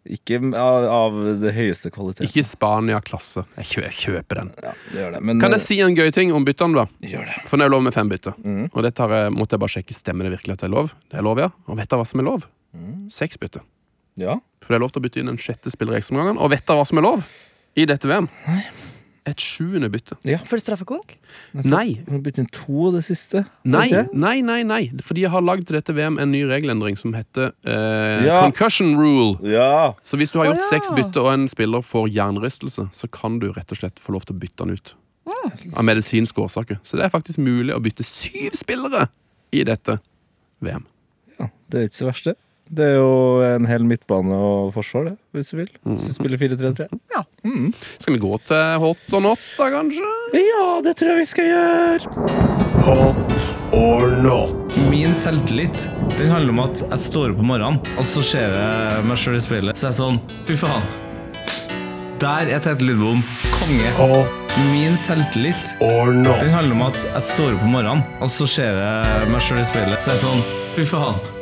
ikke 0.08 0.38
av, 0.56 0.84
av 0.88 1.16
det 1.42 1.52
høyeste 1.52 1.90
kvalitet. 1.92 2.24
Ikke 2.28 2.44
Spania-klasse. 2.46 3.42
Jeg, 3.58 3.68
kjø, 3.68 3.82
jeg 3.84 3.96
kjøper 3.98 4.40
den. 4.40 4.52
Ja, 4.64 4.72
det 4.94 5.08
det. 5.14 5.22
Men 5.28 5.42
Kan 5.42 5.52
jeg 5.52 5.64
si 5.66 5.78
en 5.84 5.96
gøy 5.98 6.08
ting 6.14 6.32
om 6.32 6.46
byttene, 6.48 6.80
da? 6.80 6.86
eh, 7.02 7.10
gjør 7.12 7.26
det. 7.28 7.42
For 7.50 7.60
nå 7.60 7.66
er 7.66 7.70
det 7.70 7.76
lov 7.76 7.84
med 7.84 7.96
fem 7.96 8.12
bytter. 8.12 8.38
Mm. 8.40 8.62
Og 8.72 8.88
har 8.88 9.16
jeg, 9.18 9.34
måtte 9.36 9.58
jeg 9.58 9.64
bare 9.64 9.74
sjekke 9.76 9.96
Stemmer 9.98 10.28
det 10.28 10.38
virkelig 10.38 10.56
at 10.56 10.64
det 10.64 10.70
er 10.70 10.74
lov. 10.74 10.94
Det 11.10 11.20
er 11.20 11.26
lov, 11.26 11.42
ja. 11.42 11.50
Og 11.68 11.76
vet 11.76 11.90
dere 11.90 12.00
hva 12.00 12.08
som 12.08 12.22
er 12.22 12.28
lov? 12.30 12.46
Mm. 12.72 12.94
Seks 13.12 13.40
bytter. 13.42 13.66
Ja. 14.18 14.38
For 14.64 14.72
det 14.72 14.78
er 14.80 14.84
lov 14.86 14.94
til 14.94 15.02
å 15.02 15.06
bytte 15.06 15.20
inn 15.22 15.32
en 15.34 15.40
sjette 15.42 15.72
spiller 15.74 15.98
i 15.98 16.00
ekstraomgangen. 16.00 16.40
Og 16.40 16.54
vet 16.54 16.64
dere 16.64 16.80
hva 16.80 16.88
som 16.88 17.02
er 17.02 17.06
lov 17.06 17.26
i 17.78 17.84
dette 17.88 18.08
VM? 18.10 18.30
Et 19.26 19.42
sjuende 19.42 19.88
bytte. 19.92 20.16
Ja. 20.24 20.38
For 20.48 20.60
straffekonk? 20.62 21.16
Nei. 21.52 21.98
Har 22.08 22.20
byttet 22.24 22.38
inn 22.44 22.50
to 22.54 22.86
av 22.88 22.94
det 22.96 23.02
siste. 23.08 23.42
Nei, 23.68 23.88
okay. 23.90 24.06
nei, 24.12 24.36
nei, 24.46 24.62
nei. 24.64 24.80
For 25.04 25.18
de 25.18 25.26
har 25.28 25.44
lagd 25.44 25.66
til 25.68 25.76
dette 25.76 25.92
VM 25.96 26.16
en 26.22 26.30
ny 26.32 26.44
regelendring 26.48 26.96
som 27.00 27.12
heter 27.16 27.50
eh, 27.66 28.24
Ja. 28.24 28.38
concussion 28.44 28.94
rule. 28.96 29.36
Ja. 29.48 29.94
Så 30.04 30.16
hvis 30.16 30.32
du 30.32 30.38
har 30.40 30.52
gjort 30.52 30.62
ja. 30.64 30.70
seks 30.70 30.92
bytter 30.96 31.26
og 31.26 31.32
en 31.34 31.48
spiller 31.48 31.84
får 31.84 32.08
hjernerystelse, 32.14 32.88
så 32.92 33.10
kan 33.12 33.38
du 33.42 33.50
rett 33.52 33.70
og 33.74 33.82
slett 33.82 34.00
få 34.00 34.14
lov 34.16 34.24
til 34.28 34.36
å 34.36 34.40
bytte 34.40 34.64
han 34.64 34.72
ut. 34.78 34.94
Av 35.76 35.84
medisinske 35.84 36.40
årsaker. 36.40 36.78
Så 36.82 36.96
det 36.96 37.04
er 37.04 37.12
faktisk 37.12 37.38
mulig 37.44 37.74
å 37.76 37.80
bytte 37.84 38.06
syv 38.06 38.56
spillere 38.56 39.10
i 39.52 39.64
dette 39.68 39.98
VM. 40.64 40.86
ja. 41.38 41.50
Det 41.68 41.80
er 41.82 41.90
ikke 41.90 42.00
så 42.00 42.06
verst, 42.08 42.24
det. 42.30 42.38
Det 42.68 42.84
er 42.84 42.96
jo 42.98 43.12
en 43.46 43.64
hel 43.68 43.84
midtbane 43.88 44.36
og 44.36 44.72
forsvar, 44.74 45.06
det, 45.08 45.14
hvis 45.32 45.48
du 45.52 45.56
vil. 45.62 45.70
Hvis 45.88 46.08
du 46.10 46.12
spiller 46.18 46.40
4-3-3. 46.40 46.88
Skal 47.98 48.14
vi 48.14 48.20
gå 48.20 48.32
til 48.48 48.74
hot 48.82 49.14
or 49.16 49.22
not, 49.24 49.40
da, 49.56 49.68
kanskje? 49.72 50.10
Ja, 50.36 50.66
det 50.84 50.92
tror 51.00 51.14
jeg 51.14 51.22
vi 51.22 51.28
skal 51.30 51.48
gjøre. 51.48 52.12
Hot 52.84 53.38
or 53.72 54.12
not? 54.22 54.76
Min 54.90 55.14
selvtillit 55.16 55.86
den 56.18 56.28
handler 56.32 56.52
om 56.56 56.60
at 56.66 56.80
jeg 56.82 56.98
står 57.08 57.32
opp 57.34 57.40
om 57.44 57.48
morgenen, 57.54 57.80
og 57.96 58.04
så 58.06 58.22
ser 58.26 58.52
jeg 58.56 59.04
meg 59.08 59.20
sjøl 59.22 59.38
i 59.38 59.42
speilet. 59.44 59.78
Så 59.80 59.88
er 59.88 59.92
jeg 59.94 60.00
sånn 60.02 60.20
Fy 60.48 60.56
faen. 60.58 60.88
Der 62.18 62.50
er 62.50 62.58
Tete 62.64 62.82
Lidbom 62.84 63.20
konge. 63.60 63.92
Hot 64.00 64.34
Min 64.72 64.96
selvtillit 64.98 65.76
or 65.86 66.10
not? 66.16 66.40
den 66.42 66.50
handler 66.50 66.74
om 66.74 66.86
at 66.88 66.96
jeg 67.06 67.22
står 67.30 67.52
opp 67.54 67.62
om 67.68 67.74
morgenen, 67.78 68.02
og 68.18 68.28
så 68.32 68.48
ser 68.50 68.80
jeg 68.82 69.28
meg 69.32 69.44
sjøl 69.46 69.62
i 69.62 69.66
speilet. 69.68 70.02
Så 70.02 70.12
er 70.12 70.18
jeg 70.18 70.24
sånn 70.26 70.46
Fy 70.74 70.88
faen. 70.92 71.37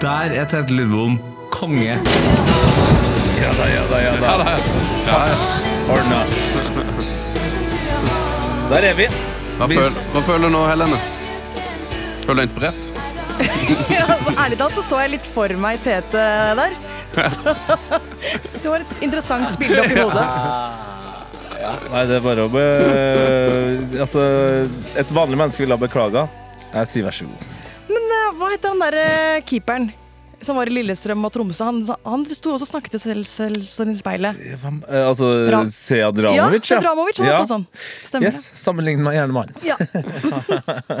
Der 0.00 0.30
er 0.34 0.44
Tete 0.44 0.72
Lidbom 0.74 1.18
konge. 1.50 1.96
Ja 3.40 3.50
da, 3.58 3.66
ja 3.70 3.82
da, 3.90 4.00
ja 4.00 4.12
da. 4.20 4.56
Ordna. 5.88 6.20
Der 8.70 8.86
er 8.90 8.94
vi. 8.98 9.06
Hva, 9.56 9.68
føl, 9.70 9.96
hva 10.12 10.22
føler 10.26 10.44
du 10.48 10.52
nå, 10.52 10.62
Helene? 10.68 10.98
Føler 12.26 12.34
du 12.34 12.40
deg 12.42 12.48
inspirert? 12.50 12.92
Ja, 13.92 14.04
altså, 14.14 14.32
ærlig 14.40 14.56
talt 14.60 14.76
så 14.76 14.82
så 14.84 15.00
jeg 15.02 15.14
litt 15.16 15.26
for 15.28 15.52
meg 15.60 15.80
Tete 15.84 16.22
der. 16.60 16.76
Så, 17.16 17.56
det 18.60 18.68
var 18.68 18.84
et 18.84 19.02
interessant 19.04 19.58
bilde 19.60 19.80
oppi 19.82 19.98
hodet. 20.00 20.28
Nei, 21.90 22.02
det 22.06 22.18
er 22.20 22.24
bare 22.24 22.46
å 22.46 22.52
be... 22.52 22.64
Altså, 24.04 24.22
et 25.00 25.12
vanlig 25.16 25.40
menneske 25.40 25.64
ville 25.64 25.76
ha 25.76 25.80
beklaga. 25.82 26.26
Jeg 26.76 26.92
sier 26.92 27.08
vær 27.08 27.16
så 27.16 27.28
god. 27.30 27.55
Eh, 28.56 28.58
heter 28.58 28.68
han 28.72 28.80
derre 28.80 29.40
keeperen 29.44 29.90
som 30.44 30.56
var 30.56 30.68
i 30.68 30.72
Lillestrøm 30.72 31.24
og 31.24 31.32
Tromsø? 31.32 31.64
Han, 31.64 31.78
han 32.04 32.24
sto 32.36 32.52
også 32.54 32.66
og 32.66 32.68
snakket 32.70 32.92
til 32.94 33.00
selv, 33.02 33.24
selv, 33.28 33.62
selv 33.66 33.90
i 33.90 33.96
speilet. 33.98 34.36
Hvem- 34.62 34.82
eh, 34.88 35.06
Altså, 35.08 35.24
Ra- 35.52 35.64
Sead 35.72 35.98
Ja, 36.00 36.10
Dramovic, 36.12 36.70
Ja. 36.70 36.78
var 36.80 37.40
på 37.40 37.46
sånn. 37.50 37.66
Stemmer 38.04 38.26
Yes, 38.30 38.50
Sammenlign 38.54 39.02
meg 39.02 39.14
gjerne 39.16 39.32
med 39.32 39.42
han. 39.42 39.52
det? 39.54 39.64
Ja. 39.64 39.76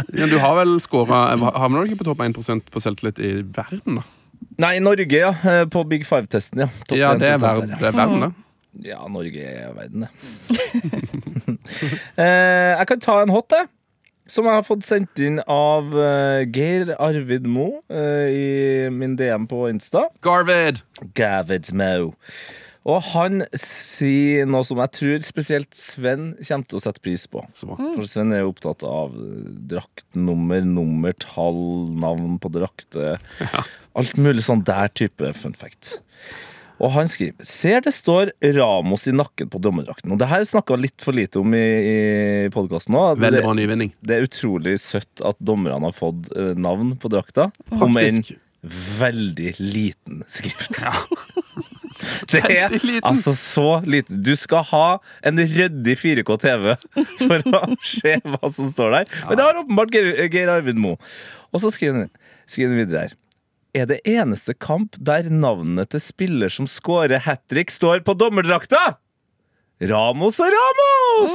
Men 0.12 0.28
du 0.32 0.38
har 0.38 0.56
vel 0.56 0.76
skåra 0.80 1.36
Havner 1.38 1.84
du 1.84 1.92
ikke 1.92 2.00
på 2.04 2.08
topp 2.10 2.18
1% 2.24 2.68
på 2.72 2.80
selvtillit 2.82 3.18
i 3.20 3.32
verden, 3.42 4.00
da? 4.00 4.02
Nei, 4.58 4.78
Norge, 4.80 5.08
ja. 5.12 5.30
eh, 5.44 5.64
På 5.66 5.84
Big 5.88 6.04
Five-testen, 6.06 6.60
ja. 6.60 6.68
Topp 6.88 6.98
Ja, 6.98 7.14
det 7.16 7.28
er 7.28 7.38
1% 7.38 7.40
verden, 7.46 7.68
det 7.78 7.88
er 7.88 7.92
verden 7.92 8.20
da. 8.20 8.32
ja. 8.82 8.96
ja, 8.96 9.08
Norge 9.08 9.40
er 9.44 9.72
verden, 9.76 10.00
det. 10.04 10.10
eh, 12.16 12.76
jeg 12.76 12.86
kan 12.88 13.00
ta 13.00 13.20
en 13.22 13.32
hot, 13.32 13.52
jeg. 13.52 13.68
Som 14.26 14.46
jeg 14.48 14.58
har 14.58 14.66
fått 14.66 14.86
sendt 14.86 15.22
inn 15.22 15.40
av 15.46 15.94
eh, 15.94 16.44
Geir 16.50 16.94
Arvid 16.98 17.46
Mo 17.50 17.80
eh, 17.88 18.28
i 18.30 18.46
min 18.92 19.16
DM 19.18 19.46
på 19.50 19.66
Insta. 19.70 20.08
Garvid! 20.26 20.82
Gavid 21.18 21.72
Mo. 21.76 22.12
Og 22.86 23.02
han 23.02 23.42
sier 23.58 24.46
noe 24.46 24.62
som 24.66 24.78
jeg 24.78 24.94
tror 24.94 25.24
spesielt 25.26 25.74
Sven 25.74 26.28
kommer 26.38 26.68
til 26.70 26.78
å 26.78 26.82
sette 26.84 27.02
pris 27.02 27.24
på. 27.30 27.42
For 27.58 28.06
Sven 28.06 28.30
er 28.34 28.44
jo 28.44 28.52
opptatt 28.52 28.84
av 28.86 29.14
draktnummer 29.14 30.06
draktnummer, 30.16 30.62
nummertall, 30.62 31.58
navn 31.98 32.38
på 32.38 32.52
drakter. 32.54 33.18
Alt 33.98 34.16
mulig 34.20 34.46
sånn 34.46 34.62
der 34.66 34.92
type 34.94 35.32
fun 35.34 35.56
fact. 35.58 35.96
Og 36.76 36.92
han 36.92 37.08
skriver 37.08 37.46
Ser 37.48 37.84
det 37.84 37.92
står 37.96 38.32
Ramos 38.56 39.06
i 39.08 39.14
nakken 39.16 39.50
på 39.52 39.60
dommerdrakten. 39.62 40.12
Og 40.12 40.20
det 40.20 40.28
her 40.30 40.44
snakka 40.48 40.76
litt 40.80 41.04
for 41.04 41.16
lite 41.16 41.40
om 41.40 41.54
i, 41.56 41.62
i 41.64 41.98
podkasten 42.54 42.96
nå. 42.96 43.04
Veldig 43.20 43.44
bra 43.46 43.54
nyvinning. 43.56 43.94
det 44.04 44.18
er 44.18 44.26
utrolig 44.26 44.76
søtt 44.82 45.24
at 45.24 45.38
dommerne 45.40 45.80
har 45.88 45.96
fått 45.96 46.28
eh, 46.36 46.52
navn 46.58 46.94
på 47.00 47.12
drakta. 47.12 47.50
Om 47.72 47.96
en 48.00 48.20
veldig 49.00 49.54
liten 49.62 50.24
skrift. 50.28 50.76
Det 52.28 52.42
er 52.44 52.72
altså 53.06 53.32
så 53.38 53.80
lite. 53.88 54.18
Du 54.20 54.34
skal 54.36 54.66
ha 54.68 54.98
en 55.24 55.40
ryddig 55.40 55.94
4K 55.96 56.34
TV 56.42 56.74
for 57.22 57.46
å 57.56 57.60
se 57.88 58.18
hva 58.20 58.50
som 58.52 58.68
står 58.68 58.98
der. 58.98 59.14
Men 59.30 59.38
det 59.38 59.46
har 59.46 59.60
åpenbart 59.62 59.94
Geir, 59.96 60.10
Geir 60.28 60.52
Arvid 60.52 60.76
Mo. 60.80 60.96
Og 61.54 61.62
så 61.62 61.72
skriver 61.72 62.04
han 62.04 62.76
videre 62.76 63.06
her. 63.06 63.16
Er 63.76 63.84
det 63.90 63.98
eneste 64.08 64.54
kamp 64.56 64.94
der 65.04 65.26
navnet 65.28 65.90
til 65.92 66.00
spiller 66.00 66.48
som 66.52 66.64
scorer 66.70 67.20
hat 67.26 67.42
trick, 67.52 67.68
står 67.74 68.00
på 68.06 68.14
dommerdrakta? 68.16 68.94
Ramos 69.84 70.38
og 70.40 70.48
Ramos! 70.54 71.34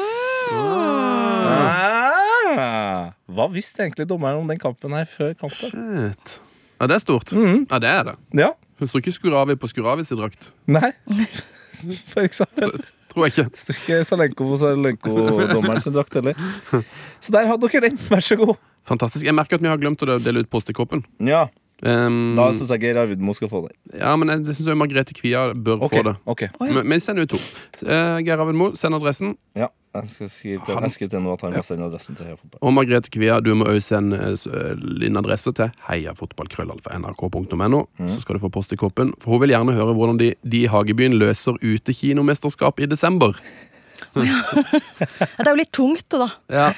Ah. 1.62 3.12
Hva 3.30 3.46
visste 3.54 3.84
egentlig 3.86 4.08
dommeren 4.10 4.42
om 4.42 4.50
den 4.50 4.58
kampen 4.62 4.96
her 4.98 5.06
før 5.06 5.36
kampen? 5.38 5.70
Shit. 5.70 6.39
Ja, 6.82 6.89
det 6.89 6.98
er 6.98 7.04
stort. 7.04 7.36
Mhm. 7.38 7.68
Ja, 7.70 7.78
det 7.84 7.92
er 7.92 8.04
det. 8.10 8.16
Ja. 8.42 8.50
Hun 8.82 8.89
står 8.89 9.04
ikke 9.04 9.14
Skuravi 9.20 9.56
på 9.62 9.70
Skuravis 9.70 10.10
i 10.10 10.18
drakt. 10.18 10.50
Nei. 10.66 10.89
For 12.12 12.26
eksempel. 12.26 12.74
Tror 13.14 13.28
jeg 13.28 13.36
ikke. 13.36 13.48
Står 13.62 13.78
ikke 13.84 14.02
Salenko 14.08 14.50
på 14.50 14.58
Salenko-dommeren 14.64 15.84
sin 15.86 15.94
drakt 15.94 16.18
heller. 16.18 16.34
Så 17.24 17.38
der 17.38 17.46
hadde 17.54 17.70
dere 17.70 17.86
den. 17.92 18.02
Vær 18.10 18.26
så 18.26 18.39
god. 18.39 18.58
Fantastisk. 18.89 19.28
Jeg 19.30 19.38
merker 19.38 19.60
at 19.60 19.64
vi 19.64 19.70
har 19.70 19.78
glemt 19.78 20.02
å 20.02 20.18
dele 20.18 20.42
ut 20.42 20.50
postekoppen. 20.50 21.06
Ja, 21.22 21.46
Um, 21.82 22.36
Da 22.38 22.52
syns 22.54 22.70
jeg 22.70 22.84
Geir 22.84 22.98
Arvid 23.02 23.22
Mo 23.26 23.34
skal 23.34 23.50
få 23.50 23.64
det. 23.66 23.74
ja, 23.98 24.14
men 24.16 24.30
jeg 24.30 24.54
syns 24.54 24.76
Margrethe 24.78 25.16
Kvia 25.18 25.48
bør 25.54 25.88
okay, 25.88 25.98
få 25.98 26.04
det. 26.12 26.16
ok. 26.26 26.44
Men, 26.62 26.88
men 26.88 27.02
send 27.02 27.24
ut 27.24 27.30
to. 27.34 27.40
Uh, 27.82 28.22
Geir 28.22 28.38
Arvid 28.38 28.58
Moe, 28.60 28.76
send 28.78 28.96
adressen. 28.96 29.34
Ja, 29.58 29.72
jeg 29.92 30.08
skal 30.08 30.30
skrive 30.32 30.62
til, 30.64 30.78
jeg 30.78 30.92
skriver 30.94 31.10
til 31.12 31.24
nå 31.26 31.34
at 31.34 31.42
han 31.44 31.56
må 31.56 31.64
sende 31.68 31.88
adressen 31.90 32.16
til 32.16 32.30
Heia 32.30 32.38
Fotball. 32.38 32.60
Og 32.64 32.74
Margrethe 32.78 33.12
Kvia, 33.12 33.40
du 33.44 33.50
må 33.60 33.66
også 33.68 33.96
sende 33.98 34.20
eh, 34.24 34.38
eh, 34.62 34.86
din 35.02 35.20
adresse 35.20 35.52
til 35.58 35.74
heiafotballkrøllalfa.nrk.no. 35.90 37.82
Mm. 38.00 38.08
Så 38.14 38.22
skal 38.22 38.38
du 38.38 38.44
få 38.46 38.52
post 38.54 38.72
i 38.72 38.80
koppen. 38.80 39.12
For 39.20 39.36
hun 39.36 39.42
vil 39.44 39.52
gjerne 39.52 39.76
høre 39.76 39.98
hvordan 39.98 40.22
de, 40.22 40.30
de 40.48 40.64
i 40.64 40.70
Hagebyen 40.72 41.18
løser 41.20 41.60
utekinomesterskap 41.60 42.80
i 42.80 42.88
desember. 42.94 43.36
Det 44.16 45.44
er 45.44 45.52
jo 45.52 45.58
litt 45.60 45.74
tungt, 45.76 46.08
da. 46.16 46.30
Ja. 46.50 46.70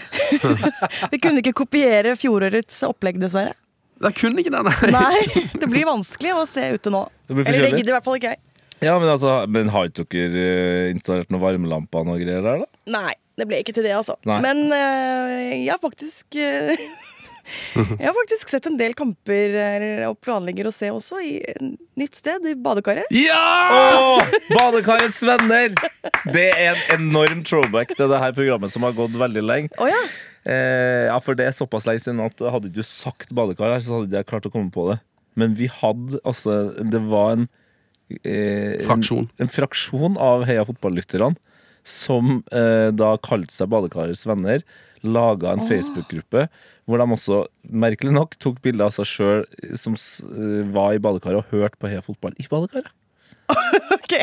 Vi 1.12 1.20
kunne 1.22 1.39
ikke 1.43 1.54
kopiere 1.64 2.18
fjorårets 2.20 2.82
opplegg, 2.89 3.22
dessverre. 3.22 3.54
Der 4.04 4.16
kunne 4.16 4.43
ikke 4.43 4.51
det, 4.54 4.64
nei. 4.68 4.91
Nei, 4.91 5.43
det 5.62 5.70
blir 5.72 5.88
vanskelig 5.88 6.34
å 6.36 6.43
se 6.49 6.66
ute 6.76 6.91
nå. 6.93 7.06
Det 7.30 7.38
blir 7.38 7.47
Eller 7.47 7.70
det 7.70 7.80
gidder 7.80 7.93
i 7.93 7.97
hvert 7.97 8.08
fall 8.08 8.20
ikke 8.20 8.34
jeg. 8.36 8.43
Ja, 8.84 8.97
men 8.99 9.08
altså, 9.08 9.38
men 9.47 9.72
har 9.72 9.88
ikke 9.88 10.06
dere 10.12 10.43
eh, 10.43 10.91
installert 10.91 11.32
noen 11.32 11.43
varmelamper 11.43 12.04
og 12.04 12.10
noe 12.12 12.20
greier 12.20 12.43
der, 12.43 12.66
da? 12.66 12.82
Nei, 12.97 13.14
det 13.39 13.47
ble 13.47 13.62
ikke 13.64 13.76
til 13.78 13.88
det, 13.88 13.93
altså. 13.95 14.18
Nei. 14.28 14.41
Men 14.43 14.66
øh, 14.68 15.39
jeg 15.64 15.72
har 15.72 15.80
faktisk 15.84 16.36
øh, 16.36 16.74
Jeg 17.99 18.08
har 18.08 18.16
faktisk 18.16 18.51
sett 18.51 18.68
en 18.70 18.78
del 18.80 18.93
kamper 18.95 19.56
og 20.08 20.16
planlegger 20.24 20.70
å 20.70 20.72
se 20.72 20.88
også 20.93 21.20
i 21.24 21.34
et 21.51 21.60
nytt 21.99 22.16
sted, 22.16 22.45
i 22.47 22.54
badekaret. 22.56 23.10
Ja! 23.12 23.39
Åh, 23.76 24.36
Badekarets 24.54 25.20
venner! 25.28 25.74
Det 26.32 26.45
er 26.56 26.72
en 26.72 27.10
enorm 27.10 27.43
throwback 27.43 27.91
til 27.97 28.12
det 28.12 28.22
her 28.24 28.36
programmet 28.36 28.72
som 28.72 28.88
har 28.88 28.95
gått 28.95 29.20
veldig 29.20 29.43
lenge. 29.43 29.76
Oh, 29.76 29.91
ja. 29.91 29.99
Eh, 30.46 31.06
ja, 31.08 31.18
for 31.24 31.38
det 31.39 31.46
er 31.48 31.56
såpass 31.56 31.86
lenge 31.88 32.02
siden 32.04 32.20
at 32.26 32.41
hadde 32.52 32.72
du 32.76 32.82
sagt 32.84 33.30
badekar 33.36 33.72
her, 33.78 33.84
så 33.86 34.02
hadde 34.02 34.18
jeg 34.18 34.28
klart 34.28 34.48
å 34.50 34.52
komme 34.54 34.72
på 34.76 34.89
det. 34.91 35.00
Men 35.39 35.56
vi 35.58 35.66
hadde 35.72 36.20
altså 36.30 36.74
Det 36.84 37.00
var 37.10 37.32
en 37.38 37.48
eh, 38.24 38.84
Fraksjon. 38.86 39.30
En, 39.39 39.48
en 39.48 39.52
fraksjon 39.54 40.18
av 40.22 40.44
Heia 40.50 40.66
fotballytterne 40.68 41.36
som 41.84 42.41
eh, 42.56 42.91
da 42.96 43.16
kalte 43.24 43.52
seg 43.52 43.72
Badekarets 43.74 44.26
venner. 44.30 44.62
Laga 45.04 45.52
en 45.56 45.66
Facebook-gruppe 45.68 46.46
hvor 46.88 47.00
de 47.00 47.06
også, 47.16 47.41
merkelig 47.72 48.12
nok, 48.16 48.34
tok 48.44 48.58
bilder 48.64 48.89
av 48.89 48.94
seg 48.96 49.08
sjøl 49.08 49.44
som 49.80 49.96
s- 50.00 50.20
eh, 50.24 50.62
var 50.76 50.94
i 50.96 51.00
badekaret 51.04 51.39
og 51.46 51.52
hørte 51.56 51.80
på 51.80 51.88
Heia 51.91 52.04
fotball 52.04 52.36
i 52.39 52.46
badekaret. 52.52 52.91
Ok. 53.95 54.14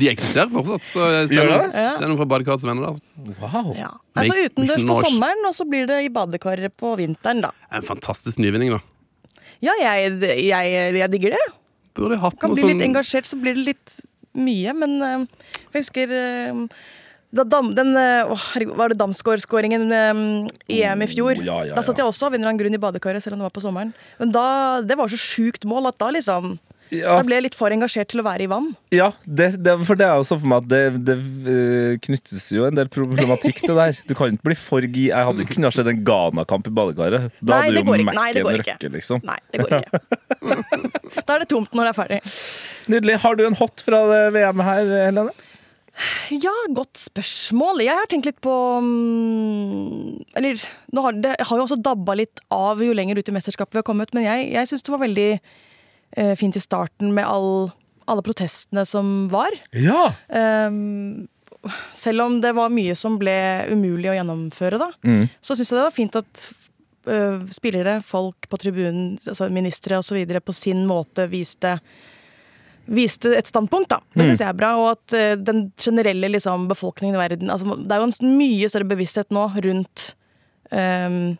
De 0.00 0.08
eksisterer 0.10 0.50
fortsatt. 0.52 0.84
Så 0.86 1.06
jeg 1.12 1.30
Gjør 1.36 1.50
det? 1.50 1.58
noen, 1.72 2.04
noen 2.12 2.18
fra 2.20 2.26
Badekarets 2.34 2.64
venner 2.68 2.90
der. 2.90 3.34
Wow! 3.40 3.72
Ja. 3.78 3.90
Altså 4.14 4.34
Make- 4.36 4.50
utendørs 4.50 4.76
make 4.76 4.86
på 4.86 4.96
noise. 5.00 5.10
sommeren, 5.14 5.42
og 5.50 5.56
så 5.58 5.66
blir 5.68 5.88
det 5.90 5.98
i 6.06 6.12
badekaret 6.14 6.76
på 6.80 6.94
vinteren, 7.00 7.42
da. 7.46 7.50
En 7.74 7.86
fantastisk 7.86 8.40
nyvinning, 8.42 8.72
da. 8.76 8.80
Ja, 9.64 9.74
jeg, 9.82 10.14
jeg, 10.46 10.70
jeg 11.00 11.10
digger 11.12 11.36
det. 11.36 11.42
Burde 11.98 12.16
hatt 12.22 12.38
Kan 12.40 12.52
noe 12.52 12.56
bli 12.56 12.64
sånn 12.64 12.72
litt 12.78 12.86
engasjert, 12.86 13.28
så 13.28 13.36
blir 13.40 13.58
det 13.58 13.66
litt 13.74 13.98
mye, 14.38 14.72
men 14.78 14.96
øh, 15.02 15.24
jeg 15.74 15.82
husker 15.82 16.12
øh, 16.14 16.64
da 17.34 17.44
dam, 17.46 17.72
den, 17.76 17.90
øh, 17.98 18.30
å, 18.30 18.36
herregud, 18.54 18.76
Var 18.78 18.92
det 18.92 18.98
Damsgaard-skåringen 19.02 19.84
øh, 19.94 20.22
i 20.70 20.80
EM 20.86 21.02
i 21.04 21.08
fjor? 21.10 21.34
Oh, 21.38 21.44
ja, 21.46 21.58
ja, 21.68 21.74
Da 21.76 21.82
satt 21.84 21.98
ja. 21.98 22.04
jeg 22.04 22.12
også 22.14 22.28
av 22.30 22.34
en 22.34 22.40
eller 22.40 22.52
annen 22.54 22.62
grunn 22.62 22.78
i 22.78 22.80
badekaret, 22.82 23.22
selv 23.22 23.36
om 23.36 23.42
det 23.42 23.48
var 23.50 23.54
på 23.58 23.62
sommeren. 23.66 23.90
Men 24.22 24.32
da, 24.34 24.46
det 24.86 24.96
var 24.98 25.10
så 25.12 25.18
sjukt 25.20 25.66
mål 25.68 25.90
at 25.90 25.98
da 26.00 26.08
liksom 26.14 26.54
Ja, 26.90 27.16
Da 27.18 27.24
ble 27.26 27.36
jeg 27.38 27.44
litt 27.44 27.56
for 27.58 27.70
engasjert 27.70 28.10
til 28.10 28.22
å 28.22 28.24
være 28.26 28.44
i 28.44 28.48
vann. 28.50 28.72
Ja, 28.94 29.10
det, 29.24 29.52
det, 29.62 29.76
for 29.86 29.98
det 29.98 30.06
er 30.08 30.18
jo 30.18 30.26
sånn 30.26 30.40
for 30.42 30.50
meg 30.50 30.64
at 30.64 30.70
det, 30.70 30.80
det 31.06 31.16
eh, 31.52 31.98
knyttes 32.02 32.48
jo 32.54 32.66
en 32.66 32.78
del 32.78 32.90
problematikk 32.90 33.62
til 33.62 33.74
det 33.76 33.78
der. 33.78 34.00
Du 34.08 34.14
kan 34.18 34.34
ikke 34.34 34.48
bli 34.50 34.56
for 34.58 34.86
gi... 34.86 35.06
Jeg 35.12 35.28
hadde 35.28 35.44
ikke 35.44 35.58
kunnet 35.58 35.76
sett 35.76 35.90
en 35.92 36.00
Ghana-kamp 36.06 36.66
i 36.66 36.74
badekaret. 36.80 37.28
Da 37.38 37.60
Nei, 37.60 37.60
hadde 37.68 37.84
jo 37.84 38.08
Mac-en 38.10 38.50
røkke, 38.62 38.90
liksom. 38.96 39.22
Nei, 39.28 39.38
det 39.52 39.62
går 39.62 39.76
ikke. 39.78 40.02
da 41.26 41.36
er 41.36 41.44
det 41.44 41.50
tomt 41.52 41.78
når 41.78 41.86
det 41.86 41.92
er 41.92 42.00
ferdig. 42.00 42.20
Nydelig. 42.90 43.20
Har 43.22 43.38
du 43.38 43.46
en 43.46 43.60
hot 43.60 43.86
fra 43.86 44.02
VM 44.34 44.66
her, 44.66 44.92
Helene? 45.06 45.46
Ja, 46.32 46.52
godt 46.72 46.98
spørsmål. 46.98 47.82
Jeg 47.84 47.98
har 47.98 48.06
tenkt 48.10 48.28
litt 48.28 48.38
på 48.44 48.52
mm, 48.80 50.36
Eller 50.38 50.62
det 51.20 51.34
har 51.36 51.58
jo 51.58 51.64
også 51.66 51.80
dabba 51.82 52.14
litt 52.16 52.40
av 52.54 52.80
jo 52.80 52.94
lenger 52.96 53.18
ut 53.20 53.28
i 53.28 53.34
mesterskapet 53.34 53.76
vi 53.76 53.82
har 53.82 53.86
kommet, 53.86 54.14
men 54.16 54.24
jeg, 54.24 54.46
jeg 54.54 54.70
syns 54.70 54.86
det 54.86 54.94
var 54.94 55.02
veldig 55.02 55.28
eh, 56.16 56.34
fint 56.36 56.56
i 56.56 56.62
starten 56.62 57.12
med 57.14 57.26
all, 57.26 57.70
alle 58.10 58.22
protestene 58.26 58.86
som 58.88 59.28
var. 59.32 59.54
Ja! 59.76 60.12
Um, 60.28 61.28
selv 61.94 62.24
om 62.24 62.38
det 62.40 62.54
var 62.56 62.72
mye 62.72 62.94
som 62.96 63.18
ble 63.20 63.34
umulig 63.68 64.08
å 64.10 64.16
gjennomføre, 64.16 64.78
da, 64.80 64.90
Mm. 65.04 65.28
så 65.44 65.54
syns 65.56 65.70
jeg 65.70 65.76
det 65.78 65.84
var 65.84 65.96
fint 65.96 66.16
at 66.16 66.46
uh, 67.06 67.42
spillere, 67.52 67.98
folk 68.02 68.48
på 68.48 68.58
tribunen, 68.62 69.18
altså 69.26 69.50
ministre 69.52 69.98
osv. 70.00 70.22
på 70.40 70.52
sin 70.56 70.86
måte 70.88 71.28
viste 71.30 71.78
Viste 72.90 73.36
et 73.36 73.46
standpunkt, 73.46 73.90
da. 73.92 74.00
Det 74.16 74.24
syns 74.26 74.40
jeg 74.40 74.48
er 74.50 74.56
bra. 74.56 74.70
Og 74.80 74.86
at 74.96 75.12
uh, 75.14 75.36
den 75.38 75.68
generelle 75.78 76.26
liksom, 76.32 76.64
befolkningen 76.66 77.14
i 77.14 77.20
verden 77.20 77.52
altså, 77.52 77.76
Det 77.76 77.92
er 77.94 78.00
jo 78.00 78.08
en 78.08 78.32
mye 78.38 78.70
større 78.72 78.88
bevissthet 78.88 79.30
nå 79.30 79.44
rundt 79.62 80.06
øhm, 80.72 81.36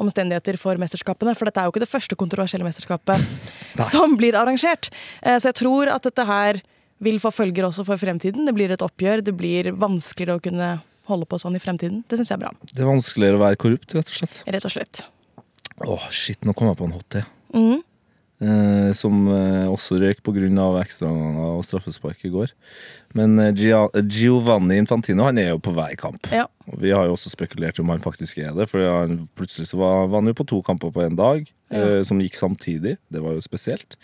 omstendigheter 0.00 0.58
for 0.60 0.80
mesterskapene. 0.80 1.34
For 1.38 1.48
dette 1.48 1.62
er 1.62 1.68
jo 1.68 1.74
ikke 1.74 1.84
det 1.84 1.90
første 1.90 2.18
kontroversielle 2.18 2.66
mesterskapet 2.66 3.20
som 3.92 4.16
blir 4.20 4.38
arrangert. 4.38 4.90
Eh, 5.22 5.38
så 5.38 5.50
jeg 5.50 5.60
tror 5.62 5.92
at 5.92 6.06
dette 6.06 6.26
her 6.28 6.62
vil 7.04 7.20
få 7.20 7.32
følger 7.34 7.66
også 7.68 7.84
for 7.86 8.00
fremtiden. 8.00 8.46
Det 8.48 8.54
blir 8.56 8.72
et 8.74 8.84
oppgjør. 8.84 9.24
Det 9.26 9.34
blir 9.36 9.72
vanskeligere 9.76 10.38
å 10.38 10.44
kunne 10.44 10.74
holde 11.10 11.28
på 11.28 11.40
sånn 11.40 11.58
i 11.58 11.62
fremtiden. 11.62 12.02
Det 12.08 12.18
syns 12.18 12.32
jeg 12.32 12.38
er 12.38 12.44
bra. 12.46 12.52
Det 12.70 12.80
er 12.80 12.88
vanskeligere 12.88 13.38
å 13.38 13.44
være 13.44 13.60
korrupt, 13.60 13.96
rett 13.96 14.12
og 14.12 14.20
slett. 14.22 14.40
Rett 14.48 14.68
og 14.68 14.72
slett. 14.72 15.02
Åh, 15.84 16.06
shit, 16.14 16.40
nå 16.46 16.54
kom 16.56 16.70
jeg 16.70 16.78
på 16.80 16.88
en 16.88 16.94
hot 16.96 17.08
til. 17.12 17.26
Mm. 17.54 17.82
Eh, 18.44 18.90
som 18.98 19.26
eh, 19.30 19.66
også 19.70 19.98
røyk 20.00 20.22
pga. 20.26 20.66
ekstraomganger 20.82 21.58
og 21.58 21.64
straffespark 21.66 22.24
i 22.24 22.32
går. 22.32 22.54
Men 23.14 23.38
eh, 23.38 23.54
Giovanni 23.54 24.80
Infantino 24.82 25.26
han 25.28 25.38
er 25.38 25.52
jo 25.52 25.60
på 25.62 25.74
vei 25.76 25.92
i 25.94 25.98
kamp. 25.98 26.26
Ja. 26.34 26.46
Og 26.70 26.80
vi 26.82 26.94
har 26.94 27.06
jo 27.06 27.14
også 27.14 27.30
spekulert 27.32 27.78
om 27.82 27.92
han 27.92 28.02
faktisk 28.02 28.40
er 28.42 28.54
det, 28.56 28.66
for 28.70 28.82
han, 28.82 29.24
plutselig 29.38 29.68
så 29.70 29.78
var, 29.80 30.08
var 30.10 30.22
han 30.22 30.32
jo 30.32 30.38
på 30.38 30.48
to 30.54 30.62
kamper 30.66 30.90
på 30.94 31.04
en 31.04 31.18
dag, 31.18 31.44
eh, 31.74 32.00
som 32.08 32.22
gikk 32.22 32.38
samtidig. 32.38 32.96
Det 33.12 33.22
var 33.22 33.36
jo 33.36 33.44
spesielt. 33.44 33.98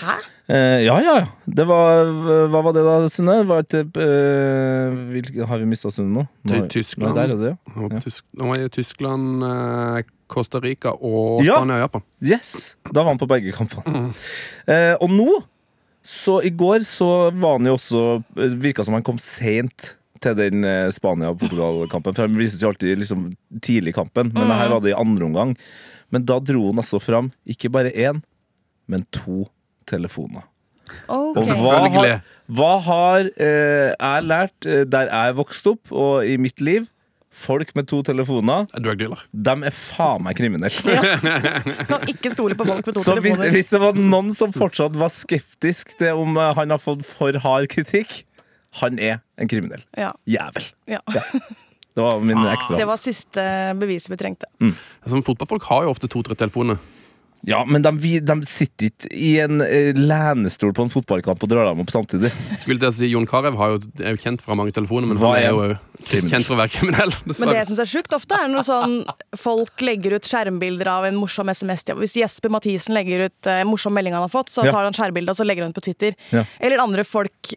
Hæ? 0.00 0.16
Eh, 0.48 0.84
ja, 0.86 0.96
ja. 1.02 1.14
ja. 1.20 1.28
Det 1.46 1.66
var, 1.66 2.10
hva 2.52 2.62
var 2.62 2.74
det 2.76 2.84
da, 2.86 2.98
Sunne? 3.10 3.40
Var 3.48 3.64
et, 3.64 3.78
eh, 3.82 4.98
hvilke, 5.12 5.46
har 5.50 5.62
vi 5.62 5.70
mista 5.70 5.90
Sunne 5.94 6.22
nå? 6.22 6.26
nå 6.46 6.52
Til 6.54 6.68
Tyskland. 6.78 7.12
Nei, 7.12 7.16
der 7.18 7.34
er 7.34 7.42
det, 7.42 7.54
ja. 7.54 7.88
ja. 7.90 8.02
Tysk, 8.04 8.22
han 8.40 8.52
var 8.52 8.62
i 8.62 8.70
Tyskland, 8.76 9.48
eh, 9.50 9.98
Costa 10.30 10.60
Rica 10.62 10.94
og 10.94 11.44
Ja. 11.44 11.58
Spania 11.58 11.78
og 11.78 11.84
Japan. 11.86 12.06
Yes! 12.22 12.76
Da 12.90 13.02
var 13.02 13.12
han 13.12 13.20
på 13.20 13.28
begge 13.30 13.54
kampene. 13.54 14.08
Eh, 14.66 14.94
og 14.98 15.12
nå, 15.12 15.28
så 16.06 16.38
i 16.46 16.52
går, 16.54 16.84
så 16.86 17.30
var 17.34 17.58
han 17.58 17.66
jo 17.66 17.74
også 17.74 18.02
Virka 18.62 18.84
som 18.86 18.94
han 18.94 19.04
kom 19.06 19.18
seint 19.22 19.96
til 20.22 20.36
den 20.38 20.64
eh, 20.64 20.88
Spania-Portugal-kampen. 20.94 22.14
For 22.14 22.24
Han 22.24 22.38
vises 22.38 22.62
jo 22.62 22.70
alltid 22.70 23.02
liksom, 23.02 23.28
tidlig 23.62 23.92
i 23.92 23.98
kampen, 23.98 24.30
men 24.34 24.52
her 24.54 24.70
var 24.72 24.84
det 24.84 24.94
i 24.94 24.98
andre 24.98 25.26
omgang. 25.28 25.54
Men 26.14 26.26
da 26.28 26.38
dro 26.40 26.68
han 26.68 26.82
altså 26.82 27.00
fram 27.02 27.32
ikke 27.50 27.72
bare 27.74 27.90
én, 27.90 28.22
men 28.86 29.06
to 29.14 29.48
telefoner. 29.90 30.46
Okay. 31.10 31.42
Og 31.42 31.50
hva 31.58 31.78
har, 31.90 32.12
hva 32.46 32.72
har 32.86 33.30
eh, 33.42 33.90
jeg 33.90 34.26
lært 34.26 34.68
eh, 34.70 34.84
der 34.86 35.10
jeg 35.10 35.38
vokste 35.40 35.74
opp, 35.74 35.90
og 35.90 36.26
i 36.26 36.38
mitt 36.38 36.62
liv? 36.62 36.86
Folk 37.36 37.74
med 37.76 37.84
to 37.90 37.98
telefoner, 38.06 38.64
Drug 38.80 38.96
dealer. 38.98 39.20
de 39.32 39.54
er 39.68 39.74
faen 39.76 40.22
meg 40.24 40.38
kriminelle. 40.38 40.94
Kan 41.90 42.06
ikke 42.08 42.30
stole 42.32 42.56
på 42.56 42.64
folk 42.64 42.80
med 42.86 42.96
to 42.96 43.02
Så 43.04 43.12
telefoner. 43.18 43.50
hvis 43.52 43.68
det 43.74 43.80
var 43.82 43.98
noen 43.98 44.32
som 44.38 44.54
fortsatt 44.56 44.96
var 44.96 45.12
skeptisk 45.12 45.92
til 46.00 46.16
om 46.22 46.38
eh, 46.40 46.54
han 46.56 46.72
har 46.72 46.80
fått 46.80 47.04
for 47.04 47.36
hard 47.44 47.68
kritikk, 47.72 48.22
han 48.80 48.96
er 48.98 49.20
en 49.40 49.48
kriminell. 49.52 49.84
Ja, 49.96 50.14
Jævel. 50.28 50.70
ja. 50.90 51.00
Det 51.96 52.04
var 52.04 52.20
min 52.20 52.40
ekstra. 52.44 52.76
Det 52.76 52.84
var 52.88 52.98
siste 53.00 53.44
beviset 53.80 54.10
vi 54.12 54.18
trengte. 54.20 54.48
Altså, 54.60 55.20
fotballfolk 55.24 55.64
har 55.70 55.86
jo 55.86 55.92
ofte 55.94 56.08
to-tre 56.12 56.36
telefoner. 56.36 56.76
Ja, 57.46 57.60
men 57.64 57.84
de, 57.84 57.90
de 58.26 58.34
sitter 58.50 58.88
ikke 58.88 59.10
i 59.14 59.28
en 59.44 59.60
eh, 59.62 59.92
lenestol 59.94 60.72
på 60.74 60.82
en 60.82 60.90
fotballkamp 60.90 61.44
og 61.46 61.50
drar 61.52 61.68
dem 61.68 61.82
opp 61.84 61.92
samtidig. 61.94 62.32
Skulle 62.64 62.80
til 62.82 62.88
å 62.88 62.94
si 62.96 63.10
Jon 63.12 63.28
Carew 63.30 63.54
er 63.62 63.76
jo 64.16 64.18
kjent 64.18 64.42
fra 64.42 64.56
mange 64.58 64.74
telefoner, 64.74 65.06
men 65.06 65.20
Hva 65.20 65.30
han 65.36 65.38
er 65.38 65.46
er 65.46 65.52
jo 65.54 65.66
kriminell? 66.08 66.32
kjent 66.32 66.48
for 66.48 66.56
å 66.56 66.60
være 66.64 66.72
kriminell. 66.74 67.12
Men 67.14 67.28
det 67.28 67.36
Dessverre. 67.36 67.54
jeg 67.60 67.68
syns 67.70 67.82
er 67.84 67.90
sjukt 67.92 68.16
ofte, 68.18 68.40
er 68.42 68.50
når 68.50 68.66
sånn 68.66 68.96
folk 69.38 69.84
legger 69.86 70.16
ut 70.18 70.26
skjermbilder 70.26 70.90
av 70.90 71.06
en 71.06 71.20
morsom 71.22 71.52
SMS. 71.54 71.86
Hvis 72.02 72.16
Jesper 72.18 72.50
Mathisen 72.50 72.98
legger 72.98 73.28
ut 73.28 73.50
eh, 73.52 73.60
en 73.62 73.70
morsom 73.70 73.94
melding 73.94 74.16
han 74.18 74.26
har 74.26 74.32
fått, 74.34 74.50
så 74.50 74.66
tar 74.66 74.82
han 74.88 74.96
skjærbildet 74.98 75.30
og 75.36 75.38
så 75.38 75.46
legger 75.46 75.68
han 75.68 75.70
ut 75.70 75.78
på 75.78 75.86
Twitter. 75.86 76.18
Ja. 76.34 76.42
Eller 76.58 76.82
andre 76.82 77.04
folk 77.06 77.54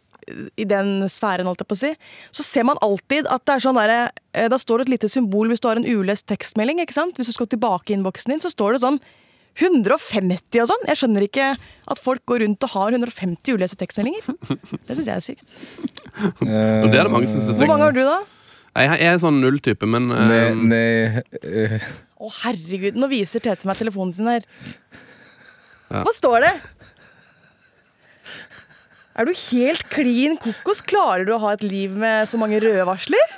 i 0.61 0.65
den 0.69 1.07
sfæren, 1.09 1.47
holdt 1.49 1.63
jeg 1.63 1.69
på 1.71 1.73
å 1.73 1.81
si. 1.81 1.89
Så 2.37 2.43
ser 2.45 2.67
man 2.69 2.77
alltid 2.85 3.25
at 3.33 3.41
det 3.49 3.55
er 3.55 3.63
sånn 3.65 3.79
derre 3.81 4.01
eh, 4.37 4.45
Da 4.53 4.59
står 4.61 4.83
det 4.83 4.85
et 4.85 4.93
lite 4.99 5.09
symbol 5.09 5.49
hvis 5.49 5.63
du 5.63 5.71
har 5.71 5.81
en 5.81 5.87
ulest 5.89 6.27
tekstmelding. 6.29 6.83
ikke 6.85 6.93
sant? 6.93 7.17
Hvis 7.17 7.31
du 7.31 7.33
skal 7.33 7.49
tilbake 7.49 7.89
i 7.89 7.97
innboksen 7.97 8.35
din, 8.35 8.43
så 8.45 8.53
står 8.53 8.77
det 8.77 8.83
sånn 8.85 9.01
150 9.59 10.61
og 10.63 10.69
sånn. 10.71 10.83
Jeg 10.89 10.99
skjønner 11.01 11.25
ikke 11.25 11.47
at 11.59 12.01
folk 12.01 12.23
går 12.29 12.43
rundt 12.45 12.65
og 12.67 12.73
har 12.75 12.95
150 12.95 13.57
uleste 13.57 13.79
tekstmeldinger. 13.81 14.27
Det 14.87 14.97
syns 14.97 15.07
jeg 15.09 15.15
er 15.15 15.23
sykt. 15.25 15.55
Og 16.43 16.89
det 16.89 16.99
er 16.99 17.07
det 17.07 17.13
mange 17.13 17.29
som 17.29 17.39
syns 17.39 17.49
er 17.49 17.57
sykt. 17.57 17.63
Hvor 17.63 17.71
mange 17.73 17.87
har 17.87 17.95
du, 17.95 18.03
da? 18.07 18.19
Jeg 18.79 19.09
er 19.09 19.17
sånn 19.19 19.39
null-type, 19.41 19.87
men 19.89 20.11
eh, 20.13 20.29
Nei, 20.29 20.43
nei, 20.69 21.23
eh, 21.41 21.87
Å, 22.21 22.29
herregud, 22.43 22.99
nå 22.99 23.09
viser 23.11 23.43
Tete 23.43 23.67
meg 23.67 23.79
telefonen 23.79 24.13
sin 24.15 24.29
her. 24.29 24.45
Ja. 25.89 26.03
Hva 26.05 26.13
står 26.15 26.45
det? 26.45 26.53
Er 29.19 29.27
du 29.27 29.33
helt 29.35 29.83
klin 29.91 30.37
kokos? 30.39 30.79
Klarer 30.85 31.25
du 31.27 31.33
å 31.35 31.41
ha 31.43 31.55
et 31.57 31.65
liv 31.65 31.91
med 31.99 32.29
så 32.29 32.39
mange 32.39 32.61
røde 32.63 32.85
varsler? 32.87 33.33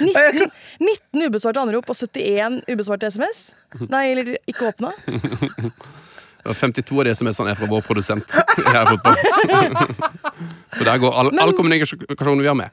19, 0.00 0.50
19 0.80 1.24
ubesvarte 1.28 1.62
anrop 1.62 1.88
og 1.92 1.96
71 1.98 2.60
ubesvarte 2.72 3.10
SMS? 3.12 3.40
Nei, 3.88 4.04
eller 4.14 4.34
ikke 4.48 4.70
åpna? 4.72 4.92
52 6.48 6.96
av 7.02 7.04
de 7.04 7.12
SMS-ene 7.12 7.52
er 7.52 7.58
fra 7.58 7.66
vår 7.68 7.82
produsent 7.84 8.36
i 8.62 8.74
Fotball. 8.88 9.16
Så 10.78 10.84
der 10.86 11.00
går 11.02 11.16
all, 11.20 11.32
all 11.42 11.52
kommunikasjon 11.58 12.40
vi 12.40 12.48
har 12.48 12.56
med. 12.56 12.70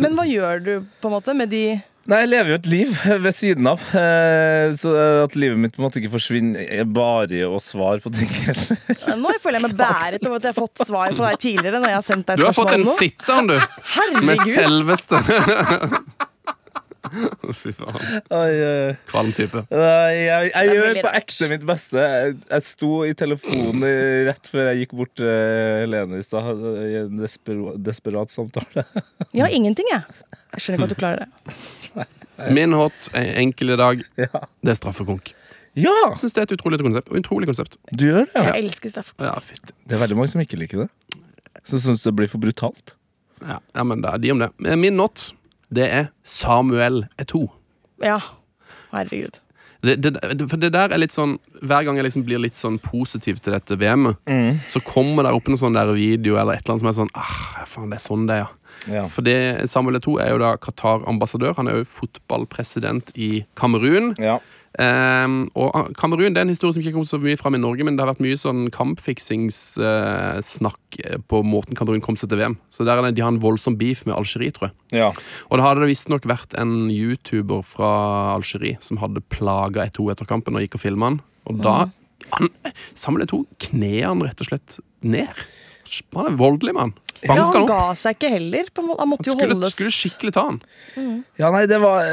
Men 0.00 0.16
hva 0.18 0.24
gjør 0.26 0.62
du 0.64 0.72
på 1.02 1.10
en 1.10 1.14
måte 1.18 1.34
med 1.36 1.52
de 1.52 1.66
Nei, 2.04 2.18
jeg 2.20 2.28
lever 2.34 2.50
jo 2.52 2.56
et 2.58 2.66
liv 2.68 2.90
ved 3.24 3.32
siden 3.32 3.64
av. 3.70 3.80
eh, 3.96 4.74
Så 4.76 4.90
at 5.22 5.32
livet 5.40 5.56
mitt 5.56 5.72
på 5.72 5.80
en 5.80 5.86
måte 5.86 6.02
ikke 6.02 6.10
forsvinner 6.12 6.82
bare 6.92 7.30
i 7.32 7.40
å 7.48 7.56
svare 7.64 7.96
på 8.04 8.12
ting. 8.12 8.28
Nå 9.22 9.32
føler 9.40 9.56
jeg 9.56 9.64
meg 9.64 9.76
bæret 9.78 10.26
over 10.28 10.36
at 10.36 10.44
jeg 10.44 10.52
har 10.52 10.58
fått 10.58 10.84
svar 10.84 11.14
fra 11.16 11.30
deg 11.32 11.40
tidligere. 11.46 11.80
når 11.80 11.94
jeg 11.94 11.96
har 11.96 12.04
sendt 12.04 12.28
deg 12.28 12.42
Du 12.42 12.44
har 12.44 12.52
fått 12.58 12.74
en 12.76 12.84
nå. 12.84 12.92
sitter, 12.98 13.48
du. 13.48 13.56
Med 14.28 14.44
selveste 14.44 15.22
Fy 17.60 17.72
faen. 17.76 18.22
Oi. 18.34 18.94
Kvalm 19.10 19.32
type. 19.36 19.62
Nei, 19.70 20.14
jeg, 20.24 20.50
jeg 20.54 20.74
gjør 20.78 20.98
på 21.04 21.12
ekte 21.20 21.48
mitt 21.52 21.66
beste. 21.68 22.00
Jeg, 22.00 22.34
jeg 22.50 22.64
sto 22.66 22.90
i 23.08 23.12
telefonen 23.18 23.84
rett 24.30 24.50
før 24.52 24.70
jeg 24.70 24.82
gikk 24.84 24.94
bort 24.98 25.12
til 25.20 25.28
Helene 25.84 26.20
i 26.22 26.26
stad, 26.26 26.64
i 26.88 26.96
en 27.04 27.20
desperat, 27.20 27.78
desperat 27.86 28.32
samtale. 28.34 28.86
Jeg 29.34 29.44
har 29.44 29.54
ingenting, 29.54 29.88
jeg. 29.92 30.02
Jeg 30.54 30.64
skjønner 30.66 30.80
ikke 30.80 30.88
at 30.88 30.94
du 30.94 31.00
klarer 31.02 31.24
det. 31.24 32.08
Min 32.54 32.74
hot 32.74 33.10
en 33.14 33.28
enkel 33.44 33.74
i 33.76 33.78
dag, 33.78 34.00
Ja. 34.18 34.44
det 34.64 34.72
er 34.74 34.80
straffekonk. 34.80 35.30
ja, 35.78 35.92
Jeg 36.10 36.18
synes 36.24 36.32
det 36.34 36.40
er 36.42 36.48
et 36.48 36.56
utrolig 36.58 36.80
konsept. 36.82 37.08
Utrolig 37.14 37.46
konsept. 37.50 37.76
du 37.92 38.04
gjør 38.08 38.24
det. 38.24 38.32
Ja. 38.34 38.42
Jeg 38.54 38.64
elsker 38.64 38.90
straffekonk. 38.90 39.28
Ja. 39.28 39.70
Det 39.86 39.94
er 39.96 40.02
veldig 40.02 40.16
mange 40.18 40.32
som 40.32 40.42
ikke 40.42 40.58
liker 40.58 40.84
det. 40.84 40.90
Som 41.64 41.78
syns 41.80 42.02
det 42.04 42.12
blir 42.18 42.28
for 42.28 42.42
brutalt. 42.42 42.96
Ja, 43.44 43.58
ja, 43.74 43.82
men 43.86 44.02
det 44.02 44.10
er 44.10 44.18
de 44.22 44.30
om 44.34 44.38
det. 44.42 44.50
Min 44.78 44.96
not, 44.98 45.28
det 45.72 45.86
er 45.92 46.06
Samuel 46.24 47.04
Eto. 47.18 47.46
Ja. 48.02 48.18
Herregud. 48.92 49.40
Det, 49.84 49.98
det, 50.00 50.14
det- 50.38 50.48
for 50.48 50.56
det 50.56 50.70
der 50.72 50.88
er 50.94 50.96
litt 50.98 51.12
sånn 51.12 51.34
Hver 51.60 51.84
gang 51.84 51.96
jeg 51.98 52.06
liksom 52.06 52.22
blir 52.24 52.38
litt 52.40 52.56
sånn 52.56 52.78
positiv 52.80 53.36
til 53.44 53.52
dette 53.52 53.76
VM-et, 53.76 54.16
så 54.72 54.80
kommer 54.80 55.22
det 55.26 55.32
opp 55.36 55.48
en 55.48 55.56
sånn 55.60 55.74
der 55.76 55.92
video 55.92 56.38
eller 56.40 56.54
et 56.56 56.64
eller 56.64 56.72
annet 56.72 56.80
som 56.80 56.88
er 56.88 56.96
sånn 57.02 57.10
ah, 57.14 57.64
faen, 57.68 57.90
det 57.92 57.98
er 58.00 58.04
sånn 58.06 58.24
det 58.26 58.34
er, 58.38 58.46
ja. 58.46 58.48
Ja. 58.90 59.06
For 59.10 59.22
det, 59.26 59.38
Samuel 59.70 59.98
Eto'o 60.00 60.18
er 60.22 60.30
jo 60.34 60.42
da 60.42 60.50
Qatar-ambassadør. 60.60 61.56
Han 61.60 61.68
er 61.70 61.74
jo 61.80 61.88
fotballpresident 61.88 63.06
i 63.14 63.30
Kamerun. 63.58 64.14
Ja. 64.22 64.36
Um, 64.74 65.44
og 65.54 65.70
ah, 65.78 65.86
Kamerun 65.94 66.34
det 66.34 66.40
er 66.40 66.48
en 66.48 66.50
historie 66.50 66.74
som 66.74 66.82
ikke 66.82 66.96
kom 66.96 67.04
så 67.06 67.14
mye 67.22 67.38
fram 67.38 67.54
i 67.54 67.62
Norge, 67.62 67.84
men 67.86 67.94
det 67.94 68.02
har 68.02 68.10
vært 68.10 68.24
mye 68.24 68.34
sånn 68.34 68.66
kampfiksingssnakk 68.74 70.82
uh, 70.98 71.18
på 71.30 71.42
måten 71.46 71.78
Kamerun 71.78 72.02
kom 72.02 72.18
seg 72.18 72.26
til 72.32 72.40
VM. 72.42 72.56
Så 72.74 72.82
der 72.86 72.98
er 72.98 73.06
det, 73.06 73.14
De 73.14 73.22
har 73.22 73.30
en 73.30 73.38
voldsom 73.42 73.78
beef 73.78 74.02
med 74.08 74.18
Algerie, 74.18 74.50
tror 74.54 74.66
jeg. 74.70 74.74
ja. 74.98 75.10
Og 75.46 75.54
da 75.60 75.66
hadde 75.68 75.80
det 75.84 75.92
visstnok 75.92 76.26
vært 76.26 76.50
en 76.58 76.90
YouTuber 76.90 77.62
fra 77.66 77.90
Algerie 78.34 78.74
som 78.82 78.98
hadde 79.02 79.22
plaga 79.30 79.86
Eto'o 79.86 80.10
etter 80.10 80.26
kampen 80.26 80.56
og 80.58 80.62
gikk 80.66 80.74
og 80.80 80.84
filma 80.88 81.04
han. 81.12 81.20
Og 81.46 81.54
da 81.62 81.76
han, 82.34 82.50
Samuel 82.98 83.24
Eto'o 83.28 83.46
kner 83.68 84.02
han 84.08 84.26
rett 84.26 84.40
og 84.42 84.48
slett 84.50 84.70
ned. 85.06 85.30
Han 86.14 86.26
er 86.26 86.30
en 86.32 86.38
voldelig 86.40 86.74
mann. 86.76 86.94
Ja, 87.24 87.32
Banker 87.32 87.44
han 87.44 87.54
han 87.62 87.68
ga 87.70 87.96
seg 87.96 88.16
ikke 88.18 88.30
heller. 88.34 88.68
Han 88.76 89.08
måtte 89.08 89.24
Han 89.24 89.30
jo 89.30 89.34
skulle, 89.36 89.54
holdes 89.54 89.74
skulle 89.76 89.94
skikkelig 89.96 90.32
ta 90.36 90.44
han. 90.50 90.58
Ja, 91.40 91.50
nei, 91.54 91.64
det 91.70 91.78
var 91.80 92.10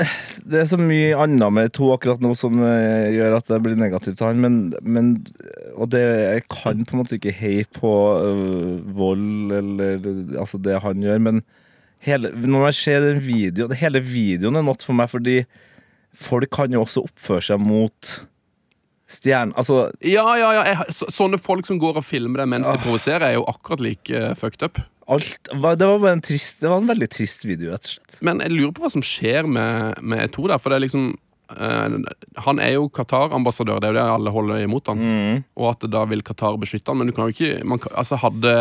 Det 0.47 0.61
er 0.61 0.69
så 0.69 0.79
mye 0.79 1.17
annet 1.19 1.55
med 1.57 1.73
to 1.75 1.89
akkurat 1.95 2.23
nå 2.23 2.31
som 2.37 2.61
eh, 2.63 3.11
gjør 3.17 3.35
at 3.41 3.51
det 3.51 3.59
blir 3.65 3.79
negativt 3.79 4.19
til 4.21 4.29
han, 4.29 4.39
men, 4.43 4.59
men 4.81 5.13
Og 5.75 5.91
det 5.91 6.03
Jeg 6.05 6.45
kan 6.51 6.85
på 6.85 6.95
en 6.95 7.03
måte 7.03 7.17
ikke 7.19 7.35
heie 7.35 7.67
på 7.75 7.91
uh, 7.91 8.79
vold 8.95 9.51
eller 9.59 9.99
altså 10.39 10.61
det 10.61 10.79
han 10.83 11.03
gjør, 11.03 11.19
men 11.27 11.43
hele, 12.05 12.31
når 12.31 12.69
jeg 12.69 12.79
ser 12.79 13.05
den 13.05 13.21
videoen 13.25 13.75
Hele 13.77 14.01
videoen 14.03 14.61
er 14.61 14.65
noe 14.65 14.79
for 14.81 14.97
meg, 14.97 15.11
fordi 15.11 15.41
folk 16.11 16.51
kan 16.51 16.73
jo 16.73 16.83
også 16.85 17.05
oppføre 17.07 17.43
seg 17.51 17.61
mot 17.63 18.15
stjernen 19.11 19.53
Altså, 19.59 19.91
Ja, 20.01 20.25
ja, 20.39 20.51
ja. 20.57 20.63
Jeg, 20.71 20.95
så, 20.97 21.09
sånne 21.11 21.39
folk 21.41 21.67
som 21.67 21.79
går 21.81 21.99
og 22.01 22.05
filmer 22.07 22.43
det 22.43 22.49
mens 22.53 22.67
Ah. 22.67 22.77
de 22.77 22.83
provoserer, 22.85 23.27
er 23.29 23.33
jo 23.39 23.45
akkurat 23.51 23.83
like 23.83 24.09
uh, 24.09 24.33
fucked 24.35 24.63
up. 24.63 24.79
alt 25.11 25.49
Det 25.51 25.59
var 25.61 25.75
bare 25.99 26.13
en 26.15 26.21
trist 26.21 26.61
Det 26.61 26.69
var 26.69 26.77
en 26.79 26.87
veldig 26.87 27.09
trist 27.11 27.43
video, 27.45 27.71
rett 27.73 27.85
og 27.89 27.95
slett. 27.97 28.21
Men 28.21 28.39
jeg 28.39 28.51
lurer 28.55 28.71
på 28.77 28.85
hva 28.85 28.91
som 28.93 29.01
skjer 29.03 29.47
med, 29.49 29.99
med 30.01 30.23
Eto'o 30.29 30.47
der. 30.47 30.57
For 30.61 30.69
det 30.71 30.79
er 30.79 30.85
liksom 30.87 31.11
Han 32.45 32.61
er 32.63 32.75
jo 32.75 32.89
Qatar-ambassadør, 32.93 33.81
det 33.81 33.89
er 33.89 33.95
jo 33.95 33.99
det 33.99 34.05
alle 34.15 34.33
holder 34.33 34.65
imot 34.65 34.91
han. 34.91 35.01
Mm. 35.01 35.41
Og 35.59 35.71
at 35.73 35.87
da 35.91 36.03
vil 36.09 36.23
Qatar 36.25 36.59
beskytte 36.61 36.93
han. 36.93 37.01
Men 37.01 37.11
du 37.11 37.15
kan 37.17 37.29
jo 37.29 37.35
ikke 37.35 37.65
man, 37.67 37.81
altså 37.91 38.19
Hadde 38.21 38.51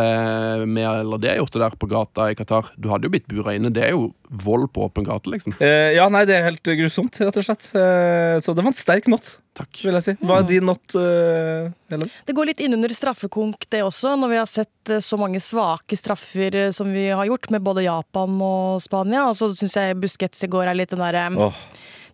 mer 0.71 1.03
eller 1.03 1.21
det 1.21 1.37
gjort 1.41 1.53
det 1.57 1.63
der 1.65 1.77
på 1.81 1.89
gata 1.91 2.31
i 2.31 2.39
Qatar, 2.39 2.73
du 2.81 2.89
hadde 2.93 3.09
jo 3.09 3.13
blitt 3.13 3.29
bura 3.31 3.55
inne. 3.57 3.73
Det 3.75 3.85
er 3.85 3.95
jo 3.95 4.11
vold 4.31 4.69
på 4.75 4.85
åpen 4.87 5.05
gate, 5.07 5.31
liksom. 5.33 5.57
Eh, 5.59 5.93
ja, 5.97 6.07
nei, 6.13 6.23
det 6.29 6.37
er 6.37 6.47
helt 6.47 6.73
grusomt, 6.81 7.19
rett 7.19 7.39
og 7.41 7.47
slett. 7.47 7.71
Eh, 7.75 8.39
så 8.45 8.55
det 8.55 8.63
var 8.63 8.71
en 8.71 8.79
sterk 8.79 9.09
not, 9.11 9.35
Takk. 9.59 9.81
vil 9.83 9.99
jeg 9.99 10.07
si. 10.07 10.15
Hva 10.23 10.39
er 10.41 10.47
din 10.49 10.67
not, 10.69 10.95
uh, 10.95 11.71
Helen? 11.91 12.13
Det 12.27 12.37
går 12.37 12.53
litt 12.53 12.63
innunder 12.63 12.95
straffekonk, 12.95 13.67
det 13.73 13.83
også, 13.87 14.15
når 14.21 14.33
vi 14.33 14.41
har 14.41 14.51
sett 14.51 14.93
eh, 14.95 15.03
så 15.05 15.19
mange 15.21 15.43
svake 15.43 15.99
straffer 15.99 16.57
eh, 16.67 16.71
som 16.75 16.91
vi 16.95 17.09
har 17.11 17.27
gjort 17.27 17.51
med 17.51 17.65
både 17.67 17.87
Japan 17.89 18.39
og 18.47 18.83
Spania. 18.85 19.27
Og 19.29 19.39
så 19.39 19.51
syns 19.57 19.77
jeg 19.77 19.99
Busquets 20.01 20.47
i 20.47 20.51
går 20.51 20.71
er 20.71 20.79
litt 20.79 20.95
den 20.95 21.03
derre 21.03 21.27
Åh. 21.49 21.65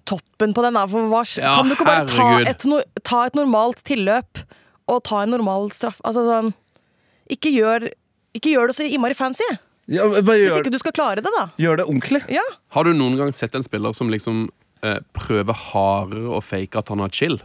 Toppen 0.09 0.55
på 0.57 0.65
den. 0.65 0.79
For 0.93 1.11
hva, 1.11 1.23
Ja, 1.41 1.57
kan 1.59 1.71
du 1.71 1.77
ikke 1.77 1.89
bare 1.89 2.07
ta 2.11 2.29
et, 2.47 2.67
no, 2.71 2.81
ta 3.07 3.25
et 3.29 3.39
normalt 3.39 3.83
tilløp 3.87 4.43
og 4.87 5.03
ta 5.09 5.23
en 5.25 5.35
normal 5.35 5.71
straff? 5.75 5.99
Altså 6.07 6.25
sånn 6.27 6.53
Ikke 7.33 7.51
gjør, 7.51 7.89
ikke 8.39 8.53
gjør 8.55 8.71
det 8.71 8.79
så 8.79 8.87
innmari 8.87 9.17
fancy. 9.19 9.47
Ja, 9.91 10.07
bare 10.07 10.43
Hvis 10.43 10.57
ikke 10.59 10.73
du 10.75 10.79
skal 10.83 10.95
klare 10.95 11.23
det, 11.23 11.31
da. 11.35 11.49
gjør 11.63 11.83
det 11.83 11.87
ordentlig. 11.87 12.23
Ja. 12.33 12.43
Har 12.75 12.87
du 12.87 12.95
noen 12.95 13.19
gang 13.19 13.35
sett 13.35 13.55
en 13.55 13.67
spiller 13.67 13.95
som 13.95 14.11
liksom 14.11 14.49
eh, 14.83 14.99
prøver 15.15 15.55
hardere 15.71 16.33
å 16.35 16.41
fake 16.43 16.79
at 16.79 16.91
han 16.91 17.03
har 17.05 17.15
chill? 17.15 17.39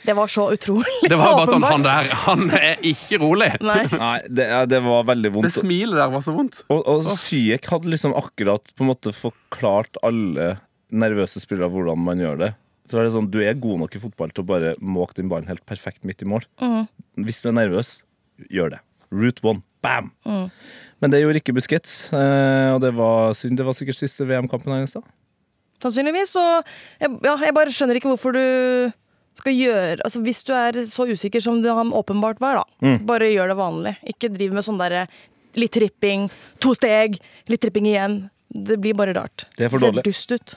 Det 0.00 0.14
var 0.16 0.30
så 0.32 0.46
utrolig 0.54 1.10
Det 1.10 1.16
var 1.18 1.34
bare 1.36 1.50
sånn, 1.50 1.64
han 1.66 1.82
der, 1.84 2.08
han 2.22 2.46
er 2.56 2.78
ikke 2.88 3.18
rolig. 3.20 3.50
Nei. 3.68 3.82
Nei, 4.00 4.16
det, 4.30 4.46
det 4.72 4.80
var 4.86 5.04
veldig 5.10 5.32
vondt. 5.34 5.50
Det 5.50 5.60
smilet 5.60 5.98
der 5.98 6.14
var 6.14 6.24
så 6.24 6.34
vondt. 6.36 6.62
Og, 6.72 6.80
og 6.88 7.10
Syek 7.20 7.68
hadde 7.72 7.92
liksom 7.92 8.14
akkurat 8.16 8.72
på 8.74 8.86
en 8.86 8.90
måte 8.94 9.12
forklart 9.16 10.00
alle 10.06 10.54
nervøse 10.92 11.42
spillere 11.42 11.70
hvordan 11.72 11.98
man 12.04 12.20
gjør 12.22 12.38
det. 12.44 12.50
Så 12.90 12.98
er 12.98 13.06
det 13.06 13.14
sånn, 13.14 13.30
Du 13.30 13.38
er 13.38 13.54
god 13.54 13.84
nok 13.84 13.94
i 13.94 14.02
fotball 14.02 14.32
til 14.34 14.42
å 14.42 14.48
bare 14.48 14.74
måke 14.82 15.14
din 15.14 15.30
ballen 15.30 15.46
helt 15.50 15.64
perfekt 15.68 16.02
midt 16.04 16.24
i 16.24 16.28
mål. 16.28 16.46
Hvis 17.22 17.42
du 17.42 17.50
er 17.50 17.58
nervøs, 17.60 18.00
gjør 18.50 18.74
det. 18.76 18.80
Route 19.14 19.44
one. 19.46 19.62
Bam! 19.80 20.10
Men 21.00 21.12
det 21.12 21.22
gjorde 21.22 21.40
ikke 21.40 21.54
Busquets, 21.56 22.10
eh, 22.12 22.68
og 22.74 22.82
det 22.82 22.90
var 22.92 23.32
synd. 23.38 23.56
Det 23.56 23.64
var 23.64 23.76
sikkert 23.78 23.96
siste 23.96 24.26
VM-kampen 24.28 24.74
hans. 24.74 24.92
da. 24.92 25.00
Sannsynligvis. 25.80 26.34
Og 26.36 26.72
jeg, 27.00 27.14
ja, 27.24 27.36
jeg 27.46 27.56
bare 27.56 27.72
skjønner 27.72 27.96
ikke 27.96 28.10
hvorfor 28.12 28.36
du 28.36 28.44
skal 29.40 29.54
gjøre 29.56 30.02
altså 30.04 30.20
Hvis 30.20 30.42
du 30.44 30.50
er 30.52 30.76
så 30.90 31.06
usikker 31.08 31.40
som 31.40 31.62
han 31.64 31.94
åpenbart 31.96 32.42
var, 32.42 32.60
da. 32.60 32.64
Mm. 32.84 33.06
Bare 33.08 33.30
gjør 33.30 33.52
det 33.54 33.56
vanlig. 33.60 33.94
Ikke 34.12 34.28
driv 34.32 34.52
med 34.56 34.66
sånn 34.66 34.80
derre 34.80 35.06
litt 35.58 35.72
tripping, 35.74 36.28
to 36.62 36.74
steg, 36.76 37.16
litt 37.50 37.62
tripping 37.62 37.88
igjen. 37.90 38.18
Det 38.50 38.76
blir 38.82 38.98
bare 38.98 39.14
rart. 39.16 39.46
Det 39.56 39.66
er 39.66 39.72
for 39.72 39.82
Ser 39.82 40.02
dust 40.04 40.34
ut. 40.34 40.56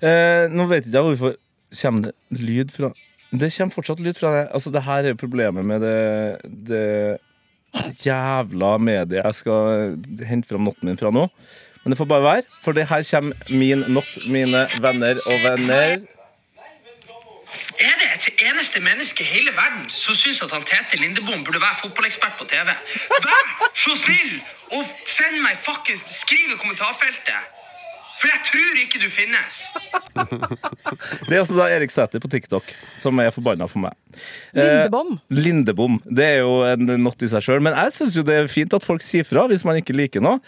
Eh, 0.00 0.48
nå 0.52 0.66
vet 0.70 0.86
ikke 0.86 0.98
jeg 0.98 1.08
hvorfor 1.10 1.38
kommer 1.82 2.08
det 2.08 2.42
lyd 2.42 2.74
fra 2.74 2.92
Det 3.30 3.52
kommer 3.52 3.74
fortsatt 3.74 4.00
lyd 4.00 4.16
fra 4.16 4.34
det. 4.34 4.44
Altså, 4.56 4.70
det 4.72 4.82
her 4.82 5.10
er 5.10 5.18
problemet 5.20 5.64
med 5.64 5.82
det, 5.84 6.38
det 6.68 7.18
jævla 8.04 8.78
mediet 8.80 9.24
jeg 9.24 9.34
skal 9.34 9.98
hente 10.24 10.48
fram 10.48 10.64
notten 10.64 10.88
min 10.88 11.00
fra 11.00 11.12
nå. 11.12 11.28
Men 11.82 11.92
det 11.92 11.98
får 11.98 12.08
bare 12.10 12.22
være, 12.24 12.42
for 12.64 12.72
det 12.72 12.88
her 12.88 13.02
kommer 13.10 13.34
min 13.50 13.84
not, 13.88 14.08
mine 14.26 14.66
venner 14.80 15.20
og 15.26 15.44
venner. 15.44 16.00
Er 17.78 17.94
det 18.00 18.08
et 18.16 18.42
eneste 18.48 18.80
menneske 18.80 19.22
i 19.22 19.26
hele 19.26 19.50
verden 19.56 19.84
som 19.90 20.14
syns 20.14 20.42
at 20.42 20.50
han 20.52 20.64
Tete 20.66 20.96
Lindebom 21.00 21.44
burde 21.44 21.60
være 21.60 21.78
fotballekspert 21.82 22.34
på 22.38 22.44
TV? 22.44 22.74
Vær 23.28 23.46
så 23.74 23.94
snill 24.02 24.34
og 24.76 24.84
send 25.06 25.38
meg 25.44 25.60
fuckings 25.62 26.02
Skriv 26.20 26.52
i 26.54 26.58
kommentarfeltet! 26.58 27.57
For 28.18 28.30
jeg 28.32 28.40
tror 28.48 28.78
ikke 28.82 28.98
du 29.02 29.08
finnes. 29.14 29.58
Det 31.28 31.36
er 31.36 31.40
altså 31.42 31.54
da 31.58 31.68
Erik 31.70 31.92
Sæther 31.94 32.22
på 32.22 32.30
TikTok 32.32 32.66
som 33.02 33.20
er 33.22 33.30
forbanna 33.34 33.68
på 33.70 33.78
meg. 33.82 33.94
Eh, 34.54 34.64
Lindebom. 34.64 35.14
Lindebom. 35.30 36.00
Det 36.04 36.26
er 36.26 36.40
jo 36.42 36.56
en 36.66 36.90
not 37.04 37.22
i 37.22 37.30
seg 37.30 37.44
sjøl. 37.46 37.62
Men 37.64 37.76
jeg 37.78 37.94
syns 38.00 38.18
jo 38.18 38.26
det 38.26 38.40
er 38.42 38.50
fint 38.50 38.74
at 38.74 38.86
folk 38.86 39.04
sier 39.06 39.26
fra 39.28 39.46
hvis 39.50 39.62
man 39.66 39.78
ikke 39.80 39.94
liker 39.96 40.24
noe. 40.24 40.42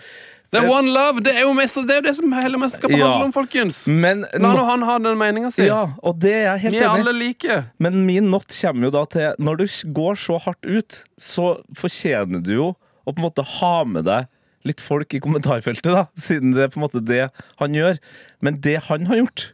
Det 0.50 0.58
er 0.58 0.66
one 0.66 0.90
love! 0.90 1.20
Det 1.22 1.30
er 1.30 1.44
jo 1.44 1.52
mest, 1.54 1.76
det, 1.86 1.94
er 1.94 2.00
jo 2.00 2.06
det 2.08 2.12
som 2.18 2.32
hele 2.34 2.58
mesterskapet 2.58 2.98
Ja. 2.98 3.06
handler 3.06 3.28
om, 3.28 3.34
folkens. 3.36 3.84
Men 3.86 4.24
La 4.34 4.50
nå 4.50 4.64
han 4.66 4.82
ha 4.82 4.96
den 4.98 5.14
meninga 5.20 5.52
si. 5.54 5.68
ja, 5.68 5.84
og 6.02 6.18
det 6.18 6.32
er 6.40 6.44
jeg 6.48 6.62
helt 6.64 6.74
Vi 6.74 6.80
er 6.80 6.88
enig 6.88 7.04
alle 7.04 7.12
like. 7.14 7.58
Men 7.78 8.00
min 8.08 8.32
not 8.32 8.50
kommer 8.50 8.88
jo 8.88 8.90
da 8.98 9.04
til 9.12 9.38
Når 9.38 9.60
du 9.60 9.64
går 9.94 10.18
så 10.18 10.40
hardt 10.42 10.66
ut, 10.66 11.04
så 11.22 11.52
fortjener 11.78 12.42
du 12.42 12.50
jo 12.56 12.68
å 13.06 13.14
på 13.14 13.18
en 13.22 13.28
måte 13.28 13.46
ha 13.46 13.74
med 13.86 14.08
deg 14.10 14.26
litt 14.68 14.82
folk 14.84 15.14
i 15.16 15.20
kommentarfeltet, 15.22 15.88
da, 15.88 16.06
siden 16.20 16.54
det 16.56 16.66
er 16.66 16.72
på 16.72 16.80
en 16.80 16.86
måte 16.86 17.02
det 17.04 17.22
han 17.60 17.76
gjør. 17.76 18.00
Men 18.44 18.60
det 18.64 18.76
han 18.90 19.08
har 19.10 19.22
gjort, 19.22 19.46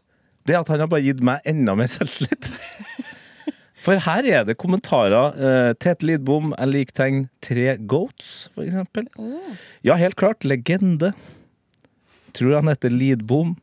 det 0.47 0.57
er 0.57 0.63
at 0.63 0.73
han 0.73 0.83
har 0.83 0.91
bare 0.91 1.07
gitt 1.07 1.23
meg 1.27 1.47
enda 1.49 1.77
mer 1.79 1.91
selvtillit. 1.91 2.51
For 3.87 4.03
her 4.03 4.27
er 4.27 4.47
det 4.49 4.57
kommentarer. 4.59 5.37
Uh, 5.39 5.73
Tete 5.79 6.09
Lidbom, 6.09 6.51
jeg 6.57 6.73
liker 6.73 6.97
tegn 6.99 7.21
tre 7.45 7.77
goats, 7.79 8.49
for 8.51 8.67
eksempel. 8.67 9.07
Ja, 9.87 9.95
helt 10.01 10.19
klart. 10.19 10.43
Legende. 10.43 11.13
Tror 12.35 12.57
han 12.59 12.73
heter 12.73 12.91
Lidbom. 12.91 13.55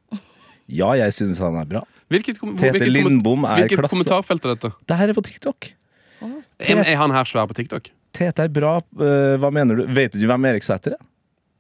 Ja, 0.71 0.93
jeg 0.95 1.11
synes 1.17 1.41
han 1.43 1.57
er 1.59 1.67
bra. 1.67 1.83
Hvilket, 2.13 2.39
kom, 2.39 2.53
Tete 2.55 2.77
hvilket, 2.77 2.91
Lindbom 2.93 3.43
er 3.47 3.63
hvilket 3.63 3.81
klasse. 3.81 3.91
kommentarfelt 3.95 4.45
er 4.45 4.55
dette? 4.55 4.71
Det 4.87 4.99
her 4.99 5.11
er 5.11 5.17
på 5.17 5.25
TikTok. 5.27 5.73
Er, 6.23 6.83
er 6.85 6.95
han 6.99 7.11
her 7.11 7.27
svær 7.27 7.49
på 7.49 7.57
TikTok? 7.57 7.89
Tete 8.15 8.45
er 8.45 8.53
bra. 8.53 8.77
Uh, 8.95 9.35
hva 9.41 9.49
mener 9.51 9.81
du? 9.81 9.87
Vet 9.91 10.15
du 10.15 10.23
hvem 10.29 10.47
Erik 10.51 10.63
Sæter 10.63 10.95
er? 10.95 11.01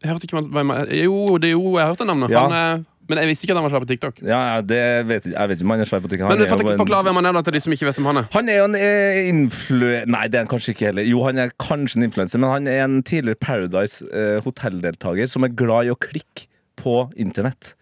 Jeg 0.03 0.11
hørte 0.11 0.27
ikke 0.27 0.41
hvem, 0.51 0.71
Jo, 0.99 1.37
det 1.39 1.49
er 1.49 1.55
jo, 1.55 1.77
jeg 1.79 1.87
hørte 1.93 2.05
navnet. 2.09 2.29
Ja. 2.33 2.41
Han, 2.47 2.57
er- 2.57 2.81
men 3.09 3.19
jeg 3.19 3.27
visste 3.27 3.43
ikke 3.43 3.51
at 3.51 3.57
han 3.59 3.65
var 3.65 3.71
svær 3.73 3.81
på 3.83 3.87
TikTok. 3.89 4.19
Ja, 4.23 4.61
det 4.63 4.79
vet 5.09 5.25
jeg, 5.27 5.33
jeg 5.35 5.49
vet 5.51 5.57
ikke 5.59 5.65
om 5.67 5.71
han 5.75 5.81
er 5.83 5.87
svær 5.89 5.99
på 6.03 6.07
TikTok. 6.11 6.29
Han 6.29 6.37
Men 6.39 6.45
jo 6.47 6.51
for, 6.53 6.61
en- 6.71 6.77
Forklar 6.79 7.03
hvem 7.03 7.17
han 7.19 7.25
er 7.27 7.35
da 7.35 7.41
til 7.43 7.53
de 7.57 7.59
som 7.65 7.73
ikke 7.75 7.87
vet 7.89 7.97
hvem 7.99 8.07
han 8.11 8.19
er. 8.21 8.27
Han 8.31 8.49
er 8.51 8.57
jo 8.61 8.65
en 8.69 8.75
eh, 8.79 9.17
influ... 9.27 9.83
Nei, 10.07 10.21
det 10.31 10.39
er 10.39 10.45
han 10.45 10.51
kanskje 10.53 10.71
ikke 10.75 10.87
heller. 10.87 11.03
Jo, 11.11 11.23
han 11.27 11.41
er 11.43 11.51
kanskje 11.59 11.99
en 11.99 12.07
influenser, 12.07 12.39
men 12.39 12.49
han 12.53 12.67
er 12.71 12.83
en 12.85 12.95
tidligere 13.03 13.39
Paradise 13.43 14.07
eh, 14.07 14.39
hotelldeltaker 14.45 15.27
som 15.27 15.43
er 15.47 15.51
glad 15.59 15.89
i 15.89 15.91
å 15.91 15.99
klikke 15.99 16.47
på 16.79 16.95
internett. 17.19 17.73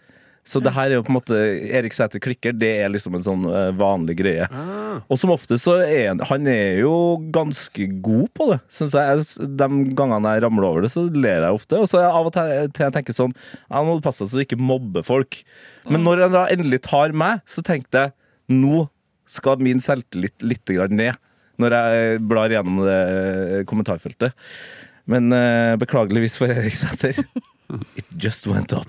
Så 0.44 0.58
det 0.64 0.72
her 0.74 0.90
er 0.90 0.96
jo 0.98 1.04
på 1.06 1.12
en 1.14 1.18
måte 1.20 1.38
Erik 1.70 1.94
Sæther 1.94 2.20
klikker, 2.24 2.56
det 2.58 2.72
er 2.82 2.90
liksom 2.90 3.14
en 3.16 3.24
sånn 3.24 3.44
eh, 3.46 3.68
vanlig 3.78 4.16
greie. 4.18 4.48
Og 5.06 5.20
som 5.22 5.30
ofte 5.32 5.56
så 5.62 5.76
er 5.86 6.08
han 6.10 6.20
Han 6.32 6.48
er 6.50 6.80
jo 6.82 6.94
ganske 7.32 7.86
god 8.02 8.32
på 8.34 8.48
det, 8.50 8.58
syns 8.74 8.96
jeg. 8.98 9.22
Jeg- 9.22 9.50
De 9.62 9.68
gangene 9.96 10.34
jeg 10.34 10.44
ramler 10.44 10.66
over 10.68 10.82
det, 10.82 10.92
så 10.92 11.04
ler 11.14 11.46
jeg 11.46 11.54
ofte. 11.60 11.78
Og 11.78 11.88
så 11.88 12.00
er 12.00 12.08
jeg 12.08 12.16
av 12.18 12.26
og 12.26 12.34
til 12.34 12.72
til 12.74 12.86
jeg 12.88 12.94
tenker 12.98 13.14
sånn 13.14 13.36
Jeg 13.70 13.86
må 13.86 14.02
passe 14.02 14.24
deg 14.26 14.32
så 14.34 14.42
du 14.42 14.46
ikke 14.48 14.60
mobber 14.60 15.06
folk. 15.06 15.44
Men 15.88 16.04
når 16.04 16.24
han 16.26 16.32
da 16.40 16.46
endelig 16.48 16.82
tar 16.90 17.14
meg, 17.14 17.42
så 17.46 17.62
tenkte 17.62 18.08
jeg 18.08 18.14
nå 18.50 18.90
skal 19.30 19.62
min 19.64 19.80
selvtillit 19.80 20.42
litt 20.42 20.66
grann 20.66 20.98
ned. 20.98 21.16
Når 21.62 21.70
jeg 21.78 22.20
blar 22.28 22.50
gjennom 22.50 22.82
det 22.84 23.00
eh, 23.14 23.64
kommentarfeltet. 23.70 24.34
Men 25.06 25.32
eh, 25.32 25.76
beklageligvis 25.78 26.36
for 26.42 26.50
Erik 26.50 26.74
Sæther. 26.74 27.22
It 27.96 28.06
just 28.18 28.48
went 28.48 28.74
up. 28.74 28.88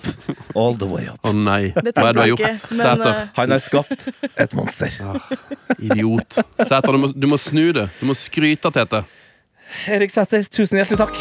All 0.54 0.74
the 0.74 0.86
way 0.88 1.06
up. 1.08 1.20
Å 1.26 1.32
nei, 1.36 1.72
hva 1.74 1.82
er 1.82 1.92
det 1.92 2.12
du 2.14 2.20
har 2.20 2.30
gjort? 2.32 2.62
Sæter. 2.66 3.08
eh, 3.10 3.26
Han 3.38 3.50
har 3.54 3.62
skapt 3.64 4.08
et 4.36 4.54
monster. 4.58 4.90
Idiot. 5.78 6.38
Sæter, 6.62 6.92
du 6.98 7.12
du 7.14 7.26
må 7.30 7.38
snu 7.38 7.72
det. 7.76 7.88
Du 8.00 8.06
må 8.10 8.14
skryte 8.18 8.72
Tete. 8.74 9.04
Erik 9.88 10.10
Sæter, 10.12 10.44
tusen 10.52 10.80
hjertelig 10.80 10.98
takk. 11.00 11.16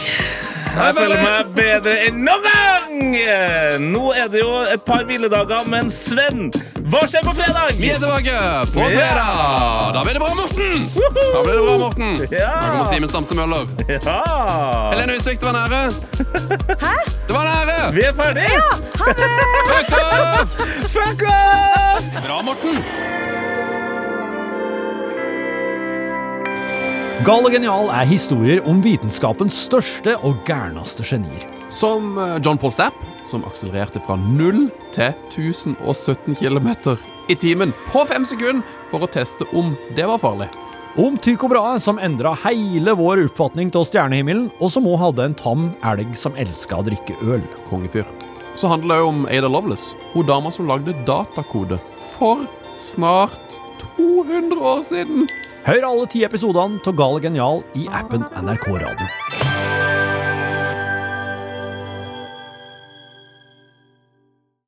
Jeg 0.72 0.96
føler 0.96 1.18
meg 1.24 1.50
bedre 1.56 1.94
enn 2.08 2.22
noen 2.24 2.46
gang! 2.46 3.82
Nå 3.92 4.04
er 4.16 4.30
det 4.32 4.40
jo 4.44 4.52
et 4.72 4.84
par 4.88 5.04
hviledager, 5.08 5.66
men 5.72 5.90
Sven, 5.92 6.46
hva 6.90 7.02
skjer 7.06 7.24
på 7.26 7.34
fredag? 7.38 7.76
Vi 7.78 7.90
er 7.92 8.00
tilbake 8.02 8.34
på 8.74 8.86
fredag! 8.90 9.92
Da 9.94 10.02
blir 10.06 10.18
det 10.18 10.22
bra, 10.24 10.32
Morten! 10.38 10.88
Da 10.96 11.44
blir 11.44 11.54
det 11.58 11.66
bra, 11.68 11.78
Morten. 11.78 12.16
Ja. 12.32 12.50
Da 12.62 12.72
kommer 12.72 12.90
Simen 12.90 13.10
Stamse 13.12 13.38
Møller. 13.38 13.68
Ja. 13.92 14.18
Helene 14.94 15.20
Utsvik, 15.20 15.40
det 15.42 15.46
var 15.46 15.56
en 15.56 15.62
ære. 15.62 15.82
Hæ? 16.86 16.96
Det 17.28 17.38
var 17.38 17.46
en 17.46 17.54
ære! 17.60 17.80
Vi 17.96 18.08
er 18.08 18.14
ferdige! 18.18 18.62
Fuck 18.98 19.96
off! 20.00 20.60
Fuck 20.96 21.26
off! 21.30 22.12
Bra, 22.26 22.42
Morten. 22.50 22.84
Gal 27.22 27.46
og 27.46 27.54
genial 27.54 27.92
er 27.94 28.08
historier 28.10 28.64
om 28.66 28.80
vitenskapens 28.82 29.54
største 29.68 30.16
og 30.26 30.40
gærneste 30.48 31.06
genier. 31.06 31.44
Som 31.70 32.16
eh, 32.18 32.40
John 32.42 32.58
Paul 32.58 32.74
Stapp, 32.74 32.98
som 33.30 33.46
akselererte 33.48 34.02
fra 34.04 34.18
0 34.20 34.68
til 34.96 35.14
1017 35.32 36.36
km 36.40 36.70
i 37.30 37.36
timen 37.36 37.74
på 37.92 38.04
fem 38.10 38.26
sekunder 38.28 38.66
for 38.92 39.06
å 39.06 39.10
teste 39.12 39.48
om 39.56 39.76
det 39.96 40.08
var 40.10 40.22
farlig. 40.22 40.50
Om 41.00 41.16
Tycho 41.24 41.48
Brahe, 41.48 41.80
som 41.80 42.00
endra 42.04 42.34
hele 42.44 42.92
vår 43.00 43.22
oppfatning 43.30 43.70
av 43.80 43.86
stjernehimmelen, 43.88 44.50
og 44.60 44.74
som 44.74 44.90
òg 44.92 45.00
hadde 45.00 45.30
en 45.30 45.38
tam 45.40 45.70
elg 45.88 46.12
som 46.20 46.36
elska 46.36 46.82
å 46.82 46.84
drikke 46.84 47.16
øl. 47.24 47.46
Kongefyr. 47.70 48.10
Så 48.60 48.68
handler 48.68 49.00
det 49.00 49.08
om 49.08 49.24
Ada 49.32 49.48
Lovelace, 49.48 49.96
hun 50.12 50.28
dama 50.28 50.52
som 50.52 50.68
lagde 50.68 50.98
datakode 51.08 51.80
for 52.18 52.44
snart 52.76 53.56
200 53.96 54.60
år 54.60 54.84
siden. 54.84 55.32
Hør 55.64 55.88
alle 55.94 56.12
ti 56.12 56.26
episodene 56.28 56.84
av 56.84 57.00
Gal 57.00 57.20
genial 57.24 57.64
i 57.78 57.88
appen 57.88 58.28
NRK 58.36 58.72
Radio. 58.82 59.61